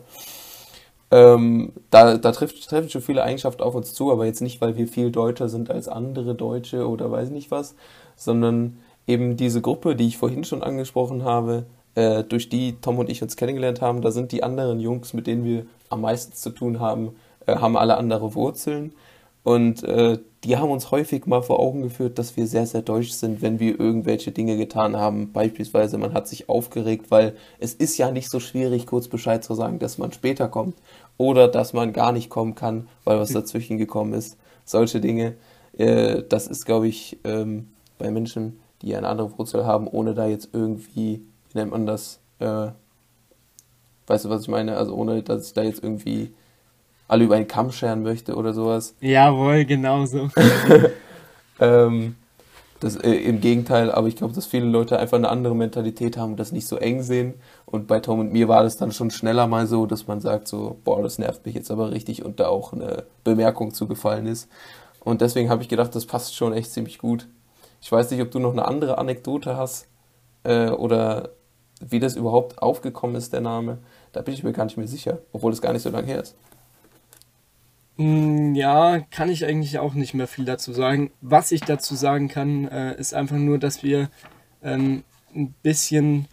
Ähm, 1.11 1.73
da 1.91 2.17
da 2.17 2.33
trifft, 2.33 2.69
treffen 2.69 2.89
schon 2.89 3.03
viele 3.03 3.23
Eigenschaften 3.23 3.63
auf 3.63 3.75
uns 3.75 3.93
zu, 3.93 4.11
aber 4.11 4.27
jetzt 4.27 4.41
nicht, 4.41 4.61
weil 4.61 4.77
wir 4.77 4.89
viel 4.89 5.11
deutscher 5.11 5.49
sind 5.49 5.71
als 5.71 5.89
andere 5.89 6.35
Deutsche 6.35 6.89
oder 6.89 7.11
weiß 7.11 7.31
nicht 7.31 7.51
was, 7.51 7.75
sondern 8.17 8.79
eben 9.07 9.37
diese 9.37 9.61
Gruppe, 9.61 9.97
die 9.97 10.07
ich 10.07 10.17
vorhin 10.19 10.45
schon 10.45 10.63
angesprochen 10.63 11.25
habe, 11.25 11.67
äh, 11.95 12.25
durch 12.25 12.49
die 12.49 12.77
Tom 12.81 12.99
und 12.99 13.11
ich 13.11 13.23
uns 13.23 13.37
kennengelernt 13.37 13.81
haben, 13.81 14.03
da 14.03 14.11
sind 14.11 14.33
die 14.33 14.43
anderen 14.43 14.81
Jungs, 14.81 15.13
mit 15.13 15.27
denen 15.27 15.45
wir 15.45 15.67
am 15.89 16.01
meisten 16.03 16.35
zu 16.35 16.51
tun 16.51 16.81
haben, 16.81 17.17
äh, 17.47 17.57
haben 17.57 17.77
alle 17.77 17.97
andere 17.97 18.35
Wurzeln. 18.35 18.93
Und 19.45 19.85
äh, 19.85 20.19
die 20.43 20.57
haben 20.57 20.71
uns 20.71 20.91
häufig 20.91 21.27
mal 21.27 21.43
vor 21.43 21.61
Augen 21.61 21.83
geführt, 21.83 22.19
dass 22.19 22.37
wir 22.37 22.47
sehr, 22.47 22.67
sehr 22.67 22.81
deutsch 22.81 23.11
sind, 23.11 23.43
wenn 23.43 23.61
wir 23.61 23.79
irgendwelche 23.79 24.33
Dinge 24.33 24.57
getan 24.57 24.97
haben. 24.97 25.33
Beispielsweise, 25.33 25.99
man 25.99 26.15
hat 26.15 26.29
sich 26.29 26.49
aufgeregt, 26.49 27.11
weil 27.11 27.35
es 27.59 27.75
ist 27.75 27.99
ja 27.99 28.11
nicht 28.11 28.31
so 28.31 28.41
schwierig, 28.41 28.87
kurz 28.87 29.07
Bescheid 29.09 29.45
zu 29.45 29.55
sagen, 29.55 29.79
dass 29.79 29.99
man 29.99 30.13
später 30.13 30.49
kommt. 30.49 30.77
Oder 31.19 31.47
dass 31.47 31.75
man 31.75 31.93
gar 31.93 32.13
nicht 32.13 32.31
kommen 32.31 32.55
kann, 32.55 32.89
weil 33.05 33.19
was 33.19 33.33
dazwischen 33.33 33.77
gekommen 33.77 34.15
ist. 34.15 34.39
Solche 34.65 35.01
Dinge. 35.01 35.35
Äh, 35.77 36.23
das 36.29 36.47
ist, 36.47 36.65
glaube 36.65 36.89
ich, 36.89 37.19
ähm, 37.25 37.69
bei 37.99 38.11
Menschen, 38.11 38.59
die 38.83 38.97
eine 38.97 39.09
andere 39.09 39.39
Wurzel 39.39 39.67
haben, 39.67 39.87
ohne 39.87 40.15
da 40.15 40.27
jetzt 40.27 40.49
irgendwie, 40.53 41.23
wie 41.55 41.59
nennt 41.59 41.71
man 41.71 41.87
das, 41.87 42.21
äh, 42.41 42.69
weißt 44.07 44.27
du, 44.27 44.31
was 44.31 44.43
ich 44.43 44.49
meine? 44.49 44.77
Also 44.77 44.95
ohne, 44.95 45.23
dass 45.23 45.47
ich 45.47 45.53
da 45.55 45.63
jetzt 45.63 45.83
irgendwie 45.83 46.35
alle 47.09 47.25
über 47.25 47.37
einen 47.37 47.49
Kamm 47.49 47.73
scheren 47.73 48.03
möchte 48.03 48.35
oder 48.35 48.53
sowas. 48.53 48.95
Jawohl, 49.01 49.65
genau 49.65 50.05
so. 50.05 50.29
ähm, 51.61 52.17
das, 52.81 52.97
äh, 52.97 53.13
Im 53.13 53.41
Gegenteil, 53.41 53.91
aber 53.91 54.09
ich 54.09 54.17
glaube, 54.17 54.35
dass 54.35 54.47
viele 54.47 54.67
Leute 54.67 54.99
einfach 54.99 55.17
eine 55.17 55.29
andere 55.29 55.55
Mentalität 55.55 56.19
haben 56.19 56.33
und 56.33 56.41
das 56.41 56.53
nicht 56.53 56.67
so 56.67 56.77
eng 56.77 57.03
sehen. 57.03 57.35
Und 57.65 57.87
bei 57.87 58.01
Tom 58.01 58.19
und 58.19 58.33
mir 58.33 58.49
war 58.49 58.63
das 58.63 58.77
dann 58.77 58.93
schon 58.93 59.11
schneller 59.11 59.47
mal 59.47 59.67
so, 59.67 59.87
dass 59.87 60.07
man 60.07 60.21
sagt 60.21 60.49
so, 60.49 60.77
boah, 60.85 61.03
das 61.03 61.19
nervt 61.19 61.47
mich 61.47 61.55
jetzt 61.55 61.71
aber 61.71 61.93
richtig 61.93 62.25
und 62.25 62.41
da 62.41 62.49
auch 62.49 62.73
eine 62.73 63.05
Bemerkung 63.23 63.73
zugefallen 63.73 64.27
ist. 64.27 64.49
Und 65.01 65.21
deswegen 65.21 65.51
habe 65.51 65.63
ich 65.63 65.69
gedacht, 65.69 65.95
das 65.95 66.05
passt 66.07 66.35
schon 66.35 66.53
echt 66.53 66.73
ziemlich 66.73 66.99
gut. 66.99 67.29
Ich 67.81 67.93
weiß 67.93 68.11
nicht, 68.11 68.23
ob 68.23 68.31
du 68.31 68.39
noch 68.39 68.53
eine 68.53 68.67
andere 68.67 68.99
Anekdote 68.99 69.57
hast 69.57 69.87
äh, 70.43 70.69
oder 70.69 71.31
wie 71.91 72.01
das 72.01 72.17
überhaupt 72.17 72.61
aufgekommen 72.61 73.17
ist, 73.17 73.33
der 73.33 73.41
Name. 73.41 73.79
Da 74.13 74.23
bin 74.23 74.35
ich 74.35 74.43
mir 74.43 74.53
gar 74.53 74.65
nicht 74.65 74.77
mehr 74.77 74.87
sicher, 74.87 75.19
obwohl 75.33 75.53
es 75.53 75.63
gar 75.63 75.73
nicht 75.73 75.83
so 75.83 75.91
lange 75.91 76.07
her 76.07 76.23
ist. 76.23 76.37
Mm, 77.97 78.55
ja, 78.55 79.01
kann 79.11 79.29
ich 79.29 79.45
eigentlich 79.45 79.79
auch 79.79 79.95
nicht 79.95 80.15
mehr 80.15 80.27
viel 80.27 80.45
dazu 80.45 80.73
sagen. 80.73 81.11
Was 81.21 81.53
ich 81.53 81.61
dazu 81.61 81.95
sagen 81.95 82.29
kann, 82.29 82.69
äh, 82.69 82.97
ist 82.99 83.15
einfach 83.15 83.37
nur, 83.37 83.59
dass 83.59 83.83
wir 83.83 84.11
ähm, 84.63 85.05
ein 85.35 85.55
bisschen 85.63 86.27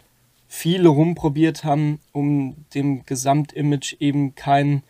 viel 0.48 0.86
rumprobiert 0.86 1.64
haben, 1.64 2.00
um 2.12 2.56
dem 2.74 3.04
Gesamtimage 3.06 3.96
eben 4.00 4.34
keinen 4.34 4.82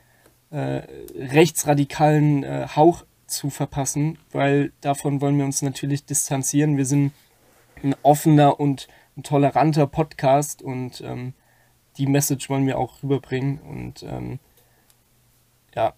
äh, 0.51 0.83
rechtsradikalen 1.15 2.43
äh, 2.43 2.67
Hauch 2.75 3.05
zu 3.27 3.51
verpassen, 3.51 4.19
weil 4.33 4.73
davon 4.81 5.21
wollen 5.21 5.39
wir 5.39 5.45
uns 5.45 5.63
natürlich 5.63 6.05
distanzieren. 6.05 6.77
Wir 6.77 6.87
sind 6.87 7.13
ein 7.83 7.95
offener 8.03 8.61
und 8.61 8.89
ein 9.17 9.23
toleranter 9.23 9.87
Podcast 9.87 10.63
und 10.63 11.01
ähm, 11.03 11.35
die 11.99 12.07
Message 12.07 12.49
wollen 12.49 12.67
wir 12.67 12.79
auch 12.79 13.03
rüberbringen 13.03 13.61
und 13.61 14.03
ähm, 14.03 14.39
ja, 15.75 15.95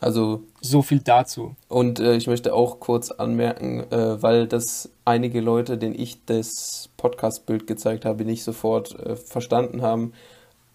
also 0.00 0.42
so 0.60 0.82
viel 0.82 1.00
dazu. 1.00 1.54
Und 1.68 2.00
äh, 2.00 2.16
ich 2.16 2.26
möchte 2.26 2.54
auch 2.54 2.80
kurz 2.80 3.10
anmerken, 3.12 3.80
äh, 3.90 4.20
weil 4.20 4.48
das 4.48 4.90
einige 5.04 5.40
Leute, 5.40 5.78
denen 5.78 5.94
ich 5.94 6.24
das 6.24 6.90
Podcast-Bild 6.96 7.66
gezeigt 7.66 8.04
habe, 8.04 8.24
nicht 8.24 8.42
sofort 8.42 8.98
äh, 8.98 9.16
verstanden 9.16 9.82
haben. 9.82 10.12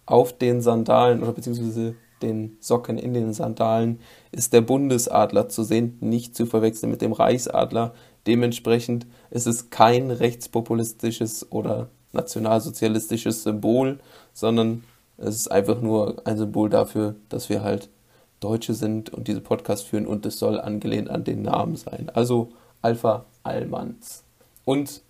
Auf 0.06 0.36
den 0.36 0.62
Sandalen 0.62 1.22
oder 1.22 1.32
beziehungsweise 1.32 1.94
den 2.22 2.56
Socken 2.60 2.96
in 2.96 3.12
den 3.12 3.34
Sandalen 3.34 4.00
ist 4.32 4.54
der 4.54 4.62
Bundesadler 4.62 5.50
zu 5.50 5.62
sehen, 5.62 5.98
nicht 6.00 6.34
zu 6.34 6.46
verwechseln 6.46 6.90
mit 6.90 7.02
dem 7.02 7.12
Reichsadler. 7.12 7.92
Dementsprechend 8.26 9.06
ist 9.30 9.46
es 9.46 9.70
kein 9.70 10.10
rechtspopulistisches 10.10 11.50
oder 11.52 11.88
nationalsozialistisches 12.12 13.42
Symbol, 13.42 13.98
sondern 14.32 14.84
es 15.16 15.36
ist 15.36 15.50
einfach 15.50 15.80
nur 15.80 16.22
ein 16.26 16.38
Symbol 16.38 16.70
dafür, 16.70 17.16
dass 17.28 17.48
wir 17.48 17.62
halt 17.62 17.88
Deutsche 18.40 18.74
sind 18.74 19.10
und 19.10 19.28
diese 19.28 19.40
Podcast 19.40 19.84
führen 19.84 20.06
und 20.06 20.24
es 20.24 20.38
soll 20.38 20.60
angelehnt 20.60 21.10
an 21.10 21.24
den 21.24 21.42
Namen 21.42 21.76
sein. 21.76 22.10
Also 22.14 22.50
Alpha 22.82 23.24
Allmanns. 23.42 24.22
Und 24.64 25.02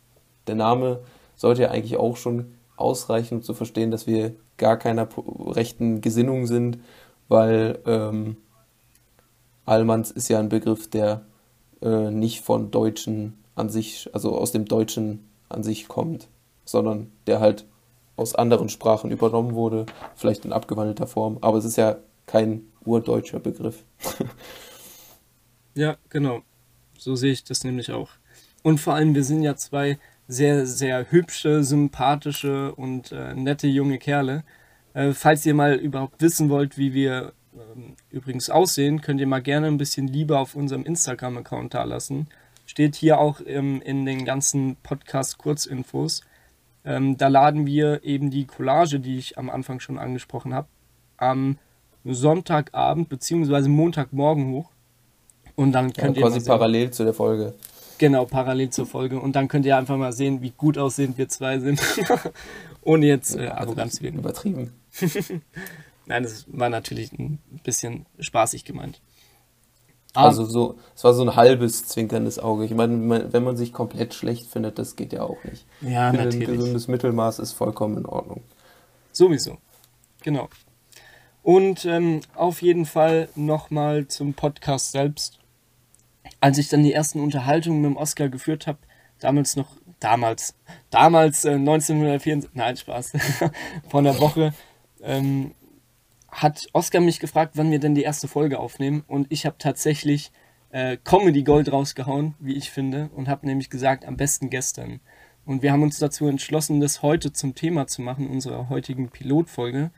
der 0.46 0.54
Name 0.54 1.00
sollte 1.37 1.62
ja 1.62 1.70
eigentlich 1.70 1.98
auch 1.98 2.16
schon 2.16 2.54
ausreichen, 2.76 3.37
um 3.37 3.42
zu 3.42 3.54
verstehen, 3.54 3.90
dass 3.90 4.07
wir 4.07 4.35
gar 4.57 4.76
keiner 4.76 5.09
rechten 5.46 6.00
Gesinnung 6.00 6.46
sind, 6.46 6.78
weil 7.28 7.78
ähm, 7.87 8.37
Allmanns 9.66 10.11
ist 10.11 10.28
ja 10.28 10.38
ein 10.38 10.48
Begriff, 10.48 10.88
der 10.88 11.22
äh, 11.83 12.11
nicht 12.11 12.40
von 12.40 12.70
Deutschen 12.70 13.35
an 13.59 13.68
sich, 13.68 14.11
also 14.12 14.37
aus 14.37 14.53
dem 14.53 14.64
Deutschen 14.64 15.29
an 15.49 15.62
sich 15.62 15.88
kommt, 15.88 16.29
sondern 16.64 17.11
der 17.27 17.40
halt 17.40 17.66
aus 18.16 18.35
anderen 18.35 18.68
Sprachen 18.68 19.11
übernommen 19.11 19.55
wurde, 19.55 19.87
vielleicht 20.16 20.44
in 20.44 20.53
abgewandelter 20.53 21.07
Form. 21.07 21.38
Aber 21.40 21.59
es 21.59 21.64
ist 21.64 21.77
ja 21.77 21.99
kein 22.27 22.62
urdeutscher 22.85 23.40
Begriff. 23.40 23.85
ja, 25.75 25.97
genau. 26.09 26.40
So 26.99 27.14
sehe 27.14 27.33
ich 27.33 27.44
das 27.44 27.64
nämlich 27.64 27.92
auch. 27.92 28.11
Und 28.62 28.79
vor 28.79 28.94
allem, 28.94 29.14
wir 29.14 29.25
sind 29.25 29.42
ja 29.42 29.55
zwei 29.57 29.99
sehr, 30.27 30.66
sehr 30.66 31.11
hübsche, 31.11 31.62
sympathische 31.64 32.75
und 32.75 33.12
äh, 33.12 33.35
nette 33.35 33.66
junge 33.66 33.99
Kerle. 33.99 34.44
Äh, 34.94 35.12
falls 35.12 35.47
ihr 35.47 35.55
mal 35.55 35.75
überhaupt 35.75 36.21
wissen 36.21 36.51
wollt, 36.51 36.77
wie 36.77 36.92
wir 36.92 37.33
äh, 37.55 37.59
übrigens 38.11 38.51
aussehen, 38.51 39.01
könnt 39.01 39.21
ihr 39.21 39.27
mal 39.27 39.40
gerne 39.40 39.68
ein 39.68 39.79
bisschen 39.79 40.07
Liebe 40.07 40.38
auf 40.38 40.55
unserem 40.55 40.85
Instagram-Account 40.85 41.73
da 41.73 41.85
lassen. 41.85 42.29
Steht 42.79 42.95
hier 42.95 43.19
auch 43.19 43.41
ähm, 43.45 43.83
in 43.83 44.07
den 44.07 44.25
ganzen 44.25 44.77
Podcast-Kurzinfos. 44.85 46.21
Ähm, 46.85 47.17
da 47.17 47.27
laden 47.27 47.67
wir 47.67 48.05
eben 48.05 48.31
die 48.31 48.47
Collage, 48.47 49.01
die 49.01 49.19
ich 49.19 49.37
am 49.37 49.51
Anfang 49.51 49.81
schon 49.81 49.99
angesprochen 49.99 50.55
habe, 50.55 50.69
am 51.17 51.59
Sonntagabend 52.05 53.09
bzw. 53.09 53.67
Montagmorgen 53.67 54.53
hoch. 54.53 54.71
Und 55.57 55.73
dann 55.73 55.93
könnt 55.93 56.19
ja, 56.19 56.23
ihr. 56.23 56.31
Quasi 56.31 56.49
parallel 56.49 56.93
zu 56.93 57.03
der 57.03 57.14
Folge. 57.14 57.55
Genau, 57.99 58.27
parallel 58.27 58.71
zur 58.71 58.87
Folge. 58.87 59.19
Und 59.19 59.35
dann 59.35 59.49
könnt 59.49 59.67
ihr 59.67 59.77
einfach 59.77 59.97
mal 59.97 60.12
sehen, 60.12 60.41
wie 60.41 60.53
gut 60.57 60.79
aussehend 60.79 61.19
wir 61.19 61.29
zwei 61.29 61.59
sind. 61.59 61.83
Ohne 62.83 63.07
jetzt 63.07 63.35
äh, 63.35 63.49
arrogant 63.49 63.93
zu 63.93 64.05
werden. 64.05 64.21
Übertrieben. 64.21 64.73
Nein, 66.07 66.23
das 66.23 66.45
war 66.47 66.69
natürlich 66.69 67.11
ein 67.19 67.41
bisschen 67.64 68.07
spaßig 68.21 68.64
gemeint. 68.64 69.01
Aber 70.14 70.29
also 70.29 70.44
so, 70.44 70.79
es 70.97 71.05
war 71.05 71.12
so 71.14 71.23
ein 71.23 71.37
halbes 71.37 71.87
zwinkerndes 71.87 72.38
Auge. 72.38 72.64
Ich 72.64 72.75
meine, 72.75 73.33
wenn 73.33 73.44
man 73.44 73.57
sich 73.57 73.73
komplett 73.73 74.14
schlecht 74.14 74.47
findet, 74.51 74.79
das 74.79 74.97
geht 74.97 75.12
ja 75.12 75.23
auch 75.23 75.42
nicht. 75.44 75.66
Ja, 75.81 76.12
natürlich. 76.12 76.49
Ein 76.49 76.57
gesundes 76.57 76.88
Mittelmaß 76.88 77.38
ist 77.38 77.53
vollkommen 77.53 77.99
in 77.99 78.07
Ordnung. 78.07 78.42
Sowieso. 79.12 79.59
Genau. 80.23 80.49
Und 81.42 81.85
ähm, 81.85 82.21
auf 82.35 82.62
jeden 82.62 82.85
Fall 82.85 83.29
nochmal 83.35 84.07
zum 84.09 84.35
Podcast 84.35 84.92
selbst. 84.92 85.38
Als 86.40 86.59
ich 86.59 86.68
dann 86.68 86.83
die 86.83 86.92
ersten 86.92 87.21
Unterhaltungen 87.21 87.81
mit 87.81 87.90
dem 87.90 87.97
Oscar 87.97 88.29
geführt 88.29 88.66
habe, 88.66 88.79
damals 89.21 89.57
noch, 89.57 89.68
damals, 90.01 90.55
damals 90.90 91.44
äh, 91.44 91.53
1974, 91.53 92.51
nein, 92.55 92.77
Spaß, 92.77 93.12
vor 93.88 94.01
einer 94.01 94.18
Woche, 94.21 94.53
ähm, 95.03 95.53
hat 96.42 96.68
Oscar 96.72 97.01
mich 97.01 97.20
gefragt, 97.20 97.53
wann 97.55 97.71
wir 97.71 97.79
denn 97.79 97.94
die 97.94 98.02
erste 98.02 98.29
Folge 98.29 98.58
aufnehmen. 98.58 99.02
Und 99.06 99.27
ich 99.31 99.44
habe 99.46 99.56
tatsächlich 99.58 100.31
äh, 100.71 100.96
Comedy 100.96 101.42
Gold 101.42 101.73
rausgehauen, 101.73 102.35
wie 102.38 102.54
ich 102.54 102.71
finde, 102.71 103.10
und 103.15 103.29
habe 103.29 103.46
nämlich 103.46 103.71
gesagt, 103.71 104.06
am 104.06 104.17
besten 104.17 104.50
gestern. 104.50 105.00
Und 105.44 105.63
wir 105.63 105.73
haben 105.73 105.83
uns 105.83 105.98
dazu 105.98 106.27
entschlossen, 106.27 106.81
das 106.81 107.02
heute 107.02 107.33
zum 107.33 107.54
Thema 107.54 107.87
zu 107.87 108.02
machen, 108.02 108.29
unserer 108.29 108.69
heutigen 108.69 109.08
Pilotfolge. 109.08 109.90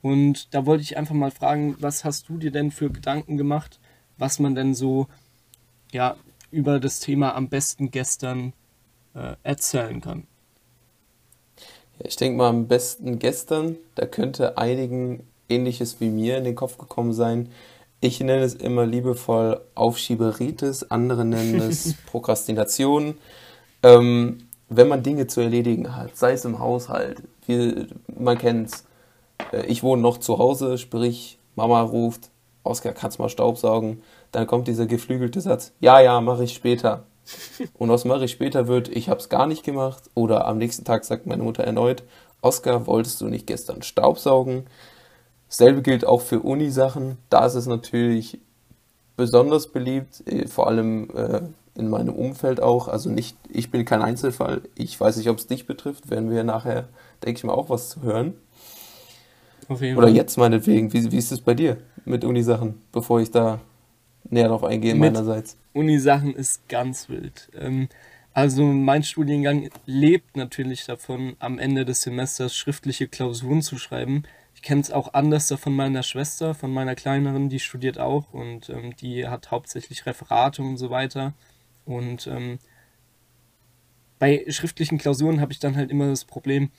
Und 0.00 0.54
da 0.54 0.64
wollte 0.64 0.82
ich 0.82 0.96
einfach 0.96 1.14
mal 1.14 1.30
fragen, 1.30 1.76
was 1.80 2.04
hast 2.04 2.28
du 2.28 2.38
dir 2.38 2.50
denn 2.50 2.70
für 2.70 2.90
Gedanken 2.90 3.36
gemacht, 3.36 3.80
was 4.16 4.38
man 4.38 4.54
denn 4.54 4.74
so 4.74 5.08
ja, 5.92 6.16
über 6.50 6.80
das 6.80 7.00
Thema 7.00 7.34
am 7.34 7.48
besten 7.48 7.90
gestern 7.90 8.52
äh, 9.14 9.34
erzählen 9.42 10.00
kann? 10.00 10.26
Ich 11.98 12.16
denke 12.16 12.38
mal, 12.38 12.48
am 12.48 12.66
besten 12.66 13.18
gestern, 13.18 13.76
da 13.94 14.06
könnte 14.06 14.58
einigen 14.58 15.24
ähnliches 15.52 16.00
wie 16.00 16.10
mir 16.10 16.38
in 16.38 16.44
den 16.44 16.54
Kopf 16.54 16.78
gekommen 16.78 17.12
sein. 17.12 17.48
Ich 18.00 18.20
nenne 18.20 18.42
es 18.42 18.54
immer 18.54 18.84
liebevoll 18.84 19.60
Aufschieberitis, 19.74 20.84
andere 20.84 21.24
nennen 21.24 21.60
es 21.60 21.94
Prokrastination. 22.06 23.14
Ähm, 23.82 24.38
wenn 24.68 24.88
man 24.88 25.02
Dinge 25.02 25.26
zu 25.26 25.40
erledigen 25.40 25.94
hat, 25.94 26.16
sei 26.16 26.32
es 26.32 26.44
im 26.44 26.58
Haushalt, 26.58 27.22
wie, 27.46 27.86
man 28.18 28.38
kennt 28.38 28.70
es, 28.70 28.84
äh, 29.52 29.66
ich 29.66 29.82
wohne 29.82 30.02
noch 30.02 30.18
zu 30.18 30.38
Hause, 30.38 30.78
sprich 30.78 31.38
Mama 31.54 31.80
ruft, 31.82 32.30
Oskar, 32.64 32.92
kannst 32.92 33.18
mal 33.18 33.28
Staubsaugen? 33.28 34.02
Dann 34.30 34.46
kommt 34.46 34.68
dieser 34.68 34.86
geflügelte 34.86 35.40
Satz, 35.40 35.72
ja, 35.80 36.00
ja, 36.00 36.20
mache 36.20 36.44
ich 36.44 36.54
später. 36.54 37.04
Und 37.78 37.88
was 37.88 38.04
mache 38.04 38.24
ich 38.24 38.32
später 38.32 38.66
wird, 38.66 38.88
ich 38.88 39.08
habe 39.08 39.20
es 39.20 39.28
gar 39.28 39.46
nicht 39.46 39.64
gemacht. 39.64 40.04
Oder 40.14 40.46
am 40.46 40.58
nächsten 40.58 40.84
Tag 40.84 41.04
sagt 41.04 41.26
meine 41.26 41.42
Mutter 41.42 41.64
erneut, 41.64 42.02
Oskar, 42.40 42.86
wolltest 42.86 43.20
du 43.20 43.26
nicht 43.26 43.46
gestern 43.46 43.82
Staubsaugen? 43.82 44.66
Dasselbe 45.52 45.82
gilt 45.82 46.06
auch 46.06 46.22
für 46.22 46.40
Unisachen. 46.40 47.18
Da 47.28 47.44
ist 47.44 47.56
es 47.56 47.66
natürlich 47.66 48.38
besonders 49.18 49.70
beliebt, 49.70 50.26
äh, 50.26 50.48
vor 50.48 50.66
allem 50.66 51.10
äh, 51.14 51.42
in 51.74 51.90
meinem 51.90 52.14
Umfeld 52.14 52.62
auch. 52.62 52.88
Also 52.88 53.10
nicht, 53.10 53.36
ich 53.50 53.70
bin 53.70 53.84
kein 53.84 54.00
Einzelfall. 54.00 54.62
Ich 54.76 54.98
weiß 54.98 55.18
nicht, 55.18 55.28
ob 55.28 55.36
es 55.36 55.46
dich 55.46 55.66
betrifft. 55.66 56.08
Werden 56.08 56.30
wir 56.30 56.42
nachher, 56.42 56.88
denke 57.22 57.36
ich 57.36 57.44
mal, 57.44 57.52
auch 57.52 57.68
was 57.68 57.90
zu 57.90 58.00
hören. 58.00 58.32
Oder 59.68 60.08
jetzt 60.08 60.38
meinetwegen. 60.38 60.90
Wie, 60.94 61.12
wie 61.12 61.18
ist 61.18 61.32
es 61.32 61.42
bei 61.42 61.52
dir 61.52 61.76
mit 62.06 62.24
Unisachen, 62.24 62.80
bevor 62.90 63.20
ich 63.20 63.30
da 63.30 63.60
näher 64.30 64.44
darauf 64.44 64.64
eingehe 64.64 64.94
mit 64.94 65.12
meinerseits? 65.12 65.58
Unisachen 65.74 66.34
ist 66.34 66.66
ganz 66.70 67.10
wild. 67.10 67.50
Ähm, 67.60 67.90
also 68.32 68.62
mein 68.62 69.02
Studiengang 69.02 69.68
lebt 69.84 70.34
natürlich 70.34 70.86
davon, 70.86 71.36
am 71.40 71.58
Ende 71.58 71.84
des 71.84 72.00
Semesters 72.00 72.56
schriftliche 72.56 73.06
Klausuren 73.06 73.60
zu 73.60 73.76
schreiben. 73.76 74.22
Kenne 74.62 74.80
es 74.80 74.90
auch 74.90 75.14
anders 75.14 75.52
von 75.52 75.74
meiner 75.74 76.02
Schwester, 76.02 76.54
von 76.54 76.72
meiner 76.72 76.94
kleineren, 76.94 77.48
die 77.48 77.60
studiert 77.60 77.98
auch 77.98 78.32
und 78.32 78.70
ähm, 78.70 78.96
die 78.96 79.26
hat 79.26 79.50
hauptsächlich 79.50 80.06
Referate 80.06 80.62
und 80.62 80.76
so 80.76 80.90
weiter. 80.90 81.34
Und 81.84 82.26
ähm, 82.28 82.58
bei 84.18 84.44
schriftlichen 84.48 84.98
Klausuren 84.98 85.40
habe 85.40 85.52
ich 85.52 85.58
dann 85.58 85.76
halt 85.76 85.90
immer 85.90 86.06
das 86.06 86.24
Problem, 86.24 86.70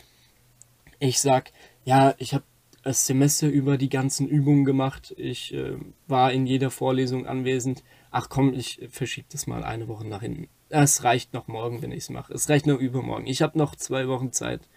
ich 0.99 1.19
sag, 1.19 1.51
ja, 1.84 2.15
ich 2.17 2.34
habe 2.34 2.45
das 2.84 3.05
Semester 3.05 3.47
über 3.47 3.77
die 3.77 3.89
ganzen 3.89 4.27
Übungen 4.27 4.65
gemacht. 4.65 5.13
Ich 5.17 5.53
äh, 5.53 5.77
war 6.07 6.31
in 6.31 6.45
jeder 6.45 6.69
Vorlesung 6.69 7.25
anwesend. 7.27 7.84
Ach 8.11 8.29
komm, 8.29 8.53
ich 8.53 8.88
verschiebe 8.89 9.27
das 9.31 9.47
mal 9.47 9.63
eine 9.63 9.88
Woche 9.88 10.07
nach 10.07 10.21
hinten. 10.21 10.47
Es 10.69 11.03
reicht 11.03 11.34
noch 11.34 11.47
morgen, 11.47 11.81
wenn 11.81 11.91
ich 11.91 12.03
es 12.03 12.09
mache. 12.09 12.34
Es 12.34 12.49
reicht 12.49 12.67
nur 12.67 12.77
übermorgen. 12.77 13.27
Ich 13.27 13.41
habe 13.41 13.57
noch 13.57 13.75
zwei 13.75 14.07
Wochen 14.07 14.31
Zeit. 14.31 14.67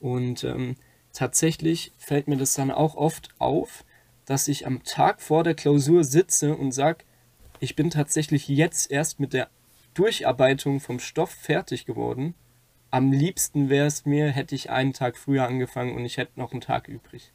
Und 0.00 0.44
ähm, 0.44 0.76
tatsächlich 1.16 1.92
fällt 1.98 2.28
mir 2.28 2.36
das 2.36 2.54
dann 2.54 2.70
auch 2.70 2.94
oft 2.94 3.28
auf, 3.38 3.84
dass 4.24 4.48
ich 4.48 4.66
am 4.66 4.82
Tag 4.84 5.20
vor 5.20 5.44
der 5.44 5.54
Klausur 5.54 6.04
sitze 6.04 6.54
und 6.54 6.72
sage, 6.72 7.04
ich 7.60 7.76
bin 7.76 7.90
tatsächlich 7.90 8.48
jetzt 8.48 8.90
erst 8.90 9.20
mit 9.20 9.32
der 9.32 9.48
Durcharbeitung 9.94 10.80
vom 10.80 10.98
Stoff 10.98 11.30
fertig 11.30 11.86
geworden 11.86 12.34
am 12.90 13.12
liebsten 13.12 13.68
wäre 13.68 13.86
es 13.86 14.06
mir, 14.06 14.28
hätte 14.28 14.54
ich 14.54 14.70
einen 14.70 14.92
Tag 14.92 15.16
früher 15.16 15.46
angefangen 15.46 15.94
und 15.94 16.04
ich 16.04 16.16
hätte 16.16 16.38
noch 16.40 16.52
einen 16.52 16.60
Tag 16.60 16.88
übrig. 16.88 17.32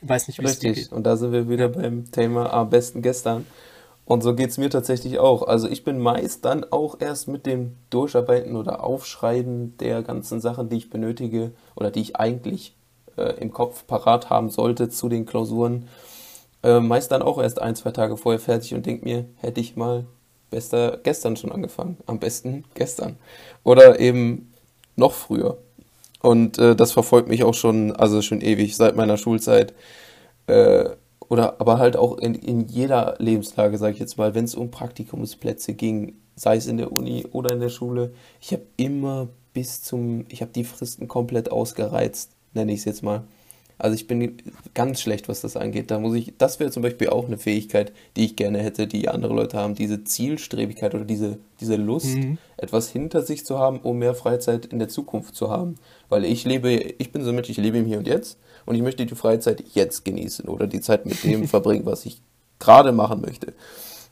Ich 0.00 0.08
weiß 0.08 0.28
nicht, 0.28 0.40
wie 0.40 0.44
es 0.44 0.58
dir 0.58 0.72
geht. 0.72 0.92
Und 0.92 1.04
da 1.04 1.16
sind 1.16 1.32
wir 1.32 1.48
wieder 1.48 1.68
beim 1.68 2.10
Thema 2.10 2.52
am 2.52 2.70
besten 2.70 3.02
gestern. 3.02 3.46
Und 4.04 4.22
so 4.22 4.34
geht 4.34 4.50
es 4.50 4.58
mir 4.58 4.68
tatsächlich 4.68 5.18
auch. 5.18 5.42
Also 5.42 5.68
ich 5.68 5.84
bin 5.84 5.98
meist 5.98 6.44
dann 6.44 6.64
auch 6.64 7.00
erst 7.00 7.28
mit 7.28 7.46
dem 7.46 7.76
Durcharbeiten 7.90 8.56
oder 8.56 8.82
Aufschreiben 8.82 9.76
der 9.78 10.02
ganzen 10.02 10.40
Sachen, 10.40 10.68
die 10.68 10.76
ich 10.76 10.90
benötige 10.90 11.52
oder 11.76 11.90
die 11.90 12.00
ich 12.00 12.16
eigentlich 12.16 12.74
äh, 13.16 13.40
im 13.40 13.52
Kopf 13.52 13.86
parat 13.86 14.30
haben 14.30 14.50
sollte 14.50 14.88
zu 14.88 15.08
den 15.08 15.26
Klausuren, 15.26 15.88
äh, 16.62 16.80
meist 16.80 17.10
dann 17.12 17.22
auch 17.22 17.40
erst 17.40 17.60
ein, 17.60 17.74
zwei 17.76 17.90
Tage 17.90 18.16
vorher 18.16 18.40
fertig 18.40 18.74
und 18.74 18.86
denke 18.86 19.04
mir, 19.04 19.24
hätte 19.36 19.60
ich 19.60 19.76
mal 19.76 20.06
besser 20.50 20.98
gestern 21.02 21.36
schon 21.36 21.50
angefangen. 21.50 21.96
Am 22.06 22.20
besten 22.20 22.64
gestern. 22.74 23.16
Oder 23.64 23.98
eben 23.98 24.52
noch 24.96 25.12
früher. 25.12 25.58
Und 26.20 26.58
äh, 26.58 26.76
das 26.76 26.92
verfolgt 26.92 27.28
mich 27.28 27.42
auch 27.42 27.54
schon, 27.54 27.96
also 27.96 28.22
schon 28.22 28.40
ewig, 28.40 28.76
seit 28.76 28.94
meiner 28.94 29.16
Schulzeit. 29.16 29.74
Äh, 30.46 30.90
oder 31.28 31.60
aber 31.60 31.78
halt 31.78 31.96
auch 31.96 32.18
in, 32.18 32.34
in 32.34 32.68
jeder 32.68 33.16
Lebenslage, 33.18 33.78
sage 33.78 33.94
ich 33.94 33.98
jetzt 33.98 34.18
mal, 34.18 34.34
wenn 34.34 34.44
es 34.44 34.54
um 34.54 34.70
Praktikumsplätze 34.70 35.74
ging, 35.74 36.14
sei 36.36 36.56
es 36.56 36.66
in 36.66 36.76
der 36.76 36.92
Uni 36.92 37.26
oder 37.32 37.52
in 37.52 37.60
der 37.60 37.70
Schule, 37.70 38.12
ich 38.40 38.52
habe 38.52 38.62
immer 38.76 39.28
bis 39.54 39.82
zum, 39.82 40.26
ich 40.28 40.42
habe 40.42 40.52
die 40.52 40.64
Fristen 40.64 41.08
komplett 41.08 41.50
ausgereizt, 41.50 42.30
nenne 42.54 42.72
ich 42.72 42.80
es 42.80 42.84
jetzt 42.84 43.02
mal. 43.02 43.24
Also 43.82 43.96
ich 43.96 44.06
bin 44.06 44.36
ganz 44.74 45.00
schlecht, 45.00 45.28
was 45.28 45.40
das 45.40 45.56
angeht. 45.56 45.90
Da 45.90 45.98
muss 45.98 46.14
ich, 46.14 46.34
das 46.38 46.60
wäre 46.60 46.70
zum 46.70 46.84
Beispiel 46.84 47.08
auch 47.08 47.26
eine 47.26 47.36
Fähigkeit, 47.36 47.92
die 48.16 48.26
ich 48.26 48.36
gerne 48.36 48.58
hätte, 48.58 48.86
die 48.86 49.08
andere 49.08 49.34
Leute 49.34 49.58
haben, 49.58 49.74
diese 49.74 50.04
Zielstrebigkeit 50.04 50.94
oder 50.94 51.04
diese, 51.04 51.38
diese 51.60 51.74
Lust, 51.74 52.14
mhm. 52.14 52.38
etwas 52.56 52.90
hinter 52.90 53.22
sich 53.22 53.44
zu 53.44 53.58
haben, 53.58 53.80
um 53.80 53.98
mehr 53.98 54.14
Freizeit 54.14 54.66
in 54.66 54.78
der 54.78 54.88
Zukunft 54.88 55.34
zu 55.34 55.50
haben. 55.50 55.74
Weil 56.08 56.24
ich 56.24 56.44
lebe, 56.44 56.70
ich 56.70 57.10
bin 57.10 57.24
so 57.24 57.30
ein 57.30 57.34
Mensch, 57.34 57.50
ich 57.50 57.56
lebe 57.56 57.78
im 57.78 57.86
Hier 57.86 57.98
und 57.98 58.06
Jetzt 58.06 58.38
und 58.66 58.76
ich 58.76 58.82
möchte 58.82 59.04
die 59.04 59.16
Freizeit 59.16 59.64
jetzt 59.74 60.04
genießen 60.04 60.48
oder 60.48 60.68
die 60.68 60.80
Zeit 60.80 61.04
mit 61.04 61.24
dem 61.24 61.48
verbringen, 61.48 61.84
was 61.84 62.06
ich 62.06 62.22
gerade 62.60 62.92
machen 62.92 63.20
möchte. 63.20 63.52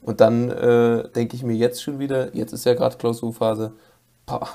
Und 0.02 0.20
dann 0.20 0.50
äh, 0.50 1.08
denke 1.10 1.36
ich 1.36 1.44
mir 1.44 1.54
jetzt 1.54 1.80
schon 1.80 2.00
wieder, 2.00 2.34
jetzt 2.34 2.52
ist 2.52 2.64
ja 2.64 2.74
gerade 2.74 2.96
Klausurphase, 2.96 3.72
boah, 4.26 4.48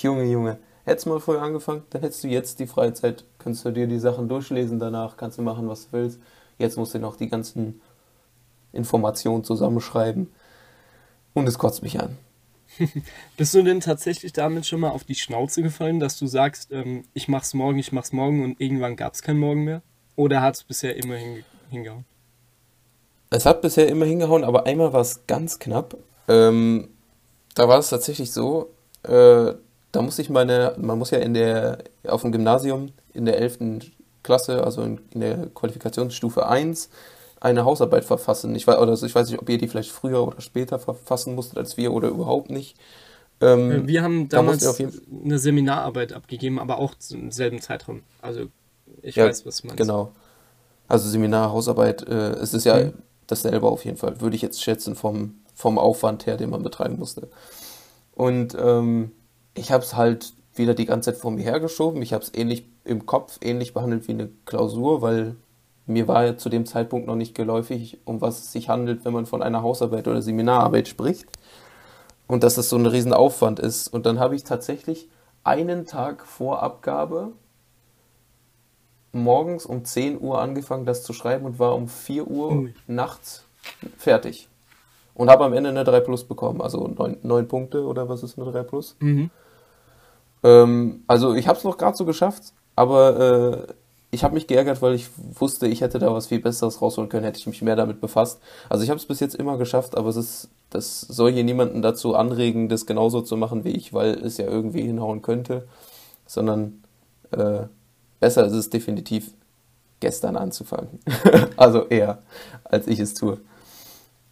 Junge, 0.00 0.24
Junge, 0.30 0.58
Hättest 0.90 1.06
mal 1.06 1.20
früher 1.20 1.40
angefangen, 1.40 1.84
dann 1.90 2.02
hättest 2.02 2.24
du 2.24 2.26
jetzt 2.26 2.58
die 2.58 2.66
Freizeit, 2.66 3.22
kannst 3.38 3.64
du 3.64 3.70
dir 3.70 3.86
die 3.86 4.00
Sachen 4.00 4.28
durchlesen 4.28 4.80
danach, 4.80 5.16
kannst 5.16 5.38
du 5.38 5.42
machen, 5.42 5.68
was 5.68 5.84
du 5.84 5.92
willst. 5.92 6.18
Jetzt 6.58 6.76
musst 6.76 6.94
du 6.94 6.98
noch 6.98 7.14
die 7.14 7.28
ganzen 7.28 7.80
Informationen 8.72 9.44
zusammenschreiben. 9.44 10.32
Und 11.32 11.46
es 11.46 11.58
kotzt 11.58 11.84
mich 11.84 12.00
an. 12.00 12.18
Bist 13.36 13.54
du 13.54 13.62
denn 13.62 13.78
tatsächlich 13.78 14.32
damit 14.32 14.66
schon 14.66 14.80
mal 14.80 14.90
auf 14.90 15.04
die 15.04 15.14
Schnauze 15.14 15.62
gefallen, 15.62 16.00
dass 16.00 16.18
du 16.18 16.26
sagst, 16.26 16.72
ähm, 16.72 17.04
ich 17.14 17.28
mach's 17.28 17.54
morgen, 17.54 17.78
ich 17.78 17.92
mach's 17.92 18.12
morgen 18.12 18.42
und 18.42 18.60
irgendwann 18.60 18.96
gab 18.96 19.14
es 19.14 19.22
kein 19.22 19.38
Morgen 19.38 19.62
mehr? 19.62 19.82
Oder 20.16 20.42
hat 20.42 20.56
es 20.56 20.64
bisher 20.64 20.96
immer 20.96 21.14
hinge 21.14 21.44
hingehauen? 21.70 22.04
Es 23.30 23.46
hat 23.46 23.62
bisher 23.62 23.86
immer 23.86 24.06
hingehauen, 24.06 24.42
aber 24.42 24.66
einmal 24.66 24.92
war 24.92 25.02
es 25.02 25.24
ganz 25.28 25.60
knapp. 25.60 25.96
Ähm, 26.26 26.88
da 27.54 27.68
war 27.68 27.78
es 27.78 27.90
tatsächlich 27.90 28.32
so, 28.32 28.70
äh, 29.04 29.52
da 29.92 30.02
muss 30.02 30.18
ich 30.18 30.30
meine, 30.30 30.74
man 30.78 30.98
muss 30.98 31.10
ja 31.10 31.18
in 31.18 31.34
der, 31.34 31.78
auf 32.06 32.22
dem 32.22 32.32
Gymnasium 32.32 32.92
in 33.12 33.24
der 33.24 33.38
11. 33.38 33.90
Klasse, 34.22 34.64
also 34.64 34.82
in, 34.82 35.00
in 35.10 35.20
der 35.20 35.46
Qualifikationsstufe 35.54 36.46
1, 36.46 36.90
eine 37.40 37.64
Hausarbeit 37.64 38.04
verfassen. 38.04 38.54
Ich 38.54 38.66
weiß, 38.66 38.78
oder 38.78 38.92
ich 38.92 39.14
weiß 39.14 39.30
nicht, 39.30 39.40
ob 39.40 39.48
ihr 39.48 39.58
die 39.58 39.68
vielleicht 39.68 39.90
früher 39.90 40.26
oder 40.26 40.40
später 40.40 40.78
verfassen 40.78 41.34
musstet 41.34 41.58
als 41.58 41.76
wir 41.76 41.92
oder 41.92 42.08
überhaupt 42.08 42.50
nicht. 42.50 42.76
Ähm, 43.40 43.70
äh, 43.70 43.86
wir 43.86 44.02
haben 44.02 44.28
damals 44.28 44.62
da 44.62 44.84
eine 45.24 45.38
Seminararbeit 45.38 46.12
abgegeben, 46.12 46.58
aber 46.58 46.78
auch 46.78 46.94
im 47.10 47.30
selben 47.30 47.60
Zeitraum. 47.60 48.02
Also 48.20 48.46
ich 49.02 49.16
ja, 49.16 49.26
weiß, 49.26 49.46
was 49.46 49.64
meinst. 49.64 49.78
Genau. 49.78 50.12
Also 50.86 51.08
Seminar, 51.08 51.52
Hausarbeit, 51.52 52.06
äh, 52.08 52.32
es 52.32 52.52
ist 52.52 52.64
ja 52.64 52.84
mhm. 52.84 52.92
dasselbe 53.26 53.68
auf 53.68 53.84
jeden 53.84 53.96
Fall, 53.96 54.20
würde 54.20 54.36
ich 54.36 54.42
jetzt 54.42 54.62
schätzen 54.62 54.94
vom, 54.94 55.36
vom 55.54 55.78
Aufwand 55.78 56.26
her, 56.26 56.36
den 56.36 56.50
man 56.50 56.62
betreiben 56.62 56.98
musste. 56.98 57.28
Und 58.12 58.56
ähm, 58.60 59.12
ich 59.60 59.70
habe 59.70 59.84
es 59.84 59.94
halt 59.94 60.32
wieder 60.54 60.74
die 60.74 60.86
ganze 60.86 61.12
Zeit 61.12 61.20
vor 61.20 61.30
mir 61.30 61.44
hergeschoben. 61.44 62.02
Ich 62.02 62.12
habe 62.12 62.24
es 62.24 62.32
ähnlich 62.34 62.66
im 62.84 63.06
Kopf, 63.06 63.38
ähnlich 63.42 63.74
behandelt 63.74 64.08
wie 64.08 64.12
eine 64.12 64.30
Klausur, 64.46 65.02
weil 65.02 65.36
mir 65.86 66.08
war 66.08 66.24
ja 66.24 66.36
zu 66.36 66.48
dem 66.48 66.66
Zeitpunkt 66.66 67.06
noch 67.06 67.14
nicht 67.14 67.34
geläufig, 67.34 67.98
um 68.04 68.20
was 68.20 68.38
es 68.38 68.52
sich 68.52 68.68
handelt, 68.68 69.04
wenn 69.04 69.12
man 69.12 69.26
von 69.26 69.42
einer 69.42 69.62
Hausarbeit 69.62 70.08
oder 70.08 70.22
Seminararbeit 70.22 70.88
spricht. 70.88 71.26
Und 72.26 72.42
dass 72.42 72.54
das 72.54 72.68
so 72.68 72.76
ein 72.76 72.86
Riesenaufwand 72.86 73.58
ist. 73.58 73.88
Und 73.88 74.06
dann 74.06 74.18
habe 74.18 74.34
ich 74.34 74.44
tatsächlich 74.44 75.08
einen 75.44 75.84
Tag 75.84 76.26
vor 76.26 76.62
Abgabe 76.62 77.32
morgens 79.12 79.66
um 79.66 79.84
10 79.84 80.20
Uhr 80.20 80.40
angefangen, 80.40 80.86
das 80.86 81.02
zu 81.02 81.12
schreiben 81.12 81.44
und 81.44 81.58
war 81.58 81.74
um 81.74 81.88
4 81.88 82.28
Uhr 82.28 82.52
Ui. 82.52 82.74
nachts 82.86 83.44
fertig. 83.98 84.48
Und 85.14 85.28
habe 85.28 85.44
am 85.44 85.52
Ende 85.52 85.70
eine 85.70 85.84
3 85.84 86.00
Plus 86.00 86.24
bekommen, 86.24 86.62
also 86.62 86.86
9, 86.86 87.18
9 87.22 87.48
Punkte 87.48 87.84
oder 87.84 88.08
was 88.08 88.22
ist 88.22 88.38
eine 88.38 88.50
3 88.50 88.62
Plus? 88.62 88.96
Mhm. 89.00 89.30
Ähm, 90.42 91.02
also 91.06 91.34
ich 91.34 91.48
habe 91.48 91.58
es 91.58 91.64
noch 91.64 91.78
gerade 91.78 91.96
so 91.96 92.04
geschafft, 92.04 92.52
aber 92.76 93.68
äh, 93.68 93.74
ich 94.10 94.24
habe 94.24 94.34
mich 94.34 94.46
geärgert, 94.46 94.82
weil 94.82 94.94
ich 94.94 95.08
wusste, 95.38 95.68
ich 95.68 95.82
hätte 95.82 95.98
da 95.98 96.12
was 96.12 96.26
viel 96.26 96.40
Besseres 96.40 96.82
rausholen 96.82 97.08
können, 97.08 97.24
hätte 97.24 97.38
ich 97.38 97.46
mich 97.46 97.62
mehr 97.62 97.76
damit 97.76 98.00
befasst. 98.00 98.40
Also 98.68 98.82
ich 98.82 98.90
habe 98.90 98.98
es 98.98 99.06
bis 99.06 99.20
jetzt 99.20 99.36
immer 99.36 99.56
geschafft, 99.56 99.96
aber 99.96 100.08
es 100.08 100.16
ist, 100.16 100.48
das 100.70 101.00
soll 101.02 101.32
hier 101.32 101.44
niemanden 101.44 101.82
dazu 101.82 102.16
anregen, 102.16 102.68
das 102.68 102.86
genauso 102.86 103.20
zu 103.20 103.36
machen 103.36 103.64
wie 103.64 103.70
ich, 103.70 103.94
weil 103.94 104.14
es 104.14 104.36
ja 104.36 104.46
irgendwie 104.46 104.82
hinhauen 104.82 105.22
könnte, 105.22 105.68
sondern 106.26 106.82
äh, 107.30 107.62
besser 108.18 108.44
ist 108.46 108.52
es 108.52 108.70
definitiv 108.70 109.32
gestern 110.00 110.36
anzufangen. 110.36 110.98
also 111.56 111.86
eher, 111.86 112.18
als 112.64 112.88
ich 112.88 112.98
es 112.98 113.14
tue. 113.14 113.38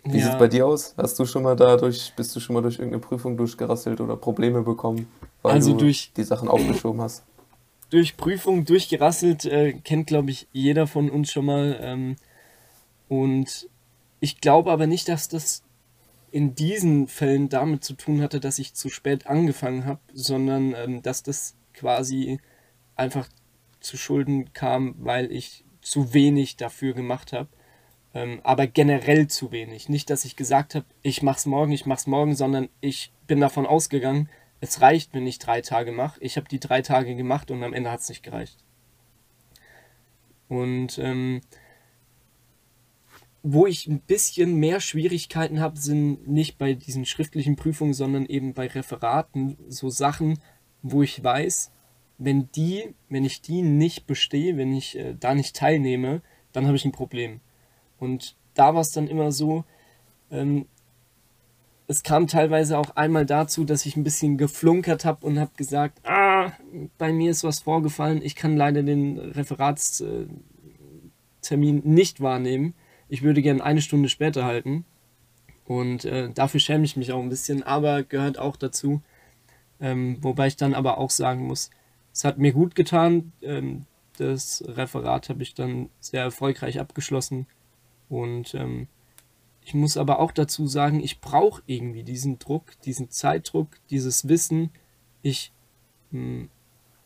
Wie 0.05 0.19
ja. 0.19 0.25
sieht 0.25 0.33
es 0.33 0.39
bei 0.39 0.49
dir 0.49 0.67
aus? 0.67 0.95
Hast 0.97 1.19
du 1.19 1.27
schon 1.27 1.43
mal 1.43 1.55
dadurch, 1.55 2.15
bist 2.17 2.35
du 2.35 2.41
schon 2.41 2.55
mal 2.55 2.63
durch 2.63 2.79
irgendeine 2.79 3.01
Prüfung 3.01 3.37
durchgerasselt 3.37 4.01
oder 4.01 4.17
Probleme 4.17 4.63
bekommen, 4.63 5.07
weil 5.43 5.53
also 5.53 5.72
du 5.72 5.78
durch, 5.78 6.12
die 6.16 6.24
Sachen 6.24 6.49
aufgeschoben 6.49 7.01
hast? 7.01 7.24
Durch 7.91 8.16
Prüfung 8.16 8.64
durchgerasselt 8.64 9.45
äh, 9.45 9.72
kennt, 9.72 10.09
glaube 10.09 10.30
ich, 10.30 10.47
jeder 10.53 10.86
von 10.86 11.11
uns 11.11 11.30
schon 11.30 11.47
mal. 11.47 11.78
Ähm, 11.80 12.16
und 13.09 13.68
ich 14.20 14.41
glaube 14.41 14.70
aber 14.70 14.86
nicht, 14.86 15.09
dass 15.09 15.28
das 15.28 15.62
in 16.30 16.55
diesen 16.55 17.07
Fällen 17.07 17.49
damit 17.49 17.84
zu 17.84 17.95
tun 17.95 18.20
hatte, 18.20 18.41
dass 18.41 18.59
ich 18.59 18.74
zu 18.74 18.91
spät 18.91 19.26
angefangen 19.26 19.86
habe, 19.86 20.01
sondern 20.12 20.74
ähm, 20.74 21.03
dass 21.03 21.22
das 21.22 21.55
quasi 21.72 22.41
einfach 22.97 23.28
zu 23.80 23.97
Schulden 23.97 24.53
kam, 24.53 24.95
weil 24.99 25.32
ich 25.32 25.64
zu 25.80 26.12
wenig 26.12 26.57
dafür 26.57 26.93
gemacht 26.93 27.32
habe. 27.32 27.49
Ähm, 28.14 28.41
aber 28.43 28.66
generell 28.66 29.28
zu 29.28 29.53
wenig. 29.53 29.89
Nicht, 29.89 30.11
dass 30.11 30.24
ich 30.24 30.36
gesagt 30.36 30.74
habe, 30.74 30.86
ich 31.03 31.22
mach's 31.22 31.47
morgen, 31.47 31.72
ich 31.72 31.86
mach's 31.86 32.07
morgen, 32.07 32.34
sondern 32.34 32.68
ich 32.80 33.12
bin 33.26 33.41
davon 33.41 33.66
ausgegangen, 33.66 34.28
es 34.61 34.81
reicht, 34.81 35.15
wenn 35.15 35.27
ich 35.27 35.39
drei 35.39 35.61
Tage 35.61 35.93
mache. 35.93 36.21
Ich 36.21 36.37
habe 36.37 36.49
die 36.49 36.61
drei 36.61 36.83
Tage 36.83 37.15
gemacht 37.15 37.51
und 37.51 37.63
am 37.63 37.73
Ende 37.73 37.91
hat 37.91 38.01
es 38.01 38.09
nicht 38.09 38.23
gereicht. 38.23 38.59
Und 40.49 40.99
ähm, 40.99 41.41
wo 43.43 43.67
ich 43.67 43.87
ein 43.87 44.01
bisschen 44.01 44.57
mehr 44.57 44.81
Schwierigkeiten 44.81 45.61
habe, 45.61 45.79
sind 45.79 46.27
nicht 46.27 46.59
bei 46.59 46.75
diesen 46.75 47.07
schriftlichen 47.07 47.57
Prüfungen, 47.57 47.95
sondern 47.95 48.27
eben 48.27 48.53
bei 48.53 48.67
Referaten 48.67 49.57
so 49.69 49.91
Sachen, 49.91 50.41
wo 50.83 51.03
ich 51.03 51.23
weiß, 51.23 51.73
wenn 52.19 52.51
die, 52.53 52.95
wenn 53.09 53.25
ich 53.25 53.43
die 53.43 53.63
nicht 53.63 54.07
bestehe, 54.07 54.57
wenn 54.57 54.75
ich 54.75 54.99
äh, 54.99 55.15
da 55.19 55.35
nicht 55.35 55.55
teilnehme, 55.55 56.21
dann 56.53 56.67
habe 56.67 56.77
ich 56.77 56.85
ein 56.85 56.93
Problem. 56.93 57.41
Und 57.99 58.37
da 58.55 58.75
war 58.75 58.81
es 58.81 58.91
dann 58.91 59.07
immer 59.07 59.31
so, 59.31 59.65
ähm, 60.31 60.67
es 61.91 62.03
kam 62.03 62.26
teilweise 62.26 62.78
auch 62.78 62.97
einmal 62.97 63.24
dazu, 63.24 63.64
dass 63.64 63.86
ich 63.86 63.97
ein 63.97 64.05
bisschen 64.05 64.36
geflunkert 64.36 65.07
habe 65.07 65.26
und 65.26 65.41
habe 65.41 65.53
gesagt, 65.57 66.07
ah, 66.07 66.53
bei 66.99 67.12
mir 67.14 67.30
ist 67.30 67.45
was 67.45 67.61
vorgefallen, 67.61 68.20
ich 68.22 68.36
kann 68.36 68.59
leider 68.59 68.82
den 68.82 69.18
Referatstermin 69.18 70.43
nicht 71.84 72.20
wahrnehmen. 72.20 72.74
Ich 73.09 73.22
würde 73.22 73.41
gerne 73.41 73.64
eine 73.64 73.80
Stunde 73.80 74.11
später 74.11 74.45
halten. 74.45 74.84
Und 75.64 76.05
äh, 76.05 76.30
dafür 76.30 76.61
schäme 76.61 76.84
ich 76.84 76.99
mich 76.99 77.12
auch 77.12 77.22
ein 77.22 77.30
bisschen, 77.30 77.62
aber 77.62 78.03
gehört 78.03 78.39
auch 78.39 78.57
dazu. 78.57 79.01
Ähm, 79.80 80.18
wobei 80.20 80.49
ich 80.49 80.57
dann 80.57 80.74
aber 80.74 80.99
auch 80.99 81.11
sagen 81.11 81.47
muss, 81.47 81.70
es 82.12 82.22
hat 82.22 82.36
mir 82.36 82.53
gut 82.53 82.74
getan. 82.74 83.32
Ähm, 83.41 83.86
das 84.18 84.62
Referat 84.66 85.30
habe 85.30 85.43
ich 85.43 85.55
dann 85.55 85.89
sehr 86.01 86.22
erfolgreich 86.22 86.80
abgeschlossen. 86.80 87.47
Und 88.11 88.55
ähm, 88.55 88.89
ich 89.69 89.75
muss 89.75 89.99
aber 89.99 90.19
auch 90.19 90.33
dazu 90.33 90.66
sagen, 90.66 90.99
ich 91.05 91.21
brauche 91.21 91.62
irgendwie 91.66 92.03
diesen 92.03 92.39
Druck, 92.39 92.81
diesen 92.87 93.11
Zeitdruck, 93.11 93.69
dieses 93.91 94.27
Wissen. 94.27 94.71
Ich 95.21 95.53
mh, 96.11 96.21
hm, 96.21 96.51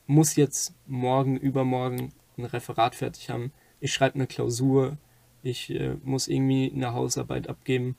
muss 0.07 0.37
jetzt 0.37 0.73
morgen, 0.87 1.37
übermorgen 1.37 2.13
ein 2.39 2.45
Referat 2.45 2.95
fertig 2.95 3.31
haben. 3.31 3.53
Ich 3.81 3.93
schreibe 3.93 4.15
eine 4.15 4.29
Klausur. 4.29 4.97
Ich 5.43 5.71
äh, 5.71 5.97
muss 6.05 6.29
irgendwie 6.29 6.71
eine 6.73 6.93
Hausarbeit 6.93 7.49
abgeben. 7.49 7.97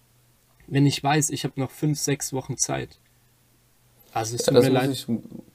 Wenn 0.68 0.86
ich 0.86 1.04
weiß, 1.04 1.32
ich 1.32 1.44
habe 1.44 1.60
noch 1.60 1.70
fünf, 1.70 2.00
sechs 2.00 2.32
Wochen 2.32 2.56
Zeit. 2.56 3.02
Also 4.14 4.38
es 4.38 4.44
tut 4.44 4.54
ja, 4.54 4.62
mir 4.62 4.70
leid, 4.70 4.92
ich, 4.92 5.06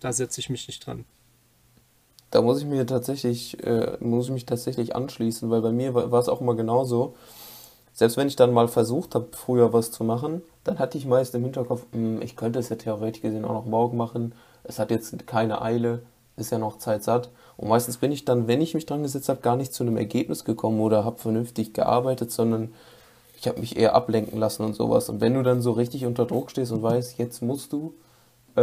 da 0.01 0.13
setze 0.13 0.39
ich 0.39 0.51
mich 0.51 0.69
nicht 0.69 0.87
dran. 0.87 1.07
Da 2.31 2.43
muss 2.43 2.61
ich 2.61 2.67
mir 2.67 2.85
tatsächlich, 2.85 3.59
äh, 3.65 3.97
muss 4.01 4.27
ich 4.27 4.33
mich 4.33 4.45
tatsächlich 4.45 4.95
anschließen, 4.95 5.49
weil 5.49 5.63
bei 5.63 5.73
mir 5.73 5.95
war, 5.95 6.11
war 6.11 6.21
es 6.21 6.29
auch 6.29 6.43
immer 6.43 6.57
genauso. 6.57 7.17
Selbst 7.99 8.17
wenn 8.17 8.29
ich 8.29 8.37
dann 8.37 8.53
mal 8.53 8.69
versucht 8.69 9.17
habe, 9.17 9.27
früher 9.33 9.73
was 9.73 9.91
zu 9.91 10.05
machen, 10.05 10.43
dann 10.63 10.79
hatte 10.79 10.97
ich 10.97 11.05
meist 11.05 11.35
im 11.35 11.43
Hinterkopf, 11.43 11.85
hm, 11.91 12.23
ich 12.23 12.37
könnte 12.37 12.61
es 12.61 12.69
ja 12.69 12.77
theoretisch 12.77 13.23
gesehen 13.23 13.45
auch 13.45 13.55
noch 13.55 13.65
morgen 13.65 13.97
machen. 13.97 14.37
Es 14.63 14.79
hat 14.79 14.93
jetzt 14.93 15.27
keine 15.27 15.63
Eile, 15.63 16.03
ist 16.37 16.53
ja 16.53 16.59
noch 16.59 16.79
Zeit 16.79 17.03
satt. 17.03 17.29
Und 17.57 17.69
meistens 17.69 17.97
bin 17.97 18.13
ich 18.13 18.25
dann, 18.25 18.47
wenn 18.47 18.61
ich 18.61 18.75
mich 18.75 18.87
dran 18.87 19.03
gesetzt 19.03 19.29
habe, 19.29 19.41
gar 19.41 19.57
nicht 19.57 19.75
zu 19.75 19.83
einem 19.83 19.97
Ergebnis 19.97 20.45
gekommen 20.45 20.79
oder 20.79 21.05
habe 21.05 21.19
vernünftig 21.19 21.73
gearbeitet, 21.73 22.31
sondern 22.31 22.73
ich 23.37 23.49
habe 23.49 23.59
mich 23.59 23.77
eher 23.77 23.97
ablenken 23.97 24.39
lassen 24.39 24.63
und 24.63 24.77
sowas. 24.77 25.09
Und 25.09 25.21
wenn 25.21 25.35
du 25.35 25.43
dann 25.43 25.61
so 25.61 25.73
richtig 25.73 26.07
unter 26.07 26.25
Druck 26.25 26.53
stehst 26.53 26.71
und 26.71 26.85
weißt, 26.85 27.19
jetzt 27.19 27.43
musst 27.43 27.73
du, 27.73 27.95
äh, 28.55 28.61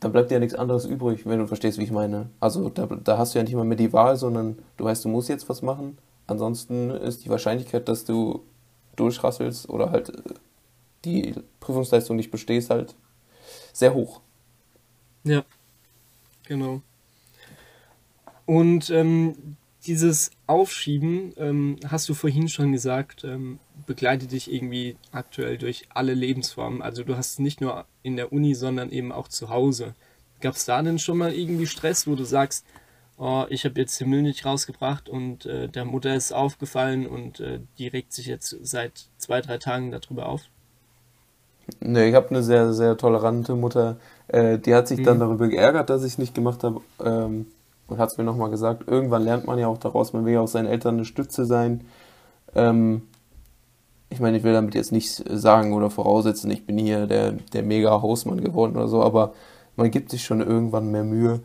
dann 0.00 0.10
bleibt 0.10 0.32
dir 0.32 0.34
ja 0.34 0.40
nichts 0.40 0.56
anderes 0.56 0.86
übrig, 0.86 1.24
wenn 1.24 1.38
du 1.38 1.46
verstehst, 1.46 1.78
wie 1.78 1.84
ich 1.84 1.92
meine. 1.92 2.30
Also 2.40 2.68
da, 2.68 2.86
da 2.86 3.16
hast 3.16 3.32
du 3.32 3.38
ja 3.38 3.44
nicht 3.44 3.54
mal 3.54 3.64
mehr 3.64 3.76
die 3.76 3.92
Wahl, 3.92 4.16
sondern 4.16 4.58
du 4.76 4.86
weißt, 4.86 5.04
du 5.04 5.08
musst 5.08 5.28
jetzt 5.28 5.48
was 5.48 5.62
machen. 5.62 5.98
Ansonsten 6.26 6.90
ist 6.90 7.24
die 7.24 7.30
Wahrscheinlichkeit, 7.30 7.88
dass 7.88 8.04
du 8.04 8.44
durchrasselst 8.96 9.68
oder 9.68 9.90
halt 9.90 10.10
äh, 10.10 10.34
die 11.04 11.34
Prüfungsleistung 11.60 12.16
nicht 12.16 12.30
bestehst, 12.30 12.70
halt 12.70 12.94
sehr 13.72 13.94
hoch. 13.94 14.20
Ja, 15.24 15.44
genau. 16.46 16.80
Und 18.46 18.90
ähm, 18.90 19.56
dieses 19.86 20.30
Aufschieben, 20.46 21.32
ähm, 21.36 21.76
hast 21.86 22.08
du 22.08 22.14
vorhin 22.14 22.48
schon 22.48 22.72
gesagt, 22.72 23.24
ähm, 23.24 23.58
begleitet 23.86 24.32
dich 24.32 24.52
irgendwie 24.52 24.96
aktuell 25.12 25.58
durch 25.58 25.86
alle 25.90 26.14
Lebensformen. 26.14 26.80
Also 26.80 27.04
du 27.04 27.16
hast 27.16 27.38
nicht 27.40 27.60
nur 27.60 27.84
in 28.02 28.16
der 28.16 28.32
Uni, 28.32 28.54
sondern 28.54 28.90
eben 28.90 29.12
auch 29.12 29.28
zu 29.28 29.50
Hause. 29.50 29.94
Gab 30.40 30.54
es 30.56 30.64
da 30.64 30.82
denn 30.82 30.98
schon 30.98 31.18
mal 31.18 31.34
irgendwie 31.34 31.66
Stress, 31.66 32.06
wo 32.06 32.14
du 32.14 32.24
sagst, 32.24 32.64
oh, 33.18 33.44
ich 33.48 33.64
habe 33.64 33.80
jetzt 33.80 34.00
den 34.00 34.10
Müll 34.10 34.22
nicht 34.22 34.44
rausgebracht 34.44 35.08
und 35.08 35.46
äh, 35.46 35.68
der 35.68 35.84
Mutter 35.84 36.14
ist 36.14 36.32
aufgefallen 36.32 37.06
und 37.06 37.40
äh, 37.40 37.60
die 37.78 37.88
regt 37.88 38.12
sich 38.12 38.26
jetzt 38.26 38.56
seit 38.62 39.06
zwei, 39.18 39.40
drei 39.40 39.58
Tagen 39.58 39.90
darüber 39.90 40.26
auf? 40.26 40.42
Nee, 41.80 42.10
ich 42.10 42.14
habe 42.14 42.30
eine 42.30 42.42
sehr, 42.42 42.72
sehr 42.72 42.96
tolerante 42.96 43.54
Mutter. 43.54 43.96
Äh, 44.28 44.58
die 44.58 44.74
hat 44.74 44.88
sich 44.88 45.00
mhm. 45.00 45.04
dann 45.04 45.20
darüber 45.20 45.48
geärgert, 45.48 45.90
dass 45.90 46.02
ich 46.02 46.12
es 46.12 46.18
nicht 46.18 46.34
gemacht 46.34 46.62
habe 46.62 46.80
ähm, 47.02 47.46
und 47.86 47.98
hat 47.98 48.10
es 48.10 48.18
mir 48.18 48.24
nochmal 48.24 48.50
gesagt. 48.50 48.86
Irgendwann 48.86 49.24
lernt 49.24 49.46
man 49.46 49.58
ja 49.58 49.68
auch 49.68 49.78
daraus, 49.78 50.12
man 50.12 50.24
will 50.24 50.34
ja 50.34 50.40
auch 50.40 50.48
seinen 50.48 50.66
Eltern 50.66 50.96
eine 50.96 51.04
Stütze 51.04 51.46
sein. 51.46 51.82
Ähm, 52.54 53.02
ich 54.10 54.20
meine, 54.20 54.36
ich 54.36 54.44
will 54.44 54.52
damit 54.52 54.74
jetzt 54.74 54.92
nicht 54.92 55.24
sagen 55.28 55.72
oder 55.72 55.90
voraussetzen, 55.90 56.50
ich 56.50 56.66
bin 56.66 56.78
hier 56.78 57.06
der, 57.06 57.32
der 57.32 57.62
mega 57.62 58.00
Hausmann 58.00 58.42
geworden 58.42 58.76
oder 58.76 58.86
so, 58.86 59.02
aber 59.02 59.34
man 59.76 59.90
gibt 59.90 60.10
sich 60.10 60.24
schon 60.24 60.40
irgendwann 60.40 60.92
mehr 60.92 61.02
Mühe. 61.02 61.40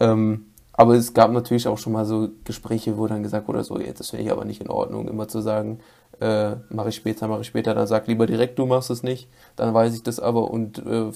Ähm, 0.00 0.46
aber 0.78 0.94
es 0.94 1.12
gab 1.12 1.32
natürlich 1.32 1.66
auch 1.66 1.76
schon 1.76 1.92
mal 1.92 2.04
so 2.04 2.30
Gespräche, 2.44 2.96
wo 2.96 3.08
dann 3.08 3.24
gesagt 3.24 3.48
wurde, 3.48 3.64
so, 3.64 3.80
jetzt 3.80 3.98
das 3.98 4.10
finde 4.10 4.24
ich 4.24 4.30
aber 4.30 4.44
nicht 4.44 4.60
in 4.60 4.70
Ordnung, 4.70 5.08
immer 5.08 5.26
zu 5.26 5.40
sagen, 5.40 5.80
äh, 6.20 6.54
mache 6.70 6.90
ich 6.90 6.94
später, 6.94 7.26
mache 7.26 7.40
ich 7.40 7.48
später, 7.48 7.74
dann 7.74 7.88
sag 7.88 8.06
lieber 8.06 8.28
direkt, 8.28 8.60
du 8.60 8.64
machst 8.64 8.88
es 8.88 9.02
nicht, 9.02 9.28
dann 9.56 9.74
weiß 9.74 9.92
ich 9.96 10.04
das 10.04 10.20
aber 10.20 10.52
und 10.52 10.78
äh, 10.78 11.10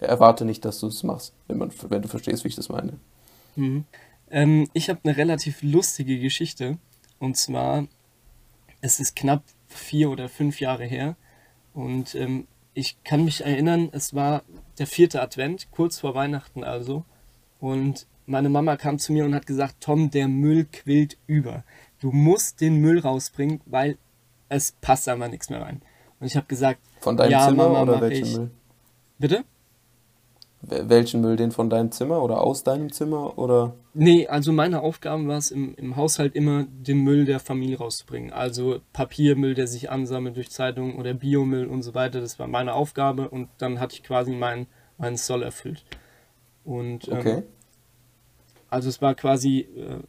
erwarte 0.00 0.46
nicht, 0.46 0.64
dass 0.64 0.80
du 0.80 0.86
es 0.86 1.02
machst, 1.02 1.34
wenn, 1.46 1.58
man, 1.58 1.70
wenn 1.90 2.00
du 2.00 2.08
verstehst, 2.08 2.44
wie 2.44 2.48
ich 2.48 2.56
das 2.56 2.70
meine. 2.70 2.94
Mhm. 3.54 3.84
Ähm, 4.30 4.66
ich 4.72 4.88
habe 4.88 5.00
eine 5.04 5.14
relativ 5.14 5.62
lustige 5.62 6.18
Geschichte 6.18 6.78
und 7.18 7.36
zwar, 7.36 7.86
es 8.80 8.98
ist 8.98 9.14
knapp 9.14 9.42
vier 9.68 10.10
oder 10.10 10.30
fünf 10.30 10.58
Jahre 10.58 10.86
her 10.86 11.16
und 11.74 12.14
ähm, 12.14 12.46
ich 12.72 12.96
kann 13.04 13.26
mich 13.26 13.44
erinnern, 13.44 13.90
es 13.92 14.14
war 14.14 14.42
der 14.78 14.86
vierte 14.86 15.20
Advent, 15.20 15.70
kurz 15.70 15.98
vor 16.00 16.14
Weihnachten 16.14 16.64
also 16.64 17.04
und 17.60 18.06
meine 18.26 18.48
Mama 18.48 18.76
kam 18.76 18.98
zu 18.98 19.12
mir 19.12 19.24
und 19.24 19.34
hat 19.34 19.46
gesagt, 19.46 19.76
Tom, 19.80 20.10
der 20.10 20.28
Müll 20.28 20.66
quillt 20.70 21.16
über. 21.26 21.64
Du 22.00 22.10
musst 22.10 22.60
den 22.60 22.76
Müll 22.76 22.98
rausbringen, 22.98 23.60
weil 23.66 23.96
es 24.48 24.72
passt 24.72 25.08
einfach 25.08 25.28
nichts 25.28 25.50
mehr 25.50 25.62
rein. 25.62 25.80
Und 26.20 26.26
ich 26.26 26.36
habe 26.36 26.46
gesagt, 26.46 26.80
von 27.00 27.16
deinem 27.16 27.30
ja, 27.30 27.48
Zimmer 27.48 27.68
Mama, 27.68 27.82
oder 27.82 28.00
welchen 28.00 28.26
ich. 28.26 28.36
Müll? 28.36 28.50
Bitte? 29.18 29.44
Welchen 30.62 31.20
Müll, 31.20 31.36
den 31.36 31.52
von 31.52 31.70
deinem 31.70 31.92
Zimmer 31.92 32.22
oder 32.22 32.40
aus 32.40 32.64
deinem 32.64 32.90
Zimmer 32.90 33.38
oder? 33.38 33.74
Nee, 33.94 34.26
also 34.26 34.52
meine 34.52 34.80
Aufgabe 34.80 35.28
war 35.28 35.38
es 35.38 35.50
im, 35.50 35.74
im 35.76 35.94
Haushalt 35.94 36.34
immer, 36.34 36.64
den 36.64 37.04
Müll 37.04 37.24
der 37.24 37.38
Familie 37.38 37.78
rauszubringen. 37.78 38.32
Also 38.32 38.80
Papiermüll, 38.92 39.54
der 39.54 39.68
sich 39.68 39.90
ansammelt 39.90 40.36
durch 40.36 40.50
Zeitungen 40.50 40.96
oder 40.96 41.14
Biomüll 41.14 41.66
und 41.66 41.82
so 41.82 41.94
weiter. 41.94 42.20
Das 42.20 42.38
war 42.38 42.48
meine 42.48 42.74
Aufgabe 42.74 43.28
und 43.28 43.48
dann 43.58 43.78
hatte 43.78 43.94
ich 43.94 44.02
quasi 44.02 44.32
meinen 44.32 44.66
mein 44.98 45.16
Soll 45.16 45.42
erfüllt. 45.42 45.84
Und 46.64 47.08
ähm, 47.08 47.18
okay. 47.18 47.42
Also 48.76 48.90
es 48.90 49.00
war 49.00 49.14
quasi 49.14 49.60
äh, 49.60 50.00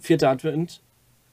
vierter 0.00 0.30
Advent 0.30 0.82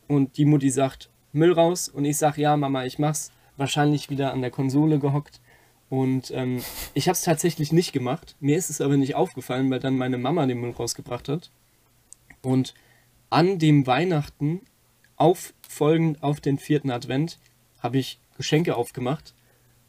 und 0.08 0.38
die 0.38 0.46
Mutti 0.46 0.70
sagt, 0.70 1.10
Müll 1.32 1.52
raus 1.52 1.90
und 1.90 2.06
ich 2.06 2.18
sage, 2.18 2.40
ja 2.40 2.56
Mama, 2.56 2.86
ich 2.86 3.00
mach's. 3.00 3.32
Wahrscheinlich 3.58 4.12
wieder 4.12 4.32
an 4.32 4.42
der 4.42 4.52
Konsole 4.52 5.00
gehockt. 5.00 5.42
Und 5.90 6.30
ähm, 6.30 6.62
ich 6.94 7.08
habe 7.08 7.14
es 7.14 7.24
tatsächlich 7.24 7.72
nicht 7.72 7.94
gemacht. 7.94 8.36
Mir 8.40 8.58
ist 8.58 8.70
es 8.70 8.80
aber 8.80 8.96
nicht 8.96 9.16
aufgefallen, 9.16 9.72
weil 9.72 9.80
dann 9.80 9.98
meine 9.98 10.20
Mama 10.20 10.46
den 10.46 10.60
Müll 10.60 10.70
rausgebracht 10.70 11.30
hat. 11.30 11.50
Und 12.44 12.76
an 13.32 13.58
dem 13.58 13.88
Weihnachten, 13.88 14.62
auffolgend 15.16 16.22
auf 16.22 16.42
den 16.42 16.60
vierten 16.60 16.92
Advent, 16.92 17.40
habe 17.80 17.98
ich 17.98 18.20
Geschenke 18.38 18.76
aufgemacht. 18.76 19.34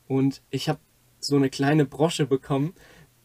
Und 0.09 0.41
ich 0.49 0.71
habe 0.71 0.79
so 1.21 1.37
eine 1.37 1.51
kleine 1.51 1.85
Brosche 1.85 2.25
bekommen 2.25 2.73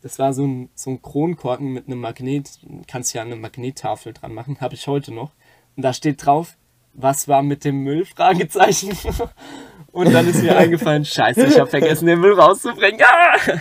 das 0.01 0.19
war 0.19 0.33
so 0.33 0.45
ein, 0.45 0.69
so 0.75 0.91
ein 0.91 1.01
Kronkorken 1.01 1.73
mit 1.73 1.87
einem 1.87 1.99
Magnet. 1.99 2.59
Kannst 2.87 3.13
ja 3.13 3.21
eine 3.21 3.35
Magnettafel 3.35 4.13
dran 4.13 4.33
machen. 4.33 4.61
Habe 4.61 4.75
ich 4.75 4.87
heute 4.87 5.13
noch. 5.13 5.31
Und 5.75 5.83
da 5.83 5.93
steht 5.93 6.25
drauf, 6.25 6.55
was 6.93 7.27
war 7.27 7.43
mit 7.43 7.63
dem 7.65 7.83
Müll? 7.83 8.05
Fragezeichen. 8.05 8.97
Und 9.91 10.13
dann 10.13 10.27
ist 10.27 10.43
mir 10.43 10.57
eingefallen, 10.57 11.05
scheiße, 11.05 11.45
ich 11.45 11.59
habe 11.59 11.69
vergessen, 11.69 12.05
den 12.05 12.19
Müll 12.19 12.33
rauszubringen. 12.33 13.01
Ah! 13.01 13.59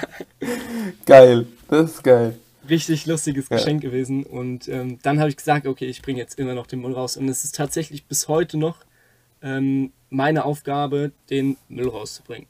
Geil, 1.07 1.47
das 1.69 1.93
ist 1.93 2.05
geil. 2.05 2.39
Richtig 2.69 3.07
lustiges 3.07 3.49
Geschenk 3.49 3.83
ja. 3.83 3.89
gewesen. 3.89 4.25
Und 4.25 4.69
ähm, 4.69 4.99
dann 5.03 5.21
habe 5.21 5.31
ich 5.31 5.37
gesagt, 5.37 5.67
okay, 5.67 5.87
ich 5.87 6.03
bringe 6.03 6.19
jetzt 6.19 6.39
immer 6.39 6.55
noch 6.55 6.67
den 6.67 6.81
Müll 6.81 6.93
raus. 6.93 7.17
Und 7.17 7.29
es 7.29 7.45
ist 7.45 7.55
tatsächlich 7.55 8.05
bis 8.05 8.29
heute 8.29 8.59
noch 8.59 8.77
ähm, 9.43 9.93
meine 10.11 10.45
Aufgabe, 10.45 11.13
den 11.31 11.57
Müll 11.69 11.89
rauszubringen. 11.89 12.47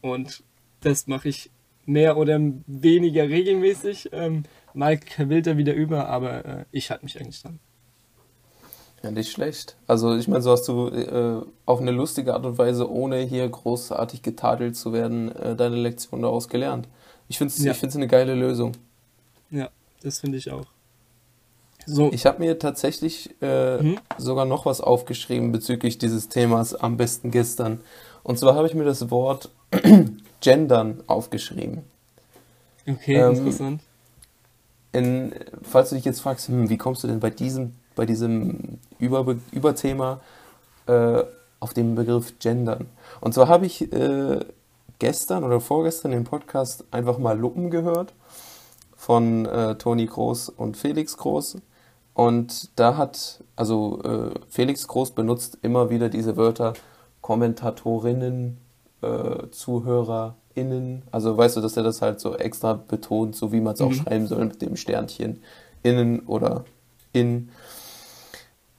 Und 0.00 0.44
das 0.80 1.06
mache 1.06 1.28
ich 1.28 1.50
mehr 1.86 2.16
oder 2.16 2.40
weniger 2.66 3.28
regelmäßig. 3.28 4.10
Ähm, 4.12 4.44
mal 4.72 4.98
quillt 4.98 5.46
er 5.46 5.56
wieder 5.56 5.74
über, 5.74 6.08
aber 6.08 6.44
äh, 6.44 6.64
ich 6.70 6.90
halte 6.90 7.04
mich 7.04 7.20
eigentlich 7.20 7.42
dran. 7.42 7.60
Ja, 9.02 9.10
nicht 9.10 9.30
schlecht. 9.30 9.76
Also 9.86 10.16
ich 10.16 10.28
meine, 10.28 10.42
so 10.42 10.50
hast 10.50 10.66
du 10.66 10.88
äh, 10.88 11.42
auf 11.66 11.80
eine 11.80 11.90
lustige 11.90 12.32
Art 12.32 12.46
und 12.46 12.56
Weise, 12.56 12.90
ohne 12.90 13.18
hier 13.20 13.46
großartig 13.46 14.22
getadelt 14.22 14.76
zu 14.76 14.94
werden, 14.94 15.30
äh, 15.36 15.54
deine 15.54 15.76
Lektion 15.76 16.22
daraus 16.22 16.48
gelernt. 16.48 16.88
Ich 17.28 17.36
finde 17.36 17.52
es 17.54 17.62
ja. 17.62 17.74
eine 17.94 18.08
geile 18.08 18.34
Lösung. 18.34 18.72
Ja, 19.50 19.68
das 20.02 20.20
finde 20.20 20.38
ich 20.38 20.50
auch. 20.50 20.66
So. 21.86 22.10
Ich 22.12 22.24
habe 22.24 22.38
mir 22.42 22.58
tatsächlich 22.58 23.30
äh, 23.42 23.78
hm? 23.78 23.98
sogar 24.16 24.46
noch 24.46 24.64
was 24.64 24.80
aufgeschrieben 24.80 25.52
bezüglich 25.52 25.98
dieses 25.98 26.30
Themas 26.30 26.74
am 26.74 26.96
besten 26.96 27.30
gestern. 27.30 27.82
Und 28.22 28.38
zwar 28.38 28.54
habe 28.54 28.66
ich 28.66 28.74
mir 28.74 28.84
das 28.84 29.10
Wort 29.10 29.50
Gendern 30.44 31.02
aufgeschrieben. 31.06 31.84
Okay, 32.86 33.16
ähm, 33.16 33.34
interessant. 33.34 33.80
In, 34.92 35.32
falls 35.62 35.88
du 35.88 35.96
dich 35.96 36.04
jetzt 36.04 36.20
fragst, 36.20 36.48
hm, 36.48 36.68
wie 36.68 36.76
kommst 36.76 37.02
du 37.02 37.08
denn 37.08 37.18
bei 37.18 37.30
diesem, 37.30 37.72
bei 37.96 38.04
diesem 38.04 38.78
Über 38.98 39.24
Überthema 39.52 40.20
äh, 40.86 41.22
auf 41.60 41.72
den 41.72 41.94
Begriff 41.94 42.38
Gendern? 42.38 42.86
Und 43.22 43.32
zwar 43.32 43.48
habe 43.48 43.64
ich 43.64 43.90
äh, 43.90 44.40
gestern 44.98 45.44
oder 45.44 45.60
vorgestern 45.60 46.12
im 46.12 46.24
Podcast 46.24 46.84
einfach 46.90 47.16
mal 47.16 47.38
Luppen 47.38 47.70
gehört 47.70 48.12
von 48.96 49.46
äh, 49.46 49.76
Toni 49.76 50.04
Groß 50.04 50.50
und 50.50 50.76
Felix 50.76 51.16
Groß. 51.16 51.56
Und 52.12 52.78
da 52.78 52.98
hat, 52.98 53.42
also 53.56 54.02
äh, 54.02 54.38
Felix 54.50 54.86
Groß 54.86 55.12
benutzt 55.12 55.56
immer 55.62 55.88
wieder 55.88 56.10
diese 56.10 56.36
Wörter 56.36 56.74
Kommentatorinnen, 57.22 58.58
äh, 59.04 59.50
ZuhörerInnen. 59.50 61.02
Also 61.10 61.36
weißt 61.36 61.56
du, 61.56 61.60
dass 61.60 61.76
er 61.76 61.82
das 61.82 62.02
halt 62.02 62.20
so 62.20 62.36
extra 62.36 62.74
betont, 62.74 63.36
so 63.36 63.52
wie 63.52 63.60
man 63.60 63.74
es 63.74 63.80
auch 63.80 63.90
mhm. 63.90 63.94
schreiben 63.94 64.26
soll 64.26 64.44
mit 64.46 64.62
dem 64.62 64.76
Sternchen. 64.76 65.42
Innen 65.82 66.20
oder 66.20 66.64
in. 67.12 67.50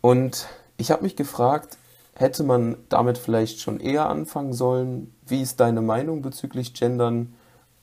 Und 0.02 0.48
ich 0.78 0.92
habe 0.92 1.04
mich 1.04 1.16
gefragt, 1.16 1.78
hätte 2.16 2.44
man 2.44 2.78
damit 2.90 3.18
vielleicht 3.18 3.60
schon 3.60 3.80
eher 3.80 4.10
anfangen 4.10 4.54
sollen? 4.54 5.14
Wie 5.28 5.42
ist 5.42 5.60
deine 5.60 5.82
Meinung 5.82 6.22
bezüglich 6.22 6.74
Gendern? 6.74 7.34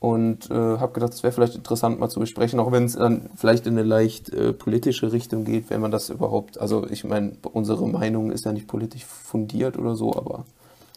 Und 0.01 0.51
äh, 0.51 0.55
habe 0.55 0.95
gedacht, 0.95 1.13
es 1.13 1.23
wäre 1.23 1.33
vielleicht 1.33 1.55
interessant 1.55 2.01
mal 2.01 2.09
zu 2.09 2.19
besprechen, 2.19 2.59
auch 2.59 2.73
wenn 2.73 2.87
es 2.87 2.97
dann 2.97 3.31
vielleicht 3.37 3.69
in 3.69 3.75
eine 3.75 3.87
leicht 3.87 4.31
äh, 4.31 4.53
politische 4.53 5.13
Richtung 5.13 5.45
geht, 5.45 5.71
wenn 5.71 5.81
man 5.81 5.93
das 5.93 6.11
überhaupt, 6.11 6.61
also 6.61 6.85
ich 6.91 7.05
meine, 7.05 7.37
unsere 7.53 7.87
Meinung 7.87 8.33
ist 8.33 8.45
ja 8.45 8.51
nicht 8.51 8.67
politisch 8.67 9.05
fundiert 9.05 9.79
oder 9.79 9.95
so, 9.95 10.13
aber 10.17 10.45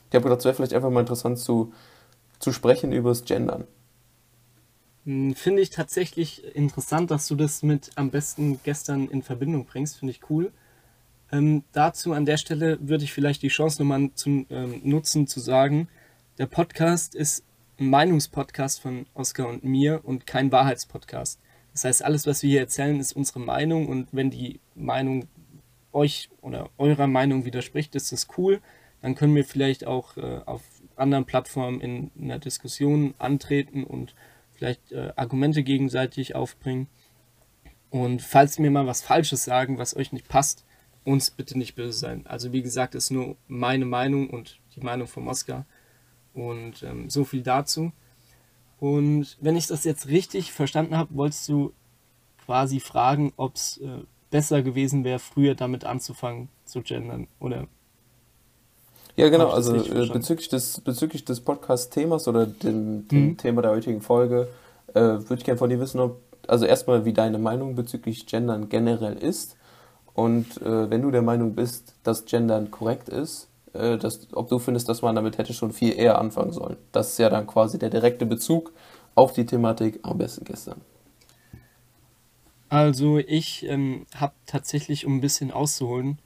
ich 0.10 0.16
habe 0.16 0.24
gedacht, 0.24 0.40
es 0.40 0.46
wäre 0.46 0.56
vielleicht 0.56 0.74
einfach 0.74 0.90
mal 0.90 1.02
interessant 1.02 1.40
zu, 1.40 1.74
zu 2.40 2.52
sprechen 2.52 2.92
über 2.92 3.10
das 3.10 3.26
Gendern. 3.26 3.66
Hm, 5.06 5.36
finde 5.36 5.62
ich 5.62 5.70
tatsächlich 5.70 6.56
interessant, 6.56 7.12
dass 7.12 7.28
du 7.28 7.36
das 7.36 7.64
mit 7.64 7.92
am 7.96 8.10
besten 8.10 8.60
gestern 8.64 9.08
in 9.08 9.22
Verbindung 9.22 9.66
bringst. 9.66 9.98
Finde 9.98 10.12
ich 10.12 10.30
cool. 10.30 10.52
Ähm, 11.32 11.64
dazu 11.72 12.14
an 12.14 12.26
der 12.26 12.38
Stelle 12.38 12.78
würde 12.82 13.04
ich 13.04 13.14
vielleicht 13.14 13.42
die 13.42 13.48
Chance 13.50 13.82
nochmal 13.82 14.12
zu, 14.14 14.46
ähm, 14.50 14.82
nutzen, 14.84 15.28
zu 15.28 15.40
sagen, 15.40 15.88
der 16.38 16.48
Podcast 16.48 17.16
ist 17.16 17.44
ein 17.80 17.90
Meinungspodcast 17.90 18.82
von 18.82 19.06
Oskar 19.14 19.48
und 19.48 19.64
mir 19.64 20.02
und 20.04 20.26
kein 20.26 20.52
Wahrheitspodcast. 20.52 21.40
Das 21.74 21.84
heißt, 21.84 22.06
alles, 22.06 22.26
was 22.26 22.42
wir 22.42 22.50
hier 22.50 22.62
erzählen, 22.62 23.00
ist 23.00 23.14
unsere 23.14 23.40
Meinung 23.40 23.88
und 23.88 24.10
wenn 24.12 24.30
die 24.30 24.60
Meinung 24.76 25.28
euch 25.92 26.30
oder 26.42 26.70
eurer 26.78 27.08
Meinung 27.08 27.46
widerspricht, 27.46 27.96
ist 27.96 28.12
das 28.12 28.28
cool. 28.38 28.62
Dann 29.06 29.14
können 29.14 29.36
wir 29.36 29.46
vielleicht 29.46 29.86
auch 29.86 30.18
äh, 30.18 30.40
auf 30.48 30.64
anderen 30.96 31.26
Plattformen 31.26 31.80
in 31.80 32.10
einer 32.20 32.40
Diskussion 32.40 33.14
antreten 33.20 33.84
und 33.84 34.16
vielleicht 34.52 34.92
äh, 34.94 35.14
Argumente 35.16 35.62
gegenseitig 35.62 36.34
aufbringen. 36.34 36.88
Und 37.92 38.24
falls 38.24 38.58
wir 38.58 38.72
mal 38.72 38.88
was 38.88 39.04
Falsches 39.04 39.44
sagen, 39.44 39.78
was 39.78 39.96
euch 39.96 40.12
nicht 40.12 40.28
passt, 40.28 40.66
uns 41.04 41.30
bitte 41.30 41.56
nicht 41.56 41.76
böse 41.76 42.00
sein. 42.00 42.26
Also 42.26 42.52
wie 42.52 42.64
gesagt, 42.64 42.96
ist 42.96 43.12
nur 43.12 43.36
meine 43.48 43.86
Meinung 43.86 44.28
und 44.32 44.60
die 44.76 44.82
Meinung 44.82 45.06
von 45.06 45.28
Oskar. 45.28 45.68
Und 46.34 46.82
ähm, 46.82 47.08
so 47.08 47.26
viel 47.26 47.44
dazu. 47.44 47.92
Und 48.80 49.38
wenn 49.40 49.56
ich 49.56 49.68
das 49.68 49.84
jetzt 49.84 50.08
richtig 50.08 50.52
verstanden 50.52 50.98
habe, 50.98 51.14
wolltest 51.14 51.48
du 51.48 51.74
quasi 52.44 52.80
fragen, 52.80 53.34
ob 53.38 53.54
es 53.54 53.78
äh, 53.78 54.00
besser 54.32 54.64
gewesen 54.64 55.04
wäre, 55.04 55.20
früher 55.20 55.54
damit 55.54 55.84
anzufangen 55.86 56.50
zu 56.64 56.82
gendern, 56.82 57.28
oder? 57.40 57.68
Ja, 59.18 59.30
genau, 59.30 59.50
also 59.50 59.76
äh, 59.76 60.08
bezüglich 60.10 60.50
des, 60.50 60.82
bezüglich 60.82 61.24
des 61.24 61.40
Podcast-Themas 61.40 62.28
oder 62.28 62.46
dem, 62.46 63.08
dem 63.08 63.28
mhm. 63.28 63.38
Thema 63.38 63.62
der 63.62 63.72
heutigen 63.72 64.02
Folge, 64.02 64.50
äh, 64.94 65.00
würde 65.00 65.36
ich 65.36 65.46
gerne 65.46 65.58
von 65.58 65.70
dir 65.70 65.80
wissen, 65.80 66.02
ob, 66.02 66.20
also 66.48 66.66
erstmal, 66.66 67.06
wie 67.06 67.14
deine 67.14 67.38
Meinung 67.38 67.76
bezüglich 67.76 68.26
Gendern 68.26 68.68
generell 68.68 69.18
ist. 69.18 69.56
Und 70.14 70.62
äh, 70.62 70.90
wenn 70.90 71.02
du 71.02 71.12
der 71.12 71.22
Meinung 71.22 71.56
bist, 71.56 71.96
dass 72.04 72.26
Gendern 72.26 72.72
korrekt 72.72 73.08
ist, 73.08 73.48
äh, 73.74 73.98
dass, 73.98 74.28
ob 74.34 74.50
du 74.50 74.60
findest, 74.60 74.90
dass 74.90 75.02
man 75.02 75.16
damit 75.16 75.38
hätte 75.38 75.54
schon 75.54 75.72
viel 75.72 75.98
eher 75.98 76.20
anfangen 76.20 76.52
sollen. 76.52 76.78
Das 76.92 77.12
ist 77.12 77.20
ja 77.20 77.30
dann 77.30 77.48
quasi 77.48 77.80
der 77.80 77.90
direkte 77.90 78.26
Bezug 78.26 78.74
auf 79.16 79.34
die 79.34 79.46
Thematik 79.46 80.00
am 80.04 80.18
besten 80.18 80.44
gestern. 80.44 80.82
Also 82.68 83.18
ich 83.18 83.66
ähm, 83.68 84.06
habe 84.16 84.34
tatsächlich, 84.46 85.06
um 85.06 85.18
ein 85.18 85.22
bisschen 85.22 85.52
auszuholen, 85.52 86.20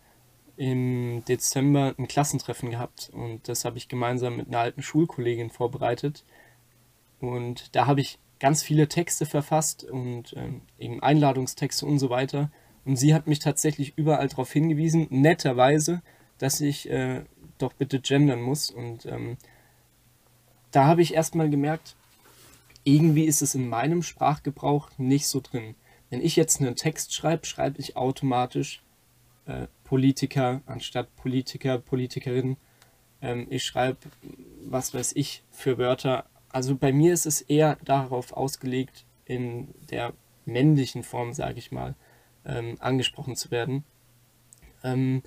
im 0.60 1.24
Dezember 1.24 1.96
ein 1.98 2.10
Klassentreffen 2.10 2.70
gehabt 2.70 3.10
und 3.14 3.48
das 3.48 3.64
habe 3.64 3.78
ich 3.78 3.88
gemeinsam 3.88 4.36
mit 4.36 4.50
einer 4.50 4.60
alten 4.60 4.82
Schulkollegin 4.82 5.52
vorbereitet. 5.52 6.26
Und 7.22 7.74
da 7.78 7.88
habe 7.88 8.02
ich 8.02 8.20
ganz 8.42 8.62
viele 8.62 8.90
Texte 8.90 9.26
verfasst 9.26 9.86
und 9.86 10.34
ähm, 10.36 10.62
eben 10.78 11.02
Einladungstexte 11.02 11.86
und 11.86 11.98
so 11.98 12.10
weiter. 12.10 12.52
Und 12.84 12.98
sie 12.98 13.14
hat 13.14 13.26
mich 13.26 13.40
tatsächlich 13.40 13.98
überall 13.98 14.28
darauf 14.28 14.52
hingewiesen, 14.52 15.08
netterweise, 15.10 16.02
dass 16.40 16.60
ich 16.60 16.90
äh, 16.90 17.24
doch 17.58 17.72
bitte 17.72 18.02
gendern 18.02 18.42
muss. 18.42 18.70
Und 18.70 19.06
ähm, 19.06 19.38
da 20.72 20.88
habe 20.88 21.02
ich 21.02 21.14
erstmal 21.14 21.50
gemerkt, 21.50 21.96
irgendwie 22.84 23.24
ist 23.24 23.42
es 23.42 23.56
in 23.56 23.70
meinem 23.70 24.04
Sprachgebrauch 24.04 24.90
nicht 24.98 25.28
so 25.28 25.40
drin. 25.40 25.76
Wenn 26.10 26.20
ich 26.20 26.36
jetzt 26.36 26.60
einen 26.60 26.76
Text 26.76 27.14
schreibe, 27.14 27.46
schreibe 27.46 27.80
ich 27.80 27.96
automatisch 27.96 28.84
äh, 29.50 29.68
Politiker 29.84 30.62
anstatt 30.68 31.16
Politiker, 31.16 31.80
Politikerin. 31.80 32.58
Ähm, 33.22 33.48
ich 33.50 33.64
schreibe, 33.64 33.98
was 34.64 34.94
weiß 34.94 35.14
ich, 35.16 35.44
für 35.50 35.80
Wörter. 35.80 36.26
Also 36.50 36.76
bei 36.76 36.94
mir 36.94 37.14
ist 37.14 37.26
es 37.26 37.42
eher 37.42 37.78
darauf 37.84 38.34
ausgelegt, 38.34 39.06
in 39.26 39.74
der 39.90 40.14
männlichen 40.46 41.04
Form, 41.04 41.34
sage 41.34 41.58
ich 41.58 41.72
mal, 41.72 41.96
ähm, 42.46 42.78
angesprochen 42.80 43.36
zu 43.36 43.50
werden. 43.50 43.84
Ähm, 44.84 45.24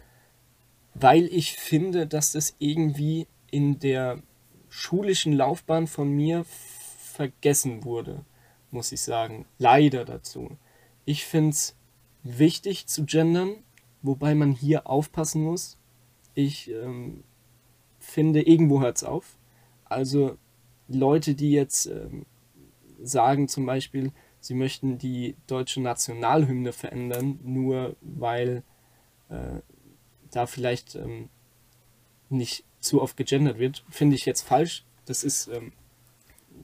weil 0.94 1.24
ich 1.24 1.54
finde, 1.54 2.06
dass 2.06 2.32
das 2.32 2.54
irgendwie 2.58 3.26
in 3.50 3.80
der 3.80 4.22
schulischen 4.68 5.32
Laufbahn 5.32 5.86
von 5.86 6.14
mir 6.14 6.44
vergessen 6.44 7.84
wurde, 7.84 8.24
muss 8.70 8.92
ich 8.92 9.00
sagen. 9.00 9.46
Leider 9.58 10.04
dazu. 10.04 10.56
Ich 11.04 11.24
finde 11.24 11.50
es 11.50 11.76
wichtig 12.22 12.86
zu 12.86 13.04
gendern, 13.04 13.56
wobei 14.02 14.34
man 14.34 14.52
hier 14.52 14.86
aufpassen 14.86 15.42
muss. 15.42 15.78
Ich 16.34 16.70
ähm, 16.70 17.24
finde, 17.98 18.42
irgendwo 18.42 18.80
hört 18.80 18.96
es 18.96 19.04
auf. 19.04 19.36
Also 19.84 20.36
Leute, 20.88 21.34
die 21.34 21.52
jetzt 21.52 21.86
ähm, 21.86 22.26
sagen 23.02 23.48
zum 23.48 23.66
Beispiel, 23.66 24.12
sie 24.40 24.54
möchten 24.54 24.98
die 24.98 25.36
deutsche 25.46 25.80
Nationalhymne 25.80 26.72
verändern, 26.72 27.38
nur 27.42 27.96
weil 28.00 28.62
äh, 29.28 29.60
da 30.30 30.46
vielleicht 30.46 30.94
ähm, 30.96 31.28
nicht 32.28 32.64
zu 32.80 33.00
oft 33.00 33.16
gegendert 33.16 33.58
wird, 33.58 33.84
finde 33.90 34.16
ich 34.16 34.26
jetzt 34.26 34.42
falsch. 34.42 34.84
Das 35.04 35.24
ist 35.24 35.48
ähm, 35.48 35.72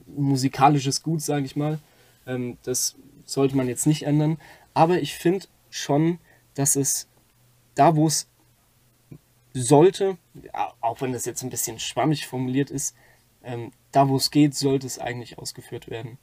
musikalisches 0.07 1.03
Gut, 1.03 1.21
sage 1.21 1.45
ich 1.45 1.55
mal. 1.55 1.79
Ähm, 2.25 2.57
das 2.63 2.95
sollte 3.25 3.55
man 3.55 3.67
jetzt 3.67 3.87
nicht 3.87 4.03
ändern. 4.03 4.37
Aber 4.73 5.01
ich 5.01 5.13
finde 5.15 5.47
schon, 5.69 6.19
dass 6.55 6.75
es 6.75 7.07
da, 7.79 7.95
wo 7.95 8.07
es 8.07 8.27
sollte, 9.53 10.17
auch 10.81 11.01
wenn 11.01 11.13
das 11.13 11.25
jetzt 11.25 11.43
ein 11.43 11.49
bisschen 11.49 11.79
schwammig 11.79 12.27
formuliert 12.27 12.69
ist, 12.69 12.95
ähm, 13.43 13.71
da 13.91 14.09
wo 14.09 14.17
es 14.17 14.31
geht, 14.31 14.53
sollte 14.53 14.85
es 14.85 14.99
eigentlich 14.99 15.39
ausgeführt 15.39 15.89
werden. 15.89 16.17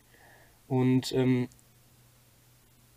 Und 0.69 1.13
ähm, 1.13 1.49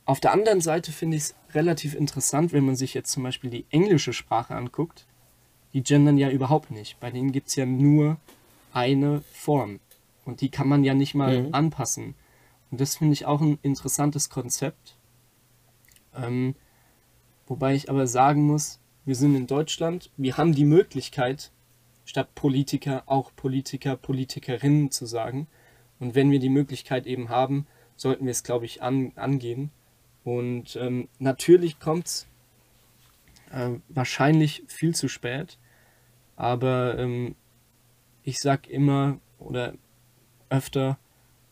auf 0.05 0.19
der 0.19 0.33
anderen 0.33 0.59
Seite 0.59 0.91
finde 0.91 1.17
ich 1.17 1.23
es 1.23 1.35
relativ 1.53 1.95
interessant, 1.95 2.51
wenn 2.51 2.65
man 2.65 2.75
sich 2.75 2.93
jetzt 2.93 3.11
zum 3.11 3.23
Beispiel 3.23 3.49
die 3.49 3.65
englische 3.69 4.11
Sprache 4.11 4.55
anguckt. 4.55 5.05
Die 5.73 5.83
gendern 5.83 6.17
ja 6.17 6.29
überhaupt 6.29 6.71
nicht. 6.71 6.99
Bei 6.99 7.11
denen 7.11 7.31
gibt 7.31 7.47
es 7.49 7.55
ja 7.55 7.65
nur 7.65 8.17
eine 8.73 9.21
Form. 9.31 9.79
Und 10.25 10.41
die 10.41 10.49
kann 10.49 10.67
man 10.67 10.83
ja 10.83 10.93
nicht 10.93 11.15
mal 11.15 11.43
mhm. 11.43 11.53
anpassen. 11.53 12.15
Und 12.71 12.81
das 12.81 12.97
finde 12.97 13.13
ich 13.13 13.25
auch 13.25 13.39
ein 13.39 13.59
interessantes 13.61 14.29
Konzept. 14.29 14.97
Ähm, 16.15 16.55
wobei 17.49 17.75
ich 17.75 17.89
aber 17.89 18.07
sagen 18.07 18.43
muss, 18.43 18.79
wir 19.03 19.15
sind 19.15 19.35
in 19.35 19.47
Deutschland, 19.47 20.09
wir 20.15 20.37
haben 20.37 20.55
die 20.55 20.65
Möglichkeit, 20.65 21.51
statt 22.05 22.33
Politiker 22.33 23.03
auch 23.05 23.31
Politiker, 23.35 23.97
Politikerinnen 23.97 24.91
zu 24.91 25.05
sagen. 25.05 25.47
Und 25.99 26.15
wenn 26.15 26.31
wir 26.31 26.39
die 26.39 26.49
Möglichkeit 26.49 27.05
eben 27.05 27.29
haben, 27.29 27.67
sollten 27.97 28.25
wir 28.25 28.31
es, 28.31 28.43
glaube 28.43 28.65
ich, 28.65 28.81
an, 28.81 29.11
angehen. 29.15 29.71
Und 30.23 30.75
ähm, 30.75 31.09
natürlich 31.19 31.79
kommt 31.79 32.07
es 32.07 32.27
äh, 33.51 33.71
wahrscheinlich 33.89 34.63
viel 34.67 34.95
zu 34.95 35.07
spät. 35.07 35.57
Aber 36.35 36.97
ähm, 36.97 37.35
ich 38.23 38.39
sage 38.39 38.69
immer 38.69 39.19
oder 39.37 39.73
öfter, 40.49 40.97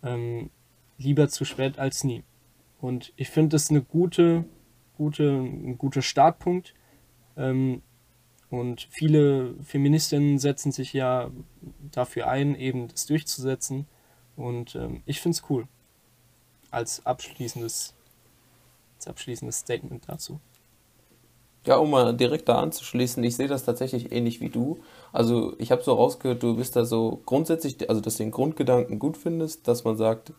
ähm, 0.04 0.50
lieber 0.98 1.30
zu 1.30 1.46
spät 1.46 1.80
als 1.80 2.04
nie. 2.04 2.24
Und 2.80 3.14
ich 3.16 3.30
finde 3.30 3.50
das 3.50 3.70
eine 3.70 3.82
gute, 3.82 4.46
gute, 4.98 5.24
ein 5.30 5.78
guter 5.78 6.02
Startpunkt. 6.02 6.74
Ähm, 7.38 7.82
und 8.50 8.88
viele 8.90 9.56
Feministinnen 9.64 10.40
setzen 10.40 10.72
sich 10.72 10.94
ja 10.94 11.30
dafür 11.92 12.28
ein, 12.28 12.56
eben 12.56 12.88
das 12.88 13.06
durchzusetzen. 13.06 13.88
Und 14.36 14.76
ähm, 14.76 15.02
ich 15.06 15.22
finde 15.22 15.36
es 15.36 15.50
cool. 15.50 15.68
Als 16.72 17.06
abschließendes, 17.06 17.94
als 18.98 19.08
abschließendes 19.08 19.60
Statement 19.60 20.08
dazu. 20.08 20.40
Ja, 21.66 21.76
um 21.78 21.90
mal 21.90 22.16
direkt 22.16 22.48
da 22.48 22.60
anzuschließen, 22.60 23.22
ich 23.26 23.36
sehe 23.36 23.50
das 23.50 23.66
tatsächlich 23.66 24.14
ähnlich 24.14 24.40
wie 24.40 24.48
du. 24.48 24.80
Also 25.12 25.54
ich 25.58 25.70
habe 25.70 25.84
so 25.84 25.94
rausgehört, 25.94 26.42
du 26.42 26.56
bist 26.56 26.78
da 26.78 26.86
so 26.86 27.22
grundsätzlich, 27.26 27.90
also 27.90 28.00
dass 28.00 28.16
du 28.16 28.24
den 28.24 28.32
Grundgedanken 28.32 29.00
gut 29.00 29.18
findest, 29.18 29.68
dass 29.68 29.84
man 29.84 29.98
sagt, 29.98 30.32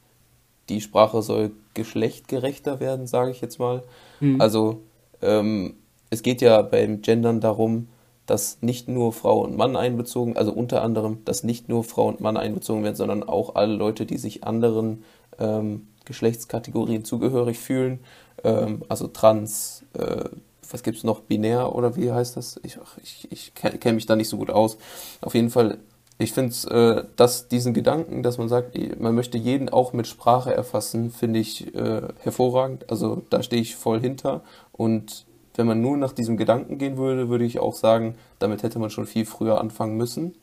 die 0.69 0.81
Sprache 0.81 1.23
soll 1.23 1.53
geschlechtgerechter 1.75 2.81
werden, 2.81 3.07
sage 3.07 3.31
ich 3.31 3.41
jetzt 3.41 3.59
mal. 3.59 3.83
Mhm. 4.21 4.41
Also 4.41 4.83
ähm, 5.23 5.75
es 6.11 6.23
geht 6.23 6.41
ja 6.41 6.63
beim 6.63 7.03
Gendern 7.03 7.41
darum, 7.41 7.89
dass 8.27 8.59
nicht 8.61 8.89
nur 8.89 9.13
Frau 9.13 9.41
und 9.41 9.57
Mann 9.57 9.75
einbezogen, 9.75 10.37
also 10.37 10.53
unter 10.53 10.83
anderem, 10.83 11.25
dass 11.25 11.45
nicht 11.45 11.69
nur 11.69 11.83
Frau 11.83 12.09
und 12.09 12.21
Mann 12.21 12.37
einbezogen 12.37 12.85
werden, 12.85 12.97
sondern 12.97 13.23
auch 13.23 13.55
alle 13.55 13.75
Leute, 13.75 14.05
die 14.05 14.19
sich 14.19 14.45
anderen 14.45 15.05
ähm, 15.39 15.89
Geschlechtskategorien 16.05 17.05
zugehörig 17.05 17.59
fühlen, 17.59 18.01
ähm, 18.45 18.83
also 18.89 19.09
trans, 19.09 19.85
äh, 19.95 20.25
was 20.71 20.83
gibt 20.83 20.99
es 20.99 21.05
noch, 21.05 21.21
binär 21.21 21.75
oder 21.75 21.97
wie 21.97 22.13
heißt 22.13 22.37
das? 22.37 22.61
Ich, 22.63 22.79
ich, 23.03 23.29
ich 23.33 23.55
kenne 23.55 23.95
mich 23.95 24.05
da 24.05 24.15
nicht 24.15 24.29
so 24.29 24.37
gut 24.37 24.51
aus. 24.51 24.77
Auf 25.23 25.35
jeden 25.35 25.49
Fall 25.49 25.79
ich 26.19 26.33
finde 26.33 26.51
es, 26.51 26.65
äh, 26.65 27.05
dass 27.15 27.47
diesen 27.47 27.75
Gedanken, 27.75 28.25
dass 28.25 28.39
man 28.39 28.49
sagt, 28.49 28.77
man 29.01 29.15
möchte 29.15 29.39
jeden 29.39 29.69
auch 29.69 29.93
mit 29.93 30.09
Sprache 30.09 30.53
erfassen, 30.53 31.11
finde 31.11 31.39
ich 31.39 31.73
äh, 31.75 32.03
hervorragend. 32.19 32.91
Also 32.91 33.23
da 33.31 33.43
stehe 33.43 33.63
ich 33.63 33.77
voll 33.77 34.01
hinter. 34.01 34.43
Und 34.73 35.27
wenn 35.55 35.69
man 35.69 35.81
nur 35.81 35.97
nach 35.97 36.13
diesem 36.13 36.37
Gedanken 36.37 36.79
gehen 36.79 36.97
würde, 36.97 37.29
würde 37.29 37.45
ich 37.45 37.61
auch 37.61 37.75
sagen, 37.75 38.17
damit 38.41 38.65
hätte 38.65 38.81
man 38.81 38.91
schon 38.91 39.07
viel 39.07 39.27
früher 39.27 39.61
anfangen 39.61 39.97
müssen. 39.97 40.35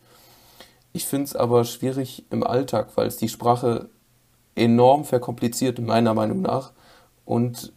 Ich 0.94 1.06
finde 1.06 1.26
es 1.26 1.36
aber 1.36 1.66
schwierig 1.66 2.24
im 2.32 2.44
Alltag, 2.44 2.90
weil 2.96 3.08
es 3.08 3.18
die 3.18 3.28
Sprache 3.28 3.90
enorm 4.56 5.04
verkompliziert, 5.04 5.80
meiner 5.80 6.14
Meinung 6.14 6.42
nach. 6.42 6.72
Und 7.26 7.74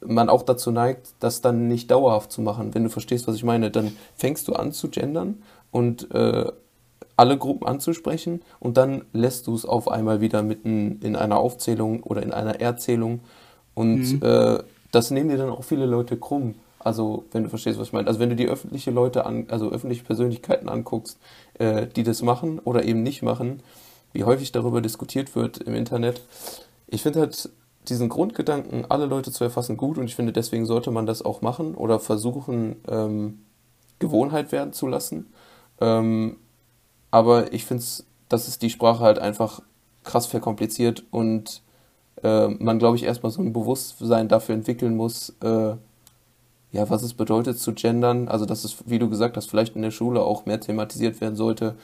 man 0.00 0.28
auch 0.28 0.42
dazu 0.42 0.70
neigt, 0.70 1.14
das 1.18 1.40
dann 1.40 1.66
nicht 1.66 1.90
dauerhaft 1.90 2.30
zu 2.30 2.40
machen. 2.40 2.72
Wenn 2.74 2.84
du 2.84 2.90
verstehst, 2.90 3.26
was 3.26 3.34
ich 3.34 3.44
meine, 3.44 3.72
dann 3.72 3.96
fängst 4.14 4.46
du 4.46 4.52
an 4.52 4.72
zu 4.72 4.88
gendern 4.90 5.42
und 5.72 6.12
äh, 6.12 6.52
alle 7.22 7.38
Gruppen 7.38 7.68
anzusprechen 7.68 8.42
und 8.58 8.76
dann 8.76 9.04
lässt 9.12 9.46
du 9.46 9.54
es 9.54 9.64
auf 9.64 9.86
einmal 9.86 10.20
wieder 10.20 10.42
mitten 10.42 10.98
in 11.02 11.14
einer 11.14 11.38
Aufzählung 11.38 12.02
oder 12.02 12.20
in 12.20 12.32
einer 12.32 12.60
Erzählung 12.60 13.20
und 13.74 14.14
mhm. 14.14 14.22
äh, 14.22 14.58
das 14.90 15.12
nehmen 15.12 15.30
dir 15.30 15.38
dann 15.38 15.50
auch 15.50 15.62
viele 15.62 15.86
Leute 15.86 16.16
krumm. 16.16 16.56
Also, 16.80 17.24
wenn 17.30 17.44
du 17.44 17.48
verstehst, 17.48 17.78
was 17.78 17.86
ich 17.86 17.92
meine. 17.92 18.08
Also, 18.08 18.18
wenn 18.18 18.30
du 18.30 18.34
die 18.34 18.48
öffentliche 18.48 18.90
Leute 18.90 19.24
an, 19.24 19.46
also 19.50 19.70
öffentliche 19.70 20.02
Persönlichkeiten 20.02 20.68
anguckst, 20.68 21.16
äh, 21.60 21.86
die 21.86 22.02
das 22.02 22.22
machen 22.22 22.58
oder 22.58 22.82
eben 22.82 23.04
nicht 23.04 23.22
machen, 23.22 23.62
wie 24.12 24.24
häufig 24.24 24.50
darüber 24.50 24.80
diskutiert 24.80 25.36
wird 25.36 25.58
im 25.58 25.76
Internet. 25.76 26.22
Ich 26.88 27.02
finde 27.02 27.20
halt 27.20 27.50
diesen 27.88 28.08
Grundgedanken, 28.08 28.84
alle 28.90 29.06
Leute 29.06 29.30
zu 29.30 29.44
erfassen, 29.44 29.76
gut 29.76 29.96
und 29.96 30.06
ich 30.06 30.16
finde, 30.16 30.32
deswegen 30.32 30.66
sollte 30.66 30.90
man 30.90 31.06
das 31.06 31.24
auch 31.24 31.40
machen 31.40 31.76
oder 31.76 32.00
versuchen, 32.00 32.76
ähm, 32.88 33.42
Gewohnheit 34.00 34.50
werden 34.50 34.72
zu 34.72 34.88
lassen. 34.88 35.32
Ähm, 35.80 36.36
aber 37.12 37.52
ich 37.52 37.64
finde, 37.66 37.84
dass 38.28 38.48
es 38.48 38.58
die 38.58 38.70
Sprache 38.70 39.00
halt 39.04 39.20
einfach 39.20 39.62
krass 40.02 40.26
verkompliziert 40.26 41.04
und 41.12 41.62
äh, 42.24 42.48
man, 42.48 42.78
glaube 42.80 42.96
ich, 42.96 43.04
erstmal 43.04 43.30
so 43.30 43.42
ein 43.42 43.52
Bewusstsein 43.52 44.28
dafür 44.28 44.54
entwickeln 44.56 44.96
muss, 44.96 45.34
äh, 45.42 45.76
ja, 46.72 46.88
was 46.88 47.02
es 47.02 47.14
bedeutet 47.14 47.58
zu 47.58 47.74
gendern. 47.74 48.28
Also, 48.28 48.46
dass 48.46 48.64
es, 48.64 48.76
wie 48.86 48.98
du 48.98 49.10
gesagt 49.10 49.36
hast, 49.36 49.50
vielleicht 49.50 49.76
in 49.76 49.82
der 49.82 49.90
Schule 49.90 50.22
auch 50.22 50.46
mehr 50.46 50.58
thematisiert 50.58 51.20
werden 51.20 51.36
sollte 51.36 51.76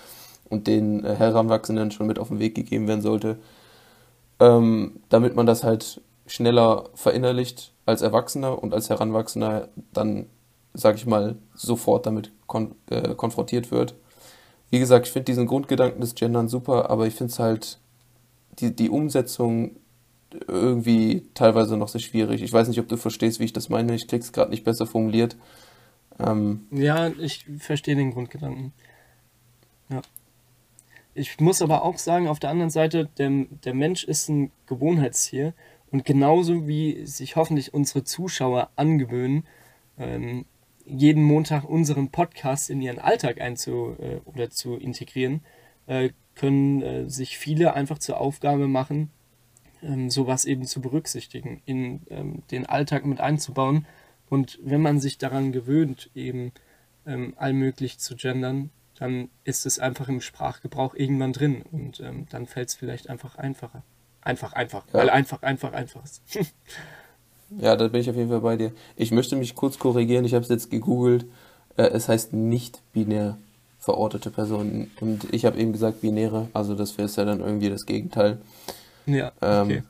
und 0.49 0.66
den 0.66 1.05
äh, 1.05 1.14
Heranwachsenden 1.14 1.91
schon 1.91 2.07
mit 2.07 2.18
auf 2.18 2.29
den 2.29 2.39
Weg 2.39 2.55
gegeben 2.55 2.89
werden 2.89 3.03
sollte, 3.03 3.39
ähm, 4.41 5.01
damit 5.11 5.37
man 5.37 5.45
das 5.47 5.62
halt 5.62 6.01
schneller 6.26 6.85
verinnerlicht 6.95 7.72
als 7.85 8.01
Erwachsener 8.01 8.62
und 8.62 8.72
als 8.72 8.89
Heranwachsender 8.89 9.68
dann, 9.93 10.26
sag 10.72 10.97
ich 10.97 11.07
mal, 11.07 11.37
sofort 11.55 12.07
damit 12.07 12.33
kon 12.47 12.74
äh, 12.89 13.14
konfrontiert 13.14 13.70
wird 13.70 13.95
wie 14.70 14.78
gesagt, 14.78 15.06
ich 15.06 15.12
finde 15.12 15.24
diesen 15.24 15.46
Grundgedanken 15.46 16.00
des 16.00 16.14
Gendern 16.14 16.48
super, 16.48 16.90
aber 16.90 17.06
ich 17.06 17.14
finde 17.14 17.32
es 17.32 17.38
halt, 17.38 17.78
die, 18.58 18.74
die 18.74 18.90
Umsetzung 18.90 19.76
irgendwie 20.46 21.22
teilweise 21.34 21.76
noch 21.76 21.88
sehr 21.88 22.00
schwierig. 22.00 22.42
Ich 22.42 22.52
weiß 22.52 22.68
nicht, 22.68 22.80
ob 22.80 22.88
du 22.88 22.96
verstehst, 22.96 23.40
wie 23.40 23.44
ich 23.44 23.52
das 23.52 23.68
meine. 23.68 23.94
Ich 23.94 24.08
krieg's 24.08 24.32
gerade 24.32 24.50
nicht 24.50 24.64
besser 24.64 24.86
formuliert. 24.86 25.36
Ähm, 26.18 26.66
ja, 26.70 27.08
ich 27.08 27.46
verstehe 27.58 27.96
den 27.96 28.12
Grundgedanken. 28.12 28.72
Ja. 29.88 30.02
Ich 31.14 31.40
muss 31.40 31.62
aber 31.62 31.82
auch 31.82 31.98
sagen, 31.98 32.28
auf 32.28 32.38
der 32.38 32.50
anderen 32.50 32.70
Seite, 32.70 33.08
der, 33.18 33.30
der 33.64 33.74
Mensch 33.74 34.04
ist 34.04 34.28
ein 34.28 34.52
Gewohnheitstier 34.66 35.54
und 35.90 36.04
genauso 36.04 36.68
wie 36.68 37.06
sich 37.06 37.36
hoffentlich 37.36 37.72
unsere 37.72 38.04
Zuschauer 38.04 38.70
angewöhnen, 38.76 39.44
ähm, 39.98 40.44
jeden 40.89 41.22
Montag 41.22 41.64
unseren 41.64 42.11
Podcast 42.11 42.70
in 42.70 42.80
ihren 42.80 42.99
Alltag 42.99 43.41
einzu 43.41 43.97
äh, 44.01 44.16
oder 44.24 44.51
zu 44.51 44.76
integrieren, 44.76 45.43
äh, 45.86 46.11
können 46.34 46.82
äh, 46.82 47.09
sich 47.09 47.36
viele 47.36 47.74
einfach 47.74 47.99
zur 47.99 48.18
Aufgabe 48.20 48.68
machen, 48.68 49.11
ähm, 49.82 50.11
sowas 50.11 50.45
eben 50.45 50.64
zu 50.64 50.80
berücksichtigen, 50.80 51.62
in 51.64 52.03
ähm, 52.11 52.43
den 52.51 52.66
Alltag 52.66 53.05
mit 53.05 53.20
einzubauen. 53.20 53.86
Und 54.28 54.59
wenn 54.62 54.82
man 54.82 55.01
sich 55.01 55.18
daran 55.18 55.53
gewöhnt, 55.53 56.11
eben 56.14 56.53
ähm, 57.07 57.34
allmöglich 57.36 57.99
zu 57.99 58.16
gendern, 58.16 58.70
dann 58.99 59.30
ist 59.45 59.66
es 59.66 59.78
einfach 59.78 60.09
im 60.09 60.20
Sprachgebrauch 60.20 60.95
irgendwann 60.95 61.32
drin 61.32 61.62
und 61.70 62.01
ähm, 62.01 62.26
dann 62.30 62.47
fällt 62.47 62.68
es 62.68 62.74
vielleicht 62.74 63.09
einfach 63.09 63.36
einfacher. 63.36 63.84
Einfach, 64.20 64.53
einfach, 64.53 64.86
ja. 64.89 64.95
weil 64.95 65.11
einfach, 65.11 65.43
einfach, 65.43 65.72
einfach 65.72 66.05
ist. 66.05 66.22
Ja, 67.51 67.76
da 67.76 67.88
bin 67.88 68.01
ich 68.01 68.11
auf 68.11 68.16
jeden 68.16 68.28
Fall 68.28 68.40
bei 68.40 68.57
dir. 68.57 68.72
Ich 68.96 69.11
möchte 69.11 69.36
mich 69.36 69.55
kurz 69.55 69.78
korrigieren, 69.78 70.24
ich 70.24 70.34
habe 70.34 70.42
es 70.42 70.49
jetzt 70.49 70.70
gegoogelt. 70.70 71.26
Äh, 71.76 71.84
es 71.88 72.09
heißt 72.09 72.32
nicht 72.32 72.80
binär 72.92 73.38
verortete 73.78 74.30
Personen. 74.30 74.90
Und 75.01 75.32
ich 75.32 75.44
habe 75.44 75.59
eben 75.59 75.72
gesagt 75.72 76.01
binäre, 76.03 76.49
also 76.53 76.74
das 76.74 76.99
wäre 76.99 77.09
ja 77.09 77.24
dann 77.24 77.40
irgendwie 77.40 77.70
das 77.70 77.86
Gegenteil. 77.86 78.38
Ja, 79.07 79.32
ähm, 79.40 79.62
okay. 79.62 79.82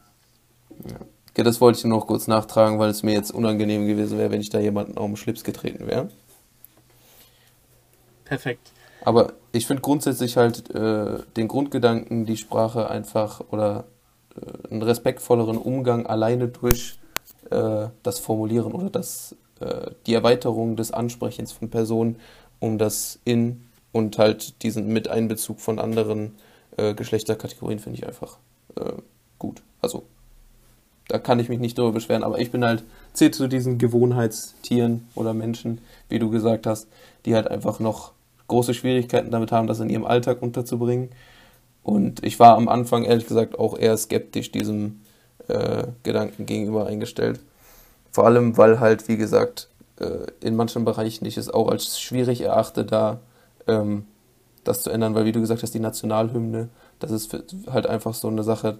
ja. 1.36 1.44
das 1.44 1.60
wollte 1.60 1.78
ich 1.78 1.84
nur 1.84 1.98
noch 1.98 2.06
kurz 2.06 2.28
nachtragen, 2.28 2.78
weil 2.78 2.90
es 2.90 3.02
mir 3.02 3.12
jetzt 3.12 3.32
unangenehm 3.32 3.86
gewesen 3.86 4.18
wäre, 4.18 4.30
wenn 4.30 4.40
ich 4.40 4.50
da 4.50 4.60
jemanden 4.60 4.96
auf 4.98 5.06
den 5.06 5.16
Schlips 5.16 5.42
getreten 5.42 5.88
wäre. 5.88 6.10
Perfekt. 8.24 8.70
Aber 9.04 9.32
ich 9.52 9.66
finde 9.66 9.82
grundsätzlich 9.82 10.36
halt 10.36 10.70
äh, 10.74 11.18
den 11.36 11.48
Grundgedanken, 11.48 12.26
die 12.26 12.36
Sprache 12.36 12.90
einfach 12.90 13.40
oder 13.50 13.84
äh, 14.36 14.70
einen 14.70 14.82
respektvolleren 14.82 15.56
Umgang 15.56 16.06
alleine 16.06 16.48
durch 16.48 16.97
äh, 17.50 17.88
das 18.02 18.18
Formulieren 18.18 18.72
oder 18.72 18.90
das, 18.90 19.36
äh, 19.60 19.90
die 20.06 20.14
Erweiterung 20.14 20.76
des 20.76 20.92
Ansprechens 20.92 21.52
von 21.52 21.70
Personen, 21.70 22.16
um 22.60 22.78
das 22.78 23.18
in 23.24 23.64
und 23.92 24.18
halt 24.18 24.62
diesen 24.62 24.88
Miteinbezug 24.88 25.60
von 25.60 25.78
anderen 25.78 26.34
äh, 26.76 26.94
Geschlechterkategorien 26.94 27.78
finde 27.78 27.98
ich 27.98 28.06
einfach 28.06 28.38
äh, 28.76 28.92
gut. 29.38 29.62
Also 29.80 30.04
da 31.08 31.18
kann 31.18 31.40
ich 31.40 31.48
mich 31.48 31.58
nicht 31.58 31.78
darüber 31.78 31.94
beschweren, 31.94 32.22
aber 32.22 32.38
ich 32.38 32.50
bin 32.50 32.64
halt, 32.64 32.84
zählt 33.14 33.34
zu 33.34 33.48
diesen 33.48 33.78
Gewohnheitstieren 33.78 35.08
oder 35.14 35.32
Menschen, 35.32 35.80
wie 36.08 36.18
du 36.18 36.30
gesagt 36.30 36.66
hast, 36.66 36.86
die 37.24 37.34
halt 37.34 37.48
einfach 37.48 37.80
noch 37.80 38.12
große 38.46 38.74
Schwierigkeiten 38.74 39.30
damit 39.30 39.50
haben, 39.50 39.66
das 39.66 39.80
in 39.80 39.90
ihrem 39.90 40.04
Alltag 40.04 40.42
unterzubringen. 40.42 41.10
Und 41.82 42.24
ich 42.24 42.38
war 42.38 42.56
am 42.56 42.68
Anfang 42.68 43.04
ehrlich 43.04 43.26
gesagt 43.26 43.58
auch 43.58 43.78
eher 43.78 43.96
skeptisch 43.96 44.52
diesem 44.52 45.00
äh, 45.48 45.86
Gedanken 46.02 46.46
gegenüber 46.46 46.86
eingestellt. 46.86 47.40
Vor 48.10 48.26
allem, 48.26 48.56
weil 48.56 48.80
halt, 48.80 49.08
wie 49.08 49.16
gesagt, 49.16 49.68
äh, 50.00 50.26
in 50.40 50.56
manchen 50.56 50.84
Bereichen 50.84 51.24
ich 51.24 51.36
es 51.36 51.50
auch 51.50 51.68
als 51.68 52.00
schwierig 52.00 52.40
erachte, 52.40 52.84
da 52.84 53.20
ähm, 53.66 54.06
das 54.64 54.82
zu 54.82 54.90
ändern, 54.90 55.14
weil, 55.14 55.24
wie 55.24 55.32
du 55.32 55.40
gesagt 55.40 55.62
hast, 55.62 55.74
die 55.74 55.80
Nationalhymne, 55.80 56.68
das 56.98 57.10
ist 57.10 57.36
halt 57.68 57.86
einfach 57.86 58.14
so 58.14 58.28
eine 58.28 58.42
Sache, 58.42 58.78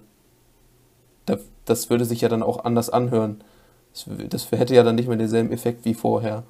das 1.65 1.89
würde 1.89 2.05
sich 2.05 2.21
ja 2.21 2.29
dann 2.29 2.43
auch 2.43 2.63
anders 2.65 2.89
anhören. 2.89 3.41
Das, 4.29 4.51
hätte 4.51 4.75
ja 4.75 4.83
dann 4.83 4.95
nicht 4.95 5.07
mehr 5.07 5.17
denselben 5.17 5.51
Effekt 5.51 5.85
wie 5.85 5.93
vorher. 5.93 6.43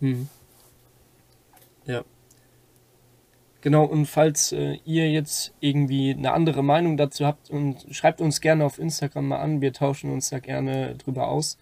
Hm. 0.00 0.28
Ja. 1.84 2.02
Genau, 3.60 3.84
und 3.84 4.06
falls 4.06 4.52
äh, 4.52 4.78
ihr 4.84 5.10
jetzt 5.10 5.52
irgendwie 5.58 6.14
eine 6.16 6.32
andere 6.32 6.62
Meinung 6.62 6.96
dazu 6.96 7.26
habt, 7.26 7.50
und 7.50 7.86
schreibt 7.90 8.20
uns 8.20 8.40
gerne 8.40 8.64
auf 8.64 8.78
Instagram 8.78 9.28
mal 9.28 9.38
an, 9.38 9.60
wir 9.60 9.72
tauschen 9.72 10.12
uns 10.12 10.30
da 10.30 10.38
gerne 10.38 10.94
drüber 10.94 11.28
aus. 11.28 11.58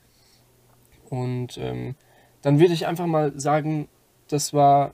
Und 1.09 1.57
ähm, 1.57 1.95
dann 2.43 2.61
würde 2.61 2.75
ich 2.75 2.87
einfach 2.87 3.07
mal 3.07 3.39
sagen, 3.41 3.89
das 4.29 4.53
war 4.53 4.93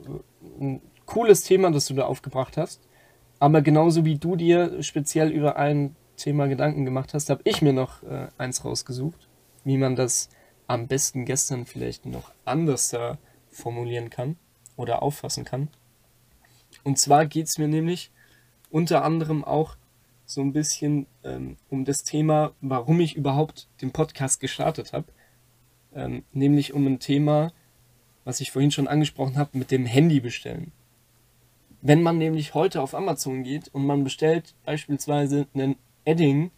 ein 0.61 0.81
cooles 1.07 1.43
Thema, 1.43 1.73
das 1.73 1.87
du 1.87 1.95
da 1.95 2.05
aufgebracht 2.05 2.57
hast. 2.57 2.81
Aber 3.41 3.63
genauso 3.63 4.05
wie 4.05 4.17
du 4.17 4.37
dir 4.37 4.81
speziell 4.83 5.31
über 5.31 5.57
ein 5.57 5.97
Thema 6.17 6.47
Gedanken 6.47 6.85
gemacht 6.85 7.15
hast, 7.15 7.31
habe 7.31 7.41
ich 7.45 7.63
mir 7.63 7.73
noch 7.73 8.05
äh, 8.05 8.29
eins 8.39 8.65
rausgesucht, 8.65 9.29
wie 9.65 9.77
man 9.77 9.97
das 9.97 10.29
am 10.69 10.87
besten 10.87 11.25
gestern 11.25 11.67
vielleicht 11.67 12.07
noch 12.07 12.33
anders 12.45 12.97
formulieren 13.51 14.09
kann 14.09 14.37
oder 14.77 15.03
auffassen 15.03 15.45
kann. 15.45 15.69
Und 16.85 16.99
zwar 16.99 17.27
geht 17.27 17.47
es 17.47 17.59
mir 17.59 17.69
nämlich 17.69 18.11
unter 18.71 19.05
anderem 19.05 19.45
auch 19.45 19.77
so 20.25 20.41
ein 20.41 20.53
bisschen 20.53 21.07
ähm, 21.25 21.57
um 21.69 21.85
das 21.85 22.05
Thema, 22.05 22.53
warum 22.61 23.01
ich 23.01 23.17
überhaupt 23.17 23.69
den 23.81 23.93
Podcast 23.93 24.41
gestartet 24.41 24.93
habe. 24.93 25.07
Ähm, 25.95 26.25
nämlich 26.33 26.73
um 26.73 26.87
ein 26.87 26.99
Thema, 26.99 27.53
was 28.25 28.41
ich 28.41 28.51
vorhin 28.51 28.71
schon 28.71 28.89
angesprochen 28.89 29.37
habe, 29.37 29.59
mit 29.59 29.71
dem 29.71 29.85
Handy 29.85 30.21
bestellen. 30.21 30.73
Wenn 31.83 32.03
man 32.03 32.19
nämlich 32.19 32.55
heute 32.55 32.81
auf 32.81 32.95
Amazon 32.95 33.43
geht 33.43 33.69
und 33.69 33.85
man 33.85 34.05
bestellt 34.05 34.55
beispielsweise 34.65 35.47
einen 35.53 35.77
Edding 36.05 36.51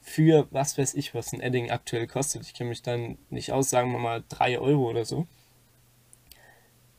für 0.00 0.46
was 0.52 0.78
weiß 0.78 0.94
ich, 0.94 1.14
was 1.14 1.32
ein 1.32 1.40
Edding 1.40 1.70
aktuell 1.70 2.06
kostet, 2.06 2.42
ich 2.42 2.54
kenne 2.54 2.70
mich 2.70 2.82
dann 2.82 3.18
nicht 3.28 3.50
aus, 3.50 3.70
sagen 3.70 3.90
wir 3.90 3.98
mal 3.98 4.22
3 4.28 4.60
Euro 4.60 4.88
oder 4.88 5.04
so, 5.04 5.26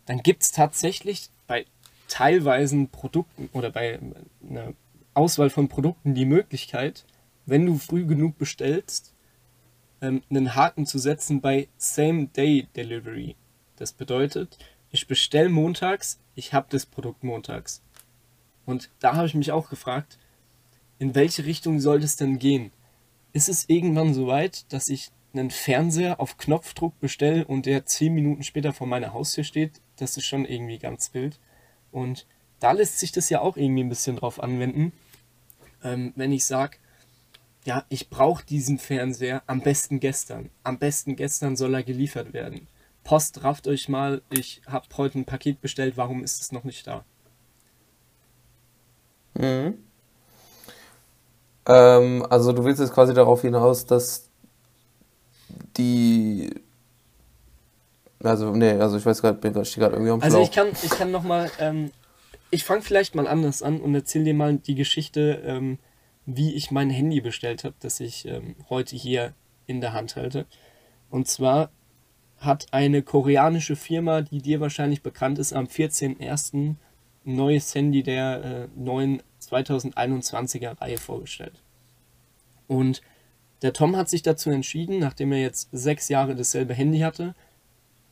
dann 0.05 0.23
gibt 0.23 0.43
es 0.43 0.51
tatsächlich 0.51 1.29
bei 1.47 1.65
teilweisen 2.07 2.89
Produkten 2.89 3.49
oder 3.53 3.69
bei 3.69 3.99
einer 4.47 4.73
Auswahl 5.13 5.49
von 5.49 5.67
Produkten 5.67 6.13
die 6.13 6.25
Möglichkeit, 6.25 7.05
wenn 7.45 7.65
du 7.65 7.77
früh 7.77 8.05
genug 8.05 8.37
bestellst, 8.37 9.13
ähm, 10.01 10.21
einen 10.29 10.55
Haken 10.55 10.85
zu 10.85 10.99
setzen 10.99 11.41
bei 11.41 11.67
Same-Day-Delivery. 11.77 13.35
Das 13.77 13.93
bedeutet, 13.93 14.57
ich 14.91 15.07
bestelle 15.07 15.49
montags, 15.49 16.19
ich 16.35 16.53
habe 16.53 16.67
das 16.69 16.85
Produkt 16.85 17.23
montags. 17.23 17.81
Und 18.65 18.89
da 18.99 19.15
habe 19.15 19.27
ich 19.27 19.33
mich 19.33 19.51
auch 19.51 19.69
gefragt, 19.69 20.17
in 20.99 21.15
welche 21.15 21.45
Richtung 21.45 21.79
soll 21.79 21.99
das 21.99 22.15
denn 22.15 22.39
gehen? 22.39 22.71
Ist 23.33 23.49
es 23.49 23.69
irgendwann 23.69 24.13
so 24.13 24.27
weit, 24.27 24.71
dass 24.73 24.87
ich 24.87 25.11
einen 25.33 25.51
Fernseher 25.51 26.19
auf 26.19 26.37
Knopfdruck 26.37 26.99
bestelle 26.99 27.45
und 27.45 27.65
der 27.65 27.85
zehn 27.85 28.13
Minuten 28.13 28.43
später 28.43 28.73
vor 28.73 28.87
meiner 28.87 29.13
Haustür 29.13 29.43
steht? 29.43 29.81
Das 29.97 30.17
ist 30.17 30.25
schon 30.25 30.45
irgendwie 30.45 30.79
ganz 30.79 31.13
wild. 31.13 31.39
Und 31.97 32.27
da 32.59 32.73
lässt 32.73 32.99
sich 32.99 33.11
das 33.11 33.31
ja 33.31 33.41
auch 33.41 33.57
irgendwie 33.57 33.83
ein 33.83 33.89
bisschen 33.89 34.17
drauf 34.17 34.41
anwenden, 34.41 34.93
ähm, 35.83 36.13
wenn 36.15 36.31
ich 36.31 36.45
sage, 36.45 36.77
ja, 37.65 37.85
ich 37.89 38.11
brauche 38.11 38.45
diesen 38.45 38.77
Fernseher 38.77 39.41
am 39.47 39.61
besten 39.61 39.99
gestern. 39.99 40.51
Am 40.63 40.77
besten 40.77 41.15
gestern 41.15 41.55
soll 41.55 41.73
er 41.73 41.81
geliefert 41.81 42.33
werden. 42.33 42.67
Post, 43.03 43.43
rafft 43.43 43.67
euch 43.67 43.89
mal, 43.89 44.21
ich 44.29 44.61
habe 44.67 44.85
heute 44.95 45.17
ein 45.17 45.25
Paket 45.25 45.59
bestellt, 45.59 45.97
warum 45.97 46.23
ist 46.23 46.39
es 46.39 46.51
noch 46.51 46.63
nicht 46.63 46.85
da? 46.85 47.03
Mhm. 49.33 49.79
Ähm, 51.65 52.27
also 52.29 52.51
du 52.53 52.63
willst 52.63 52.79
jetzt 52.79 52.93
quasi 52.93 53.15
darauf 53.15 53.41
hinaus, 53.41 53.87
dass 53.87 54.29
die 55.77 56.53
also, 58.23 58.51
nee, 58.51 58.71
also 58.71 58.97
ich 58.97 59.05
weiß 59.05 59.21
gerade, 59.21 59.37
bin 59.37 59.53
gerade 59.53 59.67
irgendwie 59.93 60.11
am 60.11 60.21
Also 60.21 60.41
ich 60.41 60.51
kann, 60.51 60.69
ich 60.83 60.89
kann 60.89 61.11
nochmal, 61.11 61.51
ähm, 61.59 61.91
ich 62.49 62.63
fange 62.63 62.81
vielleicht 62.81 63.15
mal 63.15 63.27
anders 63.27 63.61
an 63.61 63.79
und 63.79 63.93
erzähle 63.93 64.25
dir 64.25 64.33
mal 64.33 64.57
die 64.57 64.75
Geschichte, 64.75 65.41
ähm, 65.45 65.77
wie 66.25 66.53
ich 66.53 66.71
mein 66.71 66.89
Handy 66.89 67.21
bestellt 67.21 67.63
habe, 67.63 67.75
das 67.79 67.99
ich 67.99 68.27
ähm, 68.27 68.55
heute 68.69 68.95
hier 68.95 69.33
in 69.65 69.81
der 69.81 69.93
Hand 69.93 70.15
halte. 70.15 70.45
Und 71.09 71.27
zwar 71.27 71.69
hat 72.37 72.67
eine 72.71 73.01
koreanische 73.01 73.75
Firma, 73.75 74.21
die 74.21 74.41
dir 74.41 74.59
wahrscheinlich 74.59 75.01
bekannt 75.01 75.39
ist, 75.39 75.53
am 75.53 75.65
14.01. 75.65 76.53
ein 76.55 76.77
neues 77.25 77.73
Handy 77.73 78.03
der 78.03 78.43
äh, 78.43 78.67
neuen 78.75 79.21
2021er 79.41 80.79
Reihe 80.79 80.97
vorgestellt. 80.97 81.61
Und 82.67 83.01
der 83.61 83.73
Tom 83.73 83.95
hat 83.95 84.09
sich 84.09 84.21
dazu 84.21 84.49
entschieden, 84.49 84.99
nachdem 84.99 85.31
er 85.31 85.41
jetzt 85.41 85.69
sechs 85.71 86.09
Jahre 86.09 86.35
dasselbe 86.35 86.73
Handy 86.73 86.99
hatte, 86.99 87.33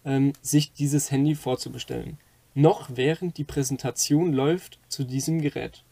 ähm, 0.06 0.34
sich 0.42 0.72
dieses 0.74 1.12
Handy 1.12 1.36
vorzubestellen. 1.36 2.18
Noch 2.54 2.90
während 2.94 3.38
die 3.38 3.44
Präsentation 3.44 4.32
läuft 4.32 4.80
zu 4.88 5.04
diesem 5.04 5.42
Gerät. 5.42 5.84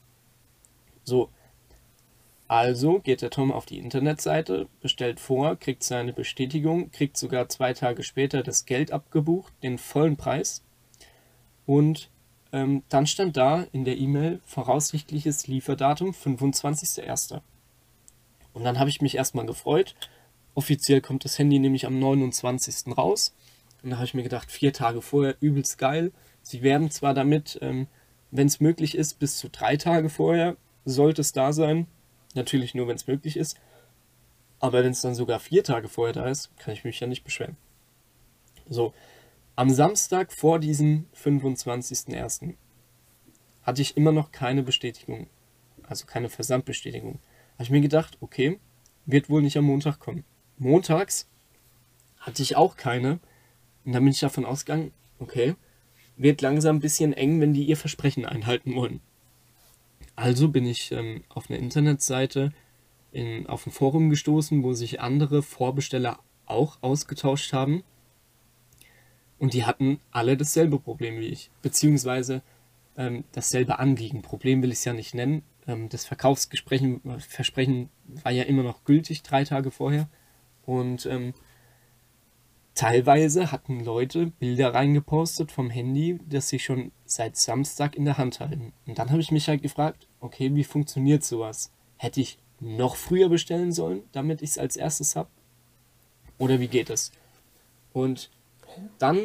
So, 1.03 1.29
also 2.47 2.99
geht 2.99 3.21
der 3.21 3.31
Tom 3.31 3.51
auf 3.51 3.65
die 3.65 3.79
Internetseite, 3.79 4.67
bestellt 4.79 5.19
vor, 5.19 5.55
kriegt 5.55 5.83
seine 5.83 6.13
Bestätigung, 6.13 6.91
kriegt 6.91 7.17
sogar 7.17 7.49
zwei 7.49 7.73
Tage 7.73 8.03
später 8.03 8.43
das 8.43 8.65
Geld 8.65 8.91
abgebucht, 8.91 9.51
den 9.63 9.77
vollen 9.77 10.17
Preis. 10.17 10.63
Und 11.65 12.09
ähm, 12.51 12.83
dann 12.89 13.07
stand 13.07 13.35
da 13.37 13.63
in 13.71 13.85
der 13.85 13.97
E-Mail 13.97 14.39
voraussichtliches 14.45 15.47
Lieferdatum 15.47 16.11
25.01. 16.11 17.41
Und 18.53 18.63
dann 18.63 18.77
habe 18.77 18.89
ich 18.89 19.01
mich 19.01 19.15
erstmal 19.15 19.47
gefreut. 19.47 19.95
Offiziell 20.53 21.01
kommt 21.01 21.25
das 21.25 21.39
Handy 21.39 21.57
nämlich 21.57 21.87
am 21.87 21.97
29. 21.97 22.95
raus. 22.95 23.33
Und 23.83 23.91
da 23.91 23.97
habe 23.97 24.05
ich 24.05 24.13
mir 24.13 24.23
gedacht, 24.23 24.51
vier 24.51 24.73
Tage 24.73 25.01
vorher, 25.01 25.35
übelst 25.41 25.77
geil. 25.77 26.11
Sie 26.41 26.61
werden 26.61 26.89
zwar 26.89 27.13
damit, 27.13 27.59
ähm, 27.61 27.87
wenn 28.31 28.47
es 28.47 28.59
möglich 28.59 28.95
ist, 28.95 29.19
bis 29.19 29.37
zu 29.37 29.49
drei 29.49 29.77
Tage 29.77 30.09
vorher 30.09 30.55
sollte 30.85 31.21
es 31.21 31.33
da 31.33 31.53
sein. 31.53 31.87
Natürlich 32.33 32.73
nur, 32.73 32.87
wenn 32.87 32.95
es 32.95 33.07
möglich 33.07 33.37
ist. 33.37 33.59
Aber 34.59 34.83
wenn 34.83 34.91
es 34.91 35.01
dann 35.01 35.13
sogar 35.13 35.39
vier 35.39 35.63
Tage 35.63 35.89
vorher 35.89 36.13
da 36.13 36.27
ist, 36.27 36.57
kann 36.57 36.73
ich 36.73 36.85
mich 36.85 36.99
ja 36.99 37.07
nicht 37.07 37.23
beschweren. 37.23 37.57
So, 38.69 38.93
am 39.55 39.69
Samstag 39.69 40.31
vor 40.31 40.59
diesem 40.59 41.05
25.01. 41.21 42.55
hatte 43.63 43.81
ich 43.81 43.97
immer 43.97 44.13
noch 44.13 44.31
keine 44.31 44.63
Bestätigung. 44.63 45.27
Also 45.83 46.05
keine 46.05 46.29
Versandbestätigung. 46.29 47.19
Habe 47.55 47.63
ich 47.63 47.69
mir 47.69 47.81
gedacht, 47.81 48.17
okay, 48.21 48.59
wird 49.05 49.29
wohl 49.29 49.41
nicht 49.41 49.57
am 49.57 49.65
Montag 49.65 49.99
kommen. 49.99 50.23
Montags 50.57 51.27
hatte 52.17 52.41
ich 52.41 52.55
auch 52.55 52.77
keine. 52.77 53.19
Und 53.85 53.93
dann 53.93 54.03
bin 54.03 54.13
ich 54.13 54.19
davon 54.19 54.45
ausgegangen, 54.45 54.91
okay, 55.19 55.55
wird 56.15 56.41
langsam 56.41 56.77
ein 56.77 56.81
bisschen 56.81 57.13
eng, 57.13 57.41
wenn 57.41 57.53
die 57.53 57.65
ihr 57.65 57.77
Versprechen 57.77 58.25
einhalten 58.25 58.75
wollen. 58.75 59.01
Also 60.15 60.47
bin 60.47 60.65
ich 60.65 60.91
ähm, 60.91 61.23
auf 61.29 61.49
einer 61.49 61.59
Internetseite 61.59 62.53
in, 63.11 63.47
auf 63.47 63.65
ein 63.65 63.71
Forum 63.71 64.09
gestoßen, 64.09 64.63
wo 64.63 64.73
sich 64.73 65.01
andere 65.01 65.41
Vorbesteller 65.41 66.19
auch 66.45 66.77
ausgetauscht 66.81 67.53
haben. 67.53 67.83
Und 69.39 69.53
die 69.53 69.65
hatten 69.65 69.99
alle 70.11 70.37
dasselbe 70.37 70.79
Problem 70.79 71.19
wie 71.19 71.27
ich, 71.27 71.49
beziehungsweise 71.61 72.41
ähm, 72.95 73.23
dasselbe 73.31 73.79
Anliegen. 73.79 74.21
Problem 74.21 74.61
will 74.61 74.71
ich 74.71 74.79
es 74.79 74.85
ja 74.85 74.93
nicht 74.93 75.13
nennen. 75.13 75.43
Ähm, 75.67 75.89
das 75.89 76.05
Verkaufsversprechen 76.05 77.89
war 78.23 78.31
ja 78.31 78.43
immer 78.43 78.63
noch 78.63 78.83
gültig, 78.85 79.23
drei 79.23 79.43
Tage 79.43 79.71
vorher. 79.71 80.07
Und 80.65 81.05
ähm, 81.07 81.33
Teilweise 82.75 83.51
hatten 83.51 83.83
Leute 83.83 84.27
Bilder 84.27 84.73
reingepostet 84.73 85.51
vom 85.51 85.69
Handy, 85.69 86.19
das 86.27 86.49
sie 86.49 86.57
schon 86.57 86.91
seit 87.05 87.37
Samstag 87.37 87.95
in 87.95 88.05
der 88.05 88.17
Hand 88.17 88.39
halten. 88.39 88.73
Und 88.87 88.97
dann 88.97 89.11
habe 89.11 89.21
ich 89.21 89.31
mich 89.31 89.47
halt 89.47 89.61
gefragt, 89.61 90.07
okay, 90.19 90.55
wie 90.55 90.63
funktioniert 90.63 91.23
sowas? 91.23 91.71
Hätte 91.97 92.19
ich 92.19 92.39
noch 92.59 92.95
früher 92.95 93.29
bestellen 93.29 93.71
sollen, 93.71 94.01
damit 94.11 94.41
ich 94.41 94.51
es 94.51 94.57
als 94.57 94.75
erstes 94.75 95.15
habe? 95.15 95.29
Oder 96.39 96.59
wie 96.59 96.67
geht 96.67 96.89
es? 96.89 97.11
Und 97.93 98.31
dann, 98.97 99.19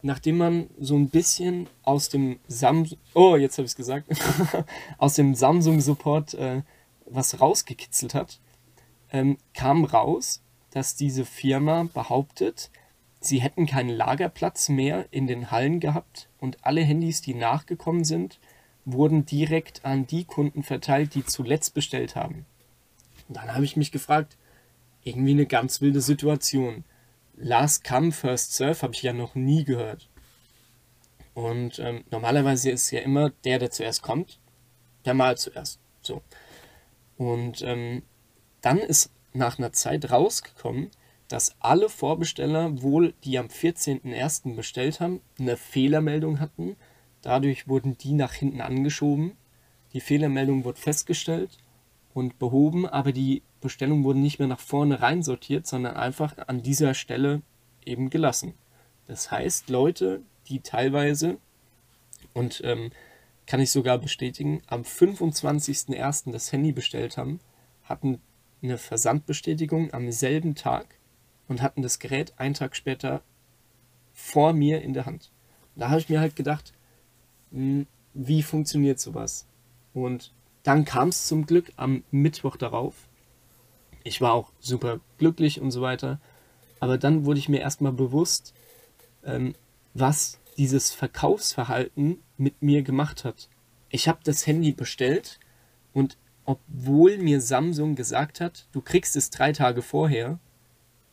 nachdem 0.00 0.38
man 0.38 0.70
so 0.80 0.96
ein 0.96 1.10
bisschen 1.10 1.68
aus 1.82 2.08
dem 2.08 2.38
Samsung, 2.48 2.98
oh, 3.12 3.36
jetzt 3.36 3.58
habe 3.58 3.66
ich 3.66 3.72
es 3.72 3.76
gesagt, 3.76 4.08
aus 4.98 5.14
dem 5.14 5.34
Samsung-Support 5.34 6.34
äh, 6.34 6.62
was 7.04 7.38
rausgekitzelt 7.38 8.14
hat, 8.14 8.40
ähm, 9.10 9.36
kam 9.52 9.84
raus, 9.84 10.42
dass 10.72 10.96
diese 10.96 11.24
Firma 11.24 11.88
behauptet, 11.92 12.70
sie 13.20 13.40
hätten 13.40 13.66
keinen 13.66 13.90
Lagerplatz 13.90 14.68
mehr 14.68 15.06
in 15.10 15.26
den 15.26 15.50
Hallen 15.50 15.80
gehabt 15.80 16.28
und 16.38 16.64
alle 16.64 16.82
Handys, 16.82 17.20
die 17.20 17.34
nachgekommen 17.34 18.04
sind, 18.04 18.40
wurden 18.84 19.24
direkt 19.24 19.84
an 19.84 20.06
die 20.06 20.24
Kunden 20.24 20.62
verteilt, 20.62 21.14
die 21.14 21.24
zuletzt 21.24 21.74
bestellt 21.74 22.16
haben. 22.16 22.46
Und 23.28 23.36
dann 23.36 23.54
habe 23.54 23.64
ich 23.64 23.76
mich 23.76 23.92
gefragt, 23.92 24.36
irgendwie 25.04 25.32
eine 25.32 25.46
ganz 25.46 25.80
wilde 25.80 26.00
Situation. 26.00 26.84
Last 27.36 27.84
come, 27.84 28.12
first 28.12 28.54
serve 28.54 28.82
habe 28.82 28.94
ich 28.94 29.02
ja 29.02 29.12
noch 29.12 29.34
nie 29.34 29.64
gehört. 29.64 30.08
Und 31.34 31.78
ähm, 31.78 32.04
normalerweise 32.10 32.70
ist 32.70 32.90
ja 32.90 33.00
immer 33.00 33.30
der, 33.44 33.58
der 33.58 33.70
zuerst 33.70 34.02
kommt, 34.02 34.38
der 35.04 35.14
mal 35.14 35.36
zuerst. 35.36 35.80
So. 36.02 36.22
Und 37.16 37.62
ähm, 37.62 38.02
dann 38.60 38.78
ist 38.78 39.10
nach 39.32 39.58
einer 39.58 39.72
Zeit 39.72 40.10
rausgekommen, 40.10 40.90
dass 41.28 41.56
alle 41.60 41.88
Vorbesteller 41.88 42.82
wohl, 42.82 43.14
die 43.24 43.38
am 43.38 43.46
14.01. 43.46 44.54
bestellt 44.54 45.00
haben, 45.00 45.20
eine 45.38 45.56
Fehlermeldung 45.56 46.40
hatten 46.40 46.76
Dadurch 47.22 47.68
wurden 47.68 47.96
die 47.96 48.12
nach 48.12 48.34
hinten 48.34 48.60
angeschoben. 48.60 49.36
Die 49.94 50.00
Fehlermeldung 50.00 50.64
wurde 50.64 50.80
festgestellt 50.80 51.58
und 52.12 52.38
behoben, 52.38 52.86
aber 52.86 53.12
die 53.12 53.42
Bestellungen 53.60 54.04
wurden 54.04 54.22
nicht 54.22 54.40
mehr 54.40 54.48
nach 54.48 54.60
vorne 54.60 55.00
rein 55.00 55.22
sortiert, 55.22 55.66
sondern 55.66 55.96
einfach 55.96 56.36
an 56.48 56.62
dieser 56.62 56.94
Stelle 56.94 57.42
eben 57.86 58.10
gelassen. 58.10 58.54
Das 59.06 59.30
heißt, 59.30 59.70
Leute, 59.70 60.22
die 60.48 60.60
teilweise, 60.60 61.38
und 62.34 62.60
ähm, 62.64 62.90
kann 63.46 63.60
ich 63.60 63.70
sogar 63.70 63.98
bestätigen, 63.98 64.62
am 64.66 64.82
25.01. 64.82 66.32
das 66.32 66.50
Handy 66.50 66.72
bestellt 66.72 67.16
haben, 67.16 67.40
hatten 67.84 68.20
eine 68.62 68.78
Versandbestätigung 68.78 69.92
am 69.92 70.10
selben 70.12 70.54
Tag 70.54 70.98
und 71.48 71.62
hatten 71.62 71.82
das 71.82 71.98
Gerät 71.98 72.34
einen 72.38 72.54
Tag 72.54 72.76
später 72.76 73.22
vor 74.12 74.52
mir 74.52 74.82
in 74.82 74.92
der 74.92 75.06
Hand. 75.06 75.30
Da 75.74 75.88
habe 75.88 76.00
ich 76.00 76.08
mir 76.08 76.20
halt 76.20 76.36
gedacht, 76.36 76.72
hm, 77.50 77.86
wie 78.14 78.42
funktioniert 78.42 79.00
sowas? 79.00 79.46
Und 79.94 80.32
dann 80.62 80.84
kam 80.84 81.08
es 81.08 81.26
zum 81.26 81.46
Glück 81.46 81.72
am 81.76 82.04
Mittwoch 82.10 82.56
darauf. 82.56 82.94
Ich 84.04 84.20
war 84.20 84.32
auch 84.32 84.52
super 84.60 85.00
glücklich 85.18 85.60
und 85.60 85.70
so 85.70 85.82
weiter. 85.82 86.20
Aber 86.80 86.98
dann 86.98 87.24
wurde 87.24 87.38
ich 87.38 87.48
mir 87.48 87.60
erstmal 87.60 87.92
bewusst, 87.92 88.54
ähm, 89.24 89.54
was 89.94 90.40
dieses 90.56 90.92
Verkaufsverhalten 90.92 92.18
mit 92.36 92.62
mir 92.62 92.82
gemacht 92.82 93.24
hat. 93.24 93.48
Ich 93.88 94.08
habe 94.08 94.20
das 94.24 94.46
Handy 94.46 94.72
bestellt 94.72 95.38
und 95.92 96.16
obwohl 96.52 97.18
mir 97.18 97.40
Samsung 97.40 97.94
gesagt 97.94 98.40
hat, 98.40 98.66
du 98.72 98.80
kriegst 98.80 99.16
es 99.16 99.30
drei 99.30 99.52
Tage 99.52 99.82
vorher, 99.82 100.38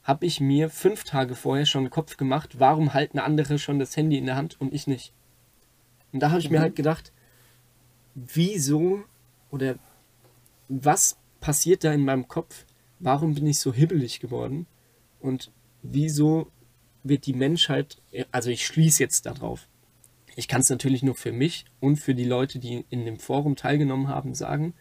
habe 0.03 0.25
ich 0.25 0.39
mir 0.39 0.69
fünf 0.69 1.03
Tage 1.03 1.35
vorher 1.35 1.65
schon 1.65 1.85
den 1.85 1.89
Kopf 1.91 2.17
gemacht, 2.17 2.59
warum 2.59 2.93
halten 2.93 3.19
andere 3.19 3.59
schon 3.59 3.79
das 3.79 3.95
Handy 3.95 4.17
in 4.17 4.25
der 4.25 4.35
Hand 4.35 4.59
und 4.59 4.73
ich 4.73 4.87
nicht. 4.87 5.13
Und 6.11 6.21
da 6.21 6.31
habe 6.31 6.39
ich 6.39 6.49
mhm. 6.49 6.55
mir 6.55 6.61
halt 6.61 6.75
gedacht, 6.75 7.11
wieso 8.15 9.03
oder 9.51 9.75
was 10.67 11.17
passiert 11.39 11.83
da 11.83 11.93
in 11.93 12.03
meinem 12.05 12.27
Kopf? 12.27 12.65
Warum 12.99 13.35
bin 13.35 13.47
ich 13.47 13.59
so 13.59 13.73
hibbelig 13.73 14.19
geworden? 14.19 14.67
Und 15.19 15.51
wieso 15.81 16.51
wird 17.03 17.25
die 17.25 17.33
Menschheit, 17.33 18.01
also 18.31 18.49
ich 18.49 18.65
schließe 18.65 19.01
jetzt 19.01 19.25
darauf, 19.25 19.67
ich 20.35 20.47
kann 20.47 20.61
es 20.61 20.69
natürlich 20.69 21.03
nur 21.03 21.15
für 21.15 21.31
mich 21.31 21.65
und 21.79 21.97
für 21.97 22.15
die 22.15 22.25
Leute, 22.25 22.59
die 22.59 22.85
in 22.89 23.05
dem 23.05 23.19
Forum 23.19 23.55
teilgenommen 23.55 24.07
haben, 24.07 24.33
sagen, 24.33 24.73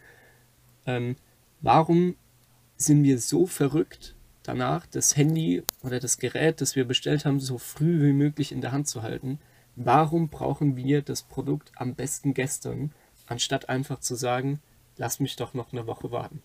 ähm, 0.89 1.15
warum 1.61 2.15
sind 2.77 3.03
wir 3.03 3.19
so 3.19 3.45
verrückt 3.45 4.15
danach, 4.43 4.87
das 4.87 5.15
Handy 5.15 5.63
oder 5.83 5.99
das 5.99 6.17
Gerät, 6.17 6.61
das 6.61 6.75
wir 6.75 6.85
bestellt 6.85 7.25
haben, 7.25 7.39
so 7.39 7.57
früh 7.57 8.01
wie 8.01 8.13
möglich 8.13 8.51
in 8.51 8.61
der 8.61 8.71
Hand 8.71 8.87
zu 8.87 9.03
halten? 9.03 9.39
Warum 9.75 10.29
brauchen 10.29 10.75
wir 10.75 11.01
das 11.01 11.21
Produkt 11.21 11.71
am 11.75 11.95
besten 11.95 12.33
gestern, 12.33 12.91
anstatt 13.27 13.69
einfach 13.69 13.99
zu 13.99 14.15
sagen, 14.15 14.59
lass 14.97 15.19
mich 15.19 15.35
doch 15.35 15.53
noch 15.53 15.71
eine 15.71 15.85
Woche 15.85 16.11
warten? 16.11 16.41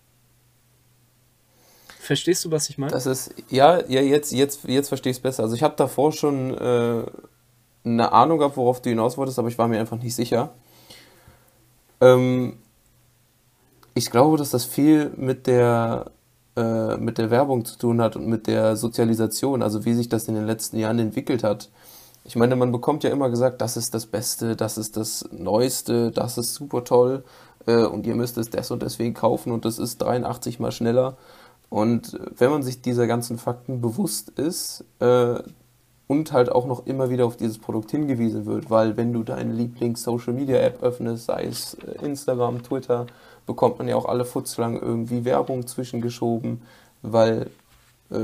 Verstehst 1.98 2.44
du, 2.44 2.50
was 2.50 2.68
ich 2.68 2.76
meine? 2.76 2.92
Das 2.92 3.06
ist, 3.06 3.34
ja, 3.48 3.82
ja 3.86 4.02
jetzt, 4.02 4.30
jetzt, 4.32 4.64
jetzt 4.64 4.88
verstehe 4.88 5.10
ich 5.10 5.16
es 5.16 5.22
besser. 5.22 5.42
Also 5.42 5.56
ich 5.56 5.62
habe 5.62 5.74
davor 5.76 6.12
schon 6.12 6.52
äh, 6.52 7.04
eine 7.84 8.12
Ahnung 8.12 8.38
gehabt, 8.38 8.58
worauf 8.58 8.82
du 8.82 8.90
hinaus 8.90 9.16
wolltest, 9.16 9.38
aber 9.38 9.48
ich 9.48 9.56
war 9.56 9.68
mir 9.68 9.80
einfach 9.80 9.98
nicht 9.98 10.14
sicher. 10.14 10.52
Ähm, 12.02 12.58
ich 13.94 14.10
glaube, 14.10 14.36
dass 14.36 14.50
das 14.50 14.64
viel 14.64 15.10
mit 15.16 15.46
der, 15.46 16.10
äh, 16.56 16.96
mit 16.96 17.18
der 17.18 17.30
Werbung 17.30 17.64
zu 17.64 17.78
tun 17.78 18.00
hat 18.00 18.16
und 18.16 18.26
mit 18.26 18.46
der 18.46 18.76
Sozialisation, 18.76 19.62
also 19.62 19.84
wie 19.84 19.94
sich 19.94 20.08
das 20.08 20.28
in 20.28 20.34
den 20.34 20.46
letzten 20.46 20.78
Jahren 20.78 20.98
entwickelt 20.98 21.44
hat. 21.44 21.70
Ich 22.24 22.36
meine, 22.36 22.56
man 22.56 22.72
bekommt 22.72 23.04
ja 23.04 23.10
immer 23.10 23.30
gesagt, 23.30 23.60
das 23.60 23.76
ist 23.76 23.94
das 23.94 24.06
Beste, 24.06 24.56
das 24.56 24.78
ist 24.78 24.96
das 24.96 25.28
Neueste, 25.30 26.10
das 26.10 26.38
ist 26.38 26.54
super 26.54 26.84
toll 26.84 27.24
äh, 27.66 27.84
und 27.84 28.06
ihr 28.06 28.14
müsst 28.14 28.38
es 28.38 28.50
des 28.50 28.70
und 28.70 28.82
deswegen 28.82 29.14
kaufen 29.14 29.52
und 29.52 29.64
das 29.64 29.78
ist 29.78 29.98
83 29.98 30.58
mal 30.58 30.72
schneller. 30.72 31.16
Und 31.70 32.18
wenn 32.36 32.50
man 32.50 32.62
sich 32.62 32.82
dieser 32.82 33.06
ganzen 33.06 33.38
Fakten 33.38 33.80
bewusst 33.80 34.30
ist 34.30 34.84
äh, 35.00 35.34
und 36.06 36.32
halt 36.32 36.50
auch 36.50 36.66
noch 36.66 36.86
immer 36.86 37.10
wieder 37.10 37.26
auf 37.26 37.36
dieses 37.36 37.58
Produkt 37.58 37.90
hingewiesen 37.90 38.46
wird, 38.46 38.70
weil 38.70 38.96
wenn 38.96 39.12
du 39.12 39.22
deine 39.22 39.52
Lieblings-Social-Media-App 39.52 40.82
öffnest, 40.82 41.26
sei 41.26 41.44
es 41.44 41.74
äh, 41.74 42.04
Instagram, 42.04 42.62
Twitter, 42.62 43.06
bekommt 43.46 43.78
man 43.78 43.88
ja 43.88 43.96
auch 43.96 44.06
alle 44.06 44.24
Futzlang 44.24 44.80
irgendwie 44.80 45.24
Werbung 45.24 45.66
zwischengeschoben, 45.66 46.62
weil 47.02 47.50
äh, 48.10 48.16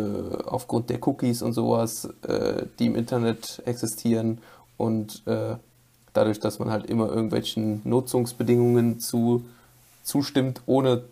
aufgrund 0.47 0.91
der 0.91 1.07
Cookies 1.07 1.43
und 1.43 1.53
sowas, 1.53 2.09
äh, 2.27 2.65
die 2.79 2.87
im 2.87 2.97
Internet 2.97 3.63
existieren 3.67 4.39
und 4.77 5.23
äh, 5.27 5.57
dadurch, 6.13 6.41
dass 6.41 6.59
man 6.59 6.71
halt 6.71 6.87
immer 6.87 7.09
irgendwelchen 7.09 7.83
Nutzungsbedingungen 7.85 9.01
zu, 9.01 9.45
zustimmt, 10.03 10.63
ohne 10.67 11.05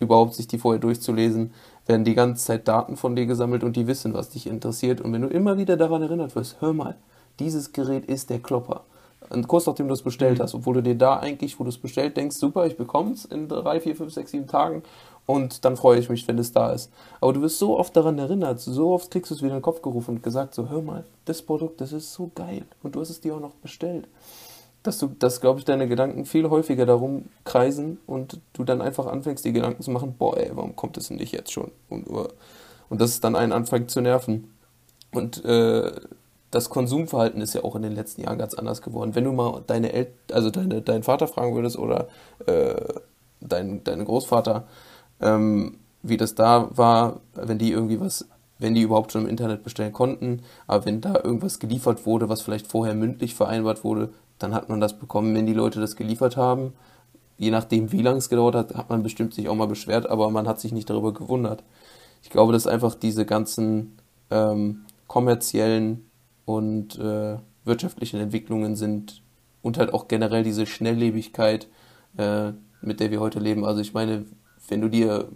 überhaupt 0.00 0.34
sich 0.34 0.48
die 0.48 0.58
vorher 0.58 0.80
durchzulesen, 0.80 1.52
werden 1.86 2.04
die 2.04 2.14
ganze 2.14 2.44
Zeit 2.44 2.68
Daten 2.68 2.96
von 2.96 3.16
dir 3.16 3.26
gesammelt 3.26 3.62
und 3.62 3.76
die 3.76 3.86
wissen, 3.86 4.14
was 4.14 4.30
dich 4.30 4.46
interessiert. 4.46 5.00
Und 5.00 5.12
wenn 5.12 5.22
du 5.22 5.28
immer 5.28 5.58
wieder 5.58 5.76
daran 5.76 6.02
erinnert 6.02 6.34
wirst, 6.34 6.60
hör 6.60 6.72
mal, 6.72 6.96
dieses 7.38 7.72
Gerät 7.72 8.06
ist 8.06 8.30
der 8.30 8.38
Klopper. 8.38 8.84
Und 9.30 9.48
kurz 9.48 9.66
nachdem 9.66 9.88
du 9.88 9.94
es 9.94 10.02
bestellt 10.02 10.38
mhm. 10.38 10.42
hast, 10.42 10.54
obwohl 10.54 10.74
du 10.74 10.82
dir 10.82 10.94
da 10.94 11.18
eigentlich, 11.18 11.58
wo 11.58 11.64
du 11.64 11.70
es 11.70 11.78
bestellt, 11.78 12.16
denkst, 12.16 12.36
super, 12.36 12.66
ich 12.66 12.76
bekomme 12.76 13.12
es 13.12 13.24
in 13.24 13.48
drei, 13.48 13.80
vier, 13.80 13.96
fünf, 13.96 14.12
sechs, 14.12 14.30
sieben 14.30 14.46
Tagen 14.46 14.82
und 15.26 15.64
dann 15.64 15.76
freue 15.76 15.98
ich 15.98 16.08
mich, 16.08 16.26
wenn 16.28 16.38
es 16.38 16.52
da 16.52 16.72
ist. 16.72 16.90
Aber 17.20 17.32
du 17.32 17.40
wirst 17.40 17.58
so 17.58 17.78
oft 17.78 17.96
daran 17.96 18.18
erinnert, 18.18 18.60
so 18.60 18.92
oft 18.92 19.10
kriegst 19.10 19.30
du 19.30 19.34
es 19.34 19.42
wieder 19.42 19.52
in 19.52 19.58
den 19.58 19.62
Kopf 19.62 19.82
gerufen 19.82 20.16
und 20.16 20.22
gesagt, 20.22 20.54
so 20.54 20.68
hör 20.68 20.82
mal, 20.82 21.04
das 21.24 21.42
Produkt, 21.42 21.80
das 21.80 21.92
ist 21.92 22.12
so 22.12 22.30
geil 22.34 22.64
und 22.82 22.94
du 22.94 23.00
hast 23.00 23.10
es 23.10 23.20
dir 23.20 23.34
auch 23.34 23.40
noch 23.40 23.54
bestellt 23.62 24.06
dass 24.84 24.98
du, 24.98 25.08
dass 25.18 25.40
glaube 25.40 25.58
ich, 25.58 25.64
deine 25.64 25.88
Gedanken 25.88 26.26
viel 26.26 26.48
häufiger 26.50 26.86
darum 26.86 27.24
kreisen 27.44 27.98
und 28.06 28.38
du 28.52 28.64
dann 28.64 28.82
einfach 28.82 29.06
anfängst, 29.06 29.44
die 29.44 29.52
Gedanken 29.52 29.82
zu 29.82 29.90
machen, 29.90 30.14
boah, 30.16 30.36
ey, 30.36 30.50
warum 30.54 30.76
kommt 30.76 30.98
es 30.98 31.08
denn 31.08 31.16
nicht 31.16 31.32
jetzt 31.32 31.52
schon? 31.52 31.72
Und, 31.88 32.06
und 32.06 33.00
das 33.00 33.10
ist 33.10 33.24
dann 33.24 33.34
einen 33.34 33.52
anfängt 33.52 33.90
zu 33.90 34.02
nerven. 34.02 34.52
Und 35.10 35.42
äh, 35.44 35.90
das 36.54 36.70
Konsumverhalten 36.70 37.40
ist 37.40 37.54
ja 37.54 37.64
auch 37.64 37.74
in 37.74 37.82
den 37.82 37.96
letzten 37.96 38.22
Jahren 38.22 38.38
ganz 38.38 38.54
anders 38.54 38.80
geworden. 38.80 39.16
Wenn 39.16 39.24
du 39.24 39.32
mal 39.32 39.62
deine 39.66 39.92
El 39.92 40.06
also 40.30 40.50
deine, 40.50 40.82
deinen 40.82 41.02
Vater 41.02 41.26
fragen 41.26 41.54
würdest 41.56 41.76
oder 41.76 42.06
äh, 42.46 42.76
dein, 43.40 43.82
deinen 43.82 44.04
Großvater, 44.04 44.64
ähm, 45.20 45.78
wie 46.02 46.16
das 46.16 46.36
da 46.36 46.68
war, 46.70 47.20
wenn 47.34 47.58
die 47.58 47.72
irgendwie 47.72 48.00
was, 48.00 48.28
wenn 48.58 48.74
die 48.74 48.82
überhaupt 48.82 49.10
schon 49.10 49.22
im 49.22 49.28
Internet 49.28 49.64
bestellen 49.64 49.92
konnten, 49.92 50.42
aber 50.68 50.84
wenn 50.84 51.00
da 51.00 51.14
irgendwas 51.14 51.58
geliefert 51.58 52.06
wurde, 52.06 52.28
was 52.28 52.42
vielleicht 52.42 52.68
vorher 52.68 52.94
mündlich 52.94 53.34
vereinbart 53.34 53.82
wurde, 53.82 54.10
dann 54.38 54.54
hat 54.54 54.68
man 54.68 54.80
das 54.80 54.96
bekommen, 54.96 55.34
wenn 55.34 55.46
die 55.46 55.54
Leute 55.54 55.80
das 55.80 55.96
geliefert 55.96 56.36
haben. 56.36 56.72
Je 57.36 57.50
nachdem, 57.50 57.90
wie 57.90 58.02
lange 58.02 58.18
es 58.18 58.28
gedauert 58.28 58.54
hat, 58.54 58.74
hat 58.76 58.90
man 58.90 59.02
bestimmt 59.02 59.34
sich 59.34 59.48
auch 59.48 59.56
mal 59.56 59.66
beschwert, 59.66 60.08
aber 60.08 60.30
man 60.30 60.46
hat 60.46 60.60
sich 60.60 60.70
nicht 60.70 60.88
darüber 60.88 61.12
gewundert. 61.12 61.64
Ich 62.22 62.30
glaube, 62.30 62.52
dass 62.52 62.68
einfach 62.68 62.94
diese 62.94 63.26
ganzen 63.26 63.98
ähm, 64.30 64.84
kommerziellen 65.08 66.08
und 66.44 66.98
äh, 66.98 67.36
wirtschaftlichen 67.64 68.20
Entwicklungen 68.20 68.76
sind 68.76 69.22
und 69.62 69.78
halt 69.78 69.92
auch 69.92 70.08
generell 70.08 70.42
diese 70.42 70.66
Schnelllebigkeit, 70.66 71.68
äh, 72.16 72.52
mit 72.80 73.00
der 73.00 73.10
wir 73.10 73.20
heute 73.20 73.40
leben. 73.40 73.64
Also 73.64 73.80
ich 73.80 73.94
meine, 73.94 74.26
wenn 74.68 74.80
du 74.80 74.88
dir, 74.88 75.28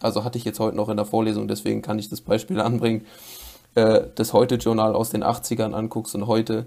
also 0.00 0.24
hatte 0.24 0.38
ich 0.38 0.44
jetzt 0.44 0.60
heute 0.60 0.76
noch 0.76 0.88
in 0.88 0.96
der 0.96 1.06
Vorlesung, 1.06 1.48
deswegen 1.48 1.82
kann 1.82 1.98
ich 1.98 2.08
das 2.08 2.20
Beispiel 2.20 2.60
anbringen, 2.62 3.06
äh, 3.74 4.04
das 4.14 4.32
Heute-Journal 4.32 4.94
aus 4.94 5.10
den 5.10 5.22
80ern 5.22 5.72
anguckst 5.72 6.14
und 6.14 6.26
heute, 6.26 6.66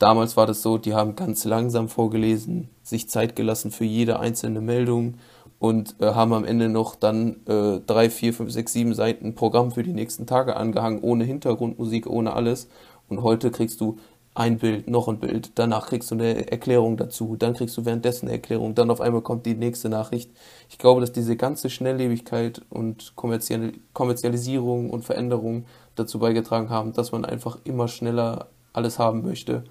Damals 0.00 0.34
war 0.38 0.46
das 0.46 0.62
so, 0.62 0.78
die 0.78 0.94
haben 0.94 1.14
ganz 1.14 1.44
langsam 1.44 1.90
vorgelesen, 1.90 2.70
sich 2.82 3.10
Zeit 3.10 3.36
gelassen 3.36 3.70
für 3.70 3.84
jede 3.84 4.18
einzelne 4.18 4.62
Meldung 4.62 5.18
und 5.58 5.94
äh, 6.00 6.06
haben 6.14 6.32
am 6.32 6.46
Ende 6.46 6.70
noch 6.70 6.94
dann 6.94 7.36
äh, 7.46 7.80
drei, 7.86 8.08
vier, 8.08 8.32
fünf, 8.32 8.50
sechs, 8.50 8.72
sieben 8.72 8.94
Seiten 8.94 9.34
Programm 9.34 9.72
für 9.72 9.82
die 9.82 9.92
nächsten 9.92 10.26
Tage 10.26 10.56
angehangen, 10.56 11.00
ohne 11.02 11.24
Hintergrundmusik, 11.24 12.06
ohne 12.06 12.32
alles. 12.32 12.68
Und 13.10 13.22
heute 13.22 13.50
kriegst 13.50 13.80
du 13.82 13.98
ein 14.34 14.58
Bild, 14.58 14.88
noch 14.88 15.08
ein 15.08 15.18
Bild, 15.18 15.52
danach 15.56 15.88
kriegst 15.88 16.10
du 16.10 16.14
eine 16.14 16.50
Erklärung 16.50 16.96
dazu, 16.96 17.36
dann 17.36 17.52
kriegst 17.54 17.76
du 17.76 17.84
währenddessen 17.84 18.26
eine 18.26 18.36
Erklärung, 18.36 18.74
dann 18.74 18.90
auf 18.90 19.00
einmal 19.00 19.20
kommt 19.20 19.44
die 19.44 19.54
nächste 19.54 19.88
Nachricht. 19.88 20.30
Ich 20.70 20.78
glaube, 20.78 21.00
dass 21.02 21.12
diese 21.12 21.36
ganze 21.36 21.68
Schnelllebigkeit 21.68 22.62
und 22.70 23.12
Kommerzialisierung 23.16 24.88
und 24.88 25.04
Veränderung 25.04 25.66
dazu 25.96 26.20
beigetragen 26.20 26.70
haben, 26.70 26.94
dass 26.94 27.12
man 27.12 27.24
einfach 27.24 27.58
immer 27.64 27.88
schneller 27.88 28.46
alles 28.72 28.98
haben 28.98 29.22
möchte 29.22 29.64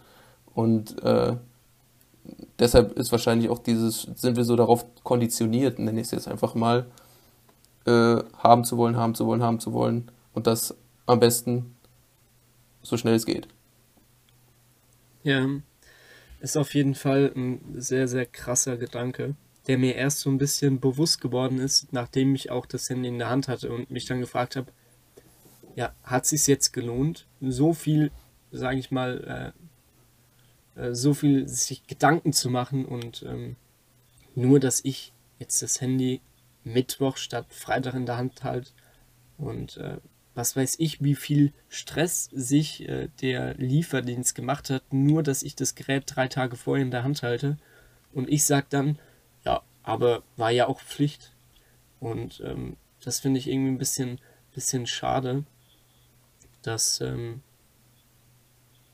und 0.53 1.01
äh, 1.03 1.37
deshalb 2.59 2.97
ist 2.99 3.11
wahrscheinlich 3.13 3.49
auch 3.49 3.59
dieses, 3.59 4.07
sind 4.15 4.35
wir 4.35 4.43
so 4.43 4.57
darauf 4.57 4.85
konditioniert, 5.03 5.79
nenne 5.79 6.01
ich 6.01 6.07
es 6.07 6.11
jetzt 6.11 6.27
einfach 6.27 6.53
mal, 6.55 6.85
äh, 7.85 8.17
haben 8.37 8.65
zu 8.65 8.77
wollen, 8.77 8.97
haben 8.97 9.15
zu 9.15 9.25
wollen, 9.25 9.41
haben 9.41 9.59
zu 9.59 9.73
wollen. 9.73 10.11
Und 10.33 10.47
das 10.47 10.75
am 11.05 11.19
besten 11.19 11.75
so 12.81 12.97
schnell 12.97 13.15
es 13.15 13.25
geht. 13.25 13.47
Ja, 15.23 15.47
ist 16.39 16.57
auf 16.57 16.73
jeden 16.73 16.95
Fall 16.95 17.31
ein 17.35 17.59
sehr, 17.75 18.07
sehr 18.07 18.25
krasser 18.25 18.77
Gedanke, 18.77 19.35
der 19.67 19.77
mir 19.77 19.95
erst 19.95 20.19
so 20.19 20.29
ein 20.29 20.37
bisschen 20.37 20.79
bewusst 20.79 21.21
geworden 21.21 21.59
ist, 21.59 21.91
nachdem 21.91 22.33
ich 22.35 22.51
auch 22.51 22.65
das 22.65 22.89
Handy 22.89 23.09
in 23.09 23.19
der 23.19 23.29
Hand 23.29 23.47
hatte 23.47 23.71
und 23.71 23.91
mich 23.91 24.05
dann 24.05 24.21
gefragt 24.21 24.55
habe, 24.55 24.71
ja, 25.75 25.93
hat 26.03 26.23
es 26.23 26.29
sich 26.29 26.47
jetzt 26.47 26.71
gelohnt, 26.71 27.27
so 27.41 27.73
viel, 27.73 28.11
sage 28.51 28.79
ich 28.79 28.91
mal, 28.91 29.53
äh, 30.75 30.81
äh, 30.81 30.95
so 30.95 31.13
viel 31.13 31.47
sich 31.47 31.85
Gedanken 31.87 32.33
zu 32.33 32.49
machen 32.49 32.85
und 32.85 33.23
ähm, 33.23 33.55
nur, 34.35 34.59
dass 34.59 34.83
ich 34.83 35.13
jetzt 35.37 35.61
das 35.61 35.81
Handy 35.81 36.21
Mittwoch 36.63 37.17
statt 37.17 37.45
Freitag 37.49 37.93
in 37.93 38.05
der 38.05 38.17
Hand 38.17 38.43
halte 38.43 38.71
und 39.37 39.77
äh, 39.77 39.97
was 40.39 40.55
weiß 40.55 40.77
ich, 40.79 41.03
wie 41.03 41.15
viel 41.15 41.51
Stress 41.67 42.29
sich 42.31 42.87
äh, 42.87 43.09
der 43.21 43.55
Lieferdienst 43.55 44.35
gemacht 44.35 44.69
hat, 44.69 44.93
nur 44.93 45.21
dass 45.21 45.43
ich 45.43 45.53
das 45.53 45.75
Gerät 45.75 46.05
drei 46.05 46.29
Tage 46.29 46.55
vorher 46.55 46.85
in 46.85 46.91
der 46.91 47.03
Hand 47.03 47.23
halte. 47.23 47.57
Und 48.13 48.29
ich 48.29 48.45
sage 48.45 48.67
dann, 48.69 48.97
ja, 49.43 49.61
aber 49.83 50.23
war 50.37 50.49
ja 50.49 50.67
auch 50.67 50.79
Pflicht. 50.79 51.33
Und 51.99 52.41
ähm, 52.45 52.77
das 53.03 53.19
finde 53.19 53.37
ich 53.37 53.49
irgendwie 53.49 53.71
ein 53.71 53.77
bisschen, 53.77 54.19
bisschen 54.55 54.87
schade, 54.87 55.43
dass, 56.61 57.01
ähm, 57.01 57.41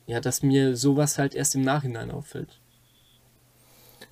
ja, 0.08 0.20
dass 0.20 0.42
mir 0.42 0.76
sowas 0.76 1.16
halt 1.16 1.36
erst 1.36 1.54
im 1.54 1.62
Nachhinein 1.62 2.10
auffällt. 2.10 2.58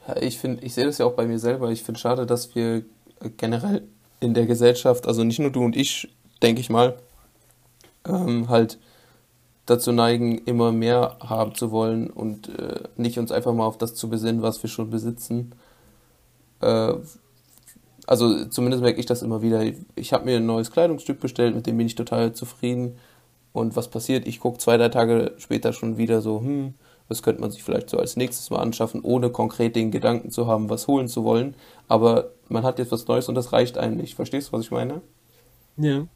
Ja, 0.06 0.22
ich 0.22 0.38
finde, 0.38 0.64
ich 0.64 0.72
sehe 0.72 0.86
das 0.86 0.98
ja 0.98 1.06
auch 1.06 1.16
bei 1.16 1.26
mir 1.26 1.40
selber. 1.40 1.72
Ich 1.72 1.82
finde 1.82 1.98
schade, 1.98 2.26
dass 2.26 2.54
wir 2.54 2.84
generell 3.38 3.82
in 4.20 4.34
der 4.34 4.46
Gesellschaft, 4.46 5.08
also 5.08 5.24
nicht 5.24 5.40
nur 5.40 5.50
du 5.50 5.64
und 5.64 5.74
ich, 5.74 6.14
denke 6.40 6.60
ich 6.60 6.70
mal, 6.70 6.96
ähm, 8.06 8.48
halt 8.48 8.78
dazu 9.66 9.92
neigen, 9.92 10.38
immer 10.38 10.72
mehr 10.72 11.16
haben 11.20 11.54
zu 11.54 11.70
wollen 11.70 12.10
und 12.10 12.48
äh, 12.58 12.80
nicht 12.96 13.18
uns 13.18 13.32
einfach 13.32 13.54
mal 13.54 13.66
auf 13.66 13.78
das 13.78 13.94
zu 13.94 14.08
besinnen, 14.08 14.42
was 14.42 14.62
wir 14.62 14.70
schon 14.70 14.90
besitzen. 14.90 15.54
Äh, 16.60 16.94
also 18.06 18.44
zumindest 18.46 18.82
merke 18.82 19.00
ich 19.00 19.06
das 19.06 19.22
immer 19.22 19.42
wieder. 19.42 19.62
Ich 19.94 20.12
habe 20.12 20.26
mir 20.26 20.36
ein 20.36 20.46
neues 20.46 20.70
Kleidungsstück 20.70 21.20
bestellt, 21.20 21.54
mit 21.54 21.66
dem 21.66 21.78
bin 21.78 21.86
ich 21.86 21.94
total 21.94 22.32
zufrieden. 22.34 22.98
Und 23.52 23.76
was 23.76 23.88
passiert? 23.88 24.26
Ich 24.26 24.40
gucke 24.40 24.58
zwei, 24.58 24.76
drei 24.76 24.88
Tage 24.88 25.32
später 25.38 25.72
schon 25.72 25.96
wieder 25.96 26.20
so, 26.20 26.40
hm, 26.40 26.74
was 27.08 27.22
könnte 27.22 27.40
man 27.40 27.50
sich 27.50 27.62
vielleicht 27.62 27.88
so 27.88 27.98
als 27.98 28.16
nächstes 28.16 28.50
mal 28.50 28.58
anschaffen, 28.58 29.00
ohne 29.02 29.30
konkret 29.30 29.76
den 29.76 29.90
Gedanken 29.90 30.30
zu 30.30 30.46
haben, 30.46 30.68
was 30.70 30.88
holen 30.88 31.08
zu 31.08 31.24
wollen. 31.24 31.54
Aber 31.88 32.32
man 32.48 32.64
hat 32.64 32.78
jetzt 32.78 32.92
was 32.92 33.06
Neues 33.06 33.28
und 33.28 33.36
das 33.36 33.52
reicht 33.52 33.78
einem 33.78 33.96
nicht. 33.96 34.14
Verstehst 34.16 34.48
du, 34.48 34.52
was 34.52 34.64
ich 34.64 34.70
meine? 34.70 35.02
Ja. 35.76 36.06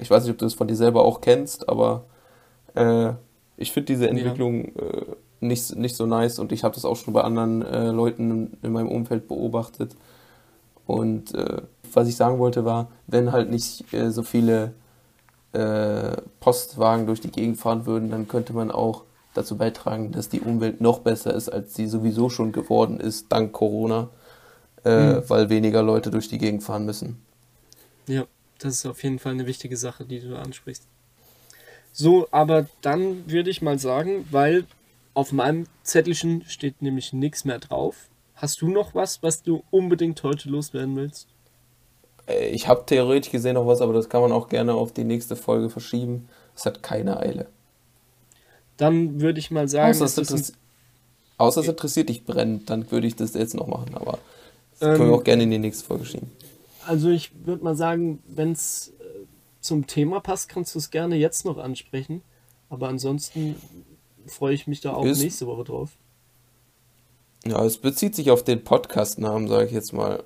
Ich 0.00 0.10
weiß 0.10 0.24
nicht, 0.24 0.32
ob 0.32 0.38
du 0.38 0.46
das 0.46 0.54
von 0.54 0.68
dir 0.68 0.76
selber 0.76 1.04
auch 1.04 1.20
kennst, 1.20 1.68
aber 1.68 2.04
äh, 2.74 3.12
ich 3.56 3.72
finde 3.72 3.86
diese 3.86 4.08
Entwicklung 4.08 4.72
ja. 4.74 4.82
äh, 4.82 5.06
nicht, 5.40 5.76
nicht 5.76 5.96
so 5.96 6.06
nice 6.06 6.38
und 6.38 6.52
ich 6.52 6.64
habe 6.64 6.74
das 6.74 6.84
auch 6.84 6.96
schon 6.96 7.14
bei 7.14 7.22
anderen 7.22 7.62
äh, 7.62 7.90
Leuten 7.90 8.56
in 8.62 8.72
meinem 8.72 8.88
Umfeld 8.88 9.28
beobachtet. 9.28 9.96
Und 10.86 11.34
äh, 11.34 11.62
was 11.92 12.08
ich 12.08 12.16
sagen 12.16 12.38
wollte 12.38 12.64
war, 12.64 12.88
wenn 13.06 13.32
halt 13.32 13.50
nicht 13.50 13.92
äh, 13.92 14.10
so 14.10 14.22
viele 14.22 14.72
äh, 15.52 16.16
Postwagen 16.40 17.06
durch 17.06 17.20
die 17.20 17.30
Gegend 17.30 17.58
fahren 17.58 17.86
würden, 17.86 18.10
dann 18.10 18.28
könnte 18.28 18.52
man 18.52 18.70
auch 18.70 19.04
dazu 19.34 19.56
beitragen, 19.56 20.10
dass 20.10 20.28
die 20.28 20.40
Umwelt 20.40 20.80
noch 20.80 21.00
besser 21.00 21.34
ist, 21.34 21.48
als 21.48 21.74
sie 21.74 21.86
sowieso 21.86 22.30
schon 22.30 22.52
geworden 22.52 22.98
ist, 22.98 23.30
dank 23.30 23.52
Corona, 23.52 24.08
mhm. 24.84 25.22
weil 25.28 25.50
weniger 25.50 25.84
Leute 25.84 26.10
durch 26.10 26.28
die 26.28 26.38
Gegend 26.38 26.64
fahren 26.64 26.84
müssen. 26.84 27.22
Ja 28.08 28.24
das 28.60 28.74
ist 28.74 28.86
auf 28.86 29.02
jeden 29.02 29.18
Fall 29.18 29.32
eine 29.32 29.46
wichtige 29.46 29.76
Sache, 29.76 30.04
die 30.04 30.20
du 30.20 30.36
ansprichst. 30.36 30.86
So, 31.92 32.28
aber 32.30 32.66
dann 32.82 33.28
würde 33.30 33.50
ich 33.50 33.62
mal 33.62 33.78
sagen, 33.78 34.26
weil 34.30 34.64
auf 35.14 35.32
meinem 35.32 35.66
Zettelchen 35.82 36.44
steht 36.46 36.82
nämlich 36.82 37.12
nichts 37.12 37.44
mehr 37.44 37.58
drauf. 37.58 38.08
Hast 38.34 38.62
du 38.62 38.68
noch 38.68 38.94
was, 38.94 39.22
was 39.22 39.42
du 39.42 39.64
unbedingt 39.70 40.22
heute 40.22 40.48
loswerden 40.48 40.94
willst? 40.96 41.26
Äh, 42.26 42.48
ich 42.50 42.68
habe 42.68 42.84
theoretisch 42.86 43.32
gesehen 43.32 43.54
noch 43.54 43.66
was, 43.66 43.80
aber 43.80 43.92
das 43.92 44.08
kann 44.08 44.22
man 44.22 44.32
auch 44.32 44.48
gerne 44.48 44.74
auf 44.74 44.92
die 44.92 45.04
nächste 45.04 45.36
Folge 45.36 45.68
verschieben. 45.68 46.28
Es 46.54 46.64
hat 46.64 46.82
keine 46.82 47.18
Eile. 47.18 47.46
Dann 48.76 49.20
würde 49.20 49.40
ich 49.40 49.50
mal 49.50 49.68
sagen, 49.68 49.90
außer 49.90 50.04
es, 50.04 50.16
interessiert, 50.16 50.58
außer 51.36 51.60
es 51.60 51.68
interessiert 51.68 52.08
dich 52.08 52.24
brennend, 52.24 52.70
dann 52.70 52.90
würde 52.90 53.06
ich 53.06 53.16
das 53.16 53.34
jetzt 53.34 53.54
noch 53.54 53.66
machen, 53.66 53.94
aber 53.94 54.18
das 54.78 54.88
ähm, 54.88 54.96
können 54.96 55.10
wir 55.10 55.16
auch 55.16 55.24
gerne 55.24 55.42
in 55.42 55.50
die 55.50 55.58
nächste 55.58 55.84
Folge 55.84 56.06
schieben. 56.06 56.30
Also 56.90 57.08
ich 57.08 57.30
würde 57.46 57.62
mal 57.62 57.76
sagen, 57.76 58.20
wenn 58.26 58.50
es 58.50 58.88
äh, 58.98 59.04
zum 59.60 59.86
Thema 59.86 60.18
passt, 60.18 60.48
kannst 60.48 60.74
du 60.74 60.80
es 60.80 60.90
gerne 60.90 61.14
jetzt 61.14 61.44
noch 61.44 61.56
ansprechen. 61.56 62.20
Aber 62.68 62.88
ansonsten 62.88 63.54
freue 64.26 64.54
ich 64.54 64.66
mich 64.66 64.80
da 64.80 64.94
auch 64.94 65.04
ist, 65.04 65.20
nächste 65.20 65.46
Woche 65.46 65.62
drauf. 65.62 65.90
Ja, 67.46 67.64
es 67.64 67.78
bezieht 67.78 68.16
sich 68.16 68.32
auf 68.32 68.42
den 68.42 68.64
Podcast-Namen, 68.64 69.46
sage 69.46 69.66
ich 69.66 69.72
jetzt 69.72 69.92
mal. 69.92 70.24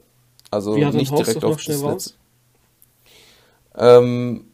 Also 0.51 0.75
ja, 0.79 0.91
nicht 0.91 1.12
direkt 1.12 1.45
auf 1.45 1.62
das 1.62 1.83
Netz. 1.83 2.17
Ähm, 3.77 4.47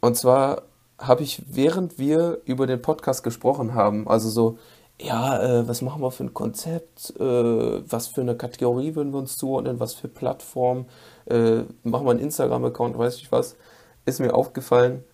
und 0.00 0.16
zwar 0.16 0.62
habe 0.98 1.22
ich, 1.22 1.44
während 1.46 1.96
wir 1.96 2.40
über 2.44 2.66
den 2.66 2.82
Podcast 2.82 3.22
gesprochen 3.22 3.74
haben, 3.74 4.08
also 4.08 4.28
so, 4.28 4.58
ja, 5.00 5.60
äh, 5.60 5.68
was 5.68 5.80
machen 5.80 6.02
wir 6.02 6.10
für 6.10 6.24
ein 6.24 6.34
Konzept, 6.34 7.14
äh, 7.20 7.22
was 7.22 8.08
für 8.08 8.22
eine 8.22 8.36
Kategorie 8.36 8.96
würden 8.96 9.12
wir 9.12 9.20
uns 9.20 9.36
zuordnen, 9.36 9.78
was 9.78 9.94
für 9.94 10.08
Plattform, 10.08 10.86
äh, 11.26 11.62
machen 11.82 12.06
wir 12.06 12.10
einen 12.10 12.20
Instagram-Account, 12.20 12.96
weiß 12.98 13.16
ich 13.16 13.30
was, 13.32 13.56
ist 14.04 14.20
mir 14.20 14.34
aufgefallen, 14.34 15.04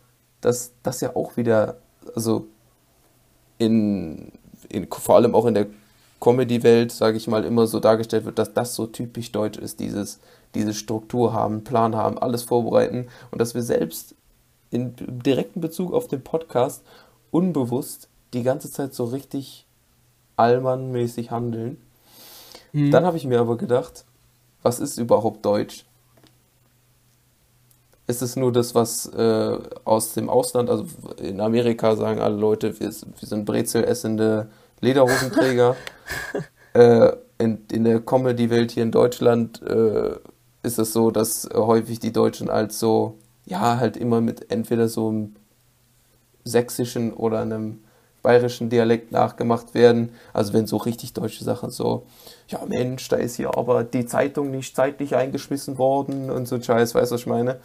dass 0.41 0.73
das 0.83 1.01
ja 1.01 1.15
auch 1.17 1.37
wieder, 1.37 1.79
also 2.15 2.47
in, 3.59 4.33
in 4.69 4.89
vor 4.91 5.17
allem 5.17 5.35
auch 5.35 5.47
in 5.47 5.55
der 5.55 5.67
Comedy-Welt, 6.21 6.93
sage 6.93 7.17
ich 7.17 7.29
mal, 7.29 7.45
immer 7.45 7.67
so 7.67 7.81
dargestellt 7.81 8.25
wird, 8.25 8.39
dass 8.39 8.55
das 8.55 8.75
so 8.75 8.87
typisch 8.87 9.33
deutsch 9.33 9.59
ist, 9.59 9.81
dieses, 9.81 10.21
diese 10.55 10.75
Struktur 10.75 11.33
haben, 11.33 11.65
Plan 11.65 11.95
haben, 11.95 12.19
alles 12.19 12.43
vorbereiten 12.43 13.09
und 13.31 13.41
dass 13.41 13.55
wir 13.55 13.63
selbst 13.63 14.15
in 14.71 14.95
direkten 14.99 15.61
Bezug 15.61 15.93
auf 15.93 16.09
den 16.09 16.23
Podcast 16.23 16.85
unbewusst 17.31 18.09
die 18.33 18.43
ganze 18.43 18.71
Zeit 18.71 18.95
so 18.95 19.05
richtig 19.05 19.67
allmannmäßig 20.37 21.31
handeln. 21.31 21.79
Mhm. 22.73 22.91
Dann 22.91 23.05
habe 23.05 23.17
ich 23.17 23.25
mir 23.25 23.41
aber 23.41 23.57
gedacht, 23.57 24.05
was 24.63 24.81
ist 24.81 24.99
überhaupt 24.99 25.45
Deutsch? 25.45 25.85
Ist 28.09 28.23
es 28.23 28.37
nur 28.37 28.51
das, 28.51 28.75
was 28.75 29.07
äh, 29.07 29.59
aus 29.85 30.15
dem 30.15 30.31
Ausland, 30.31 30.71
also 30.71 30.87
in 31.23 31.41
Amerika 31.41 31.95
sagen 31.95 32.21
alle 32.21 32.37
Leute, 32.37 32.81
wir, 32.81 32.89
wir 32.89 33.29
sind 33.29 33.45
brezelessende 33.45 34.49
Lederhosenträger. 34.81 35.77
äh, 36.73 37.13
in, 37.37 37.67
in 37.71 37.85
der 37.85 38.01
Comedy-Welt 38.01 38.73
hier 38.73 38.83
in 38.83 38.91
Deutschland 38.91 39.63
äh, 39.63 40.17
ist 40.63 40.79
es 40.79 40.93
so, 40.95 41.11
dass 41.11 41.49
häufig 41.55 42.01
die 42.01 42.13
Deutschen 42.13 42.49
als 42.49 42.79
so, 42.79 43.19
ja, 43.45 43.79
halt 43.79 43.97
immer 43.99 44.23
mit 44.23 44.51
entweder 44.51 44.89
so 44.89 45.11
einem 45.11 45.37
sächsischen 46.45 47.13
oder 47.13 47.41
einem 47.41 47.81
bayerischen 48.23 48.71
Dialekt 48.71 49.13
nachgemacht 49.13 49.75
werden. 49.75 50.15
Also 50.33 50.55
wenn 50.55 50.67
so 50.67 50.79
richtig 50.79 51.13
deutsche 51.13 51.45
Sachen 51.45 51.71
so, 51.71 52.07
ja 52.49 52.61
Mensch, 52.67 53.07
da 53.09 53.17
ist 53.17 53.37
hier 53.37 53.57
aber 53.57 53.85
die 53.85 54.07
Zeitung 54.07 54.51
nicht 54.51 54.75
zeitlich 54.75 55.15
eingeschmissen 55.15 55.77
worden 55.77 56.31
und 56.31 56.49
so 56.49 56.61
Scheiß, 56.61 56.95
weißt 56.95 57.11
du, 57.11 57.15
was 57.15 57.21
ich 57.21 57.27
meine? 57.27 57.61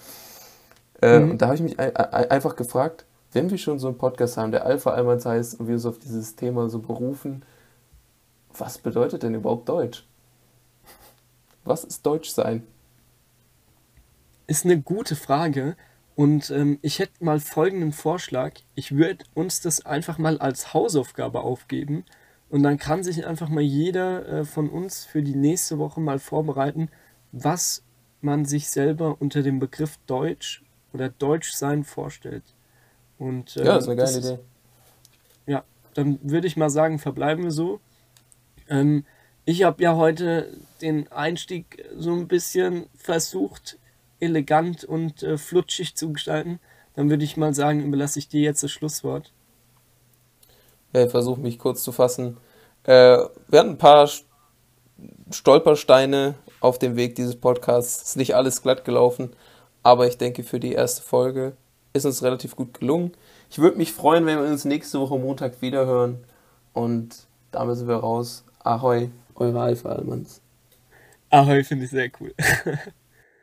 Äh, 1.04 1.20
mhm. 1.20 1.32
Und 1.32 1.41
da 1.41 1.47
habe 1.47 1.56
ich 1.56 1.62
mich 1.62 1.78
einfach 1.78 2.56
gefragt, 2.56 3.05
wenn 3.34 3.50
wir 3.50 3.58
schon 3.58 3.78
so 3.78 3.88
einen 3.88 3.97
Podcast 3.97 4.38
haben, 4.38 4.51
der 4.51 4.66
Alpha 4.66 4.92
Almans 4.92 5.25
heißt 5.25 5.59
und 5.59 5.67
wir 5.67 5.74
uns 5.74 5.86
auf 5.86 6.00
dieses 6.00 6.36
Thema 6.36 6.70
so 6.70 6.80
berufen, 6.80 7.43
was 8.58 8.78
bedeutet 8.78 9.24
denn 9.24 9.36
überhaupt 9.36 9.67
Deutsch? 9.67 10.08
Was 11.66 11.84
ist 11.84 12.05
Deutsch 12.05 12.30
sein? 12.30 12.63
Ist 14.47 14.66
eine 14.66 14.80
gute 14.80 15.16
Frage. 15.16 15.75
Und 16.16 16.51
ähm, 16.51 16.78
ich 16.82 17.00
hätte 17.00 17.24
mal 17.24 17.39
folgenden 17.39 17.92
Vorschlag. 17.92 18.54
Ich 18.75 18.96
würde 18.96 19.25
uns 19.34 19.62
das 19.62 19.86
einfach 19.86 20.17
mal 20.17 20.38
als 20.38 20.74
Hausaufgabe 20.74 21.42
aufgeben. 21.42 22.05
Und 22.50 22.63
dann 22.63 22.78
kann 22.78 23.04
sich 23.04 23.25
einfach 23.25 23.50
mal 23.50 23.63
jeder 23.63 24.28
äh, 24.28 24.46
von 24.46 24.70
uns 24.70 25.04
für 25.04 25.24
die 25.24 25.36
nächste 25.36 25.80
Woche 25.80 26.00
mal 26.00 26.20
vorbereiten, 26.20 26.89
was 27.32 27.84
man 28.21 28.46
sich 28.46 28.70
selber 28.70 29.17
unter 29.20 29.42
dem 29.42 29.59
Begriff 29.59 29.97
Deutsch 30.05 30.63
oder 30.93 31.09
Deutschsein 31.09 31.83
vorstellt. 31.83 32.43
Und, 33.17 33.57
äh, 33.57 33.65
ja, 33.65 33.75
das 33.75 33.83
ist 33.83 33.89
eine 33.89 34.01
geile 34.01 34.17
Idee. 34.17 34.39
ja, 35.47 35.63
dann 35.93 36.20
würde 36.24 36.47
ich 36.47 36.57
mal 36.57 36.70
sagen, 36.70 36.99
verbleiben 36.99 37.43
wir 37.43 37.51
so. 37.51 37.79
Ähm, 38.70 39.05
ich 39.45 39.63
habe 39.63 39.83
ja 39.83 39.95
heute 39.95 40.55
den 40.82 41.11
Einstieg 41.11 41.83
so 41.97 42.11
ein 42.13 42.28
bisschen 42.28 42.87
versucht, 42.95 43.78
elegant 44.20 44.83
und 44.83 45.21
äh, 45.24 45.37
flutschig 45.37 45.95
zu 45.95 46.13
gestalten. 46.13 46.59
Dann 46.95 47.09
würde 47.09 47.24
ich 47.24 47.37
mal 47.37 47.53
sagen, 47.53 47.83
überlasse 47.83 48.20
ich 48.20 48.28
dir 48.29 48.41
jetzt 48.41 48.63
das 48.63 48.71
Schlusswort. 48.71 49.32
Ja, 50.93 51.05
ich 51.05 51.11
versuche 51.11 51.41
mich 51.41 51.59
kurz 51.59 51.83
zu 51.83 51.91
fassen. 51.91 52.37
Äh, 52.83 53.17
wir 53.47 53.59
hatten 53.59 53.71
ein 53.71 53.78
paar 53.78 54.09
Stolpersteine 55.32 56.36
auf 56.59 56.79
dem 56.79 56.95
Weg 56.95 57.15
dieses 57.15 57.36
Podcasts. 57.36 58.03
Ist 58.03 58.17
nicht 58.17 58.36
alles 58.36 58.61
glatt 58.61 58.86
gelaufen. 58.86 59.32
Aber 59.84 60.08
ich 60.08 60.18
denke, 60.18 60.43
für 60.43 60.60
die 60.60 60.72
erste 60.72 61.01
Folge 61.01 61.54
ist 61.93 62.05
uns 62.05 62.24
relativ 62.24 62.55
gut 62.55 62.80
gelungen. 62.80 63.12
Ich 63.50 63.60
würde 63.60 63.78
mich 63.78 63.92
freuen, 63.92 64.26
wenn 64.26 64.42
wir 64.42 64.50
uns 64.50 64.66
nächste 64.66 65.00
Woche 65.00 65.20
Montag 65.20 65.62
wiederhören. 65.62 66.24
Und 66.74 67.28
damit 67.51 67.78
sind 67.78 67.88
wir 67.88 67.97
raus. 67.97 68.43
Ahoi, 68.60 69.10
eure 69.36 69.62
Alpha 69.62 69.89
Almans. 69.89 70.42
Ahoi 71.30 71.64
finde 71.64 71.86
ich 71.86 71.92
sehr 71.92 72.10
cool. 72.20 72.34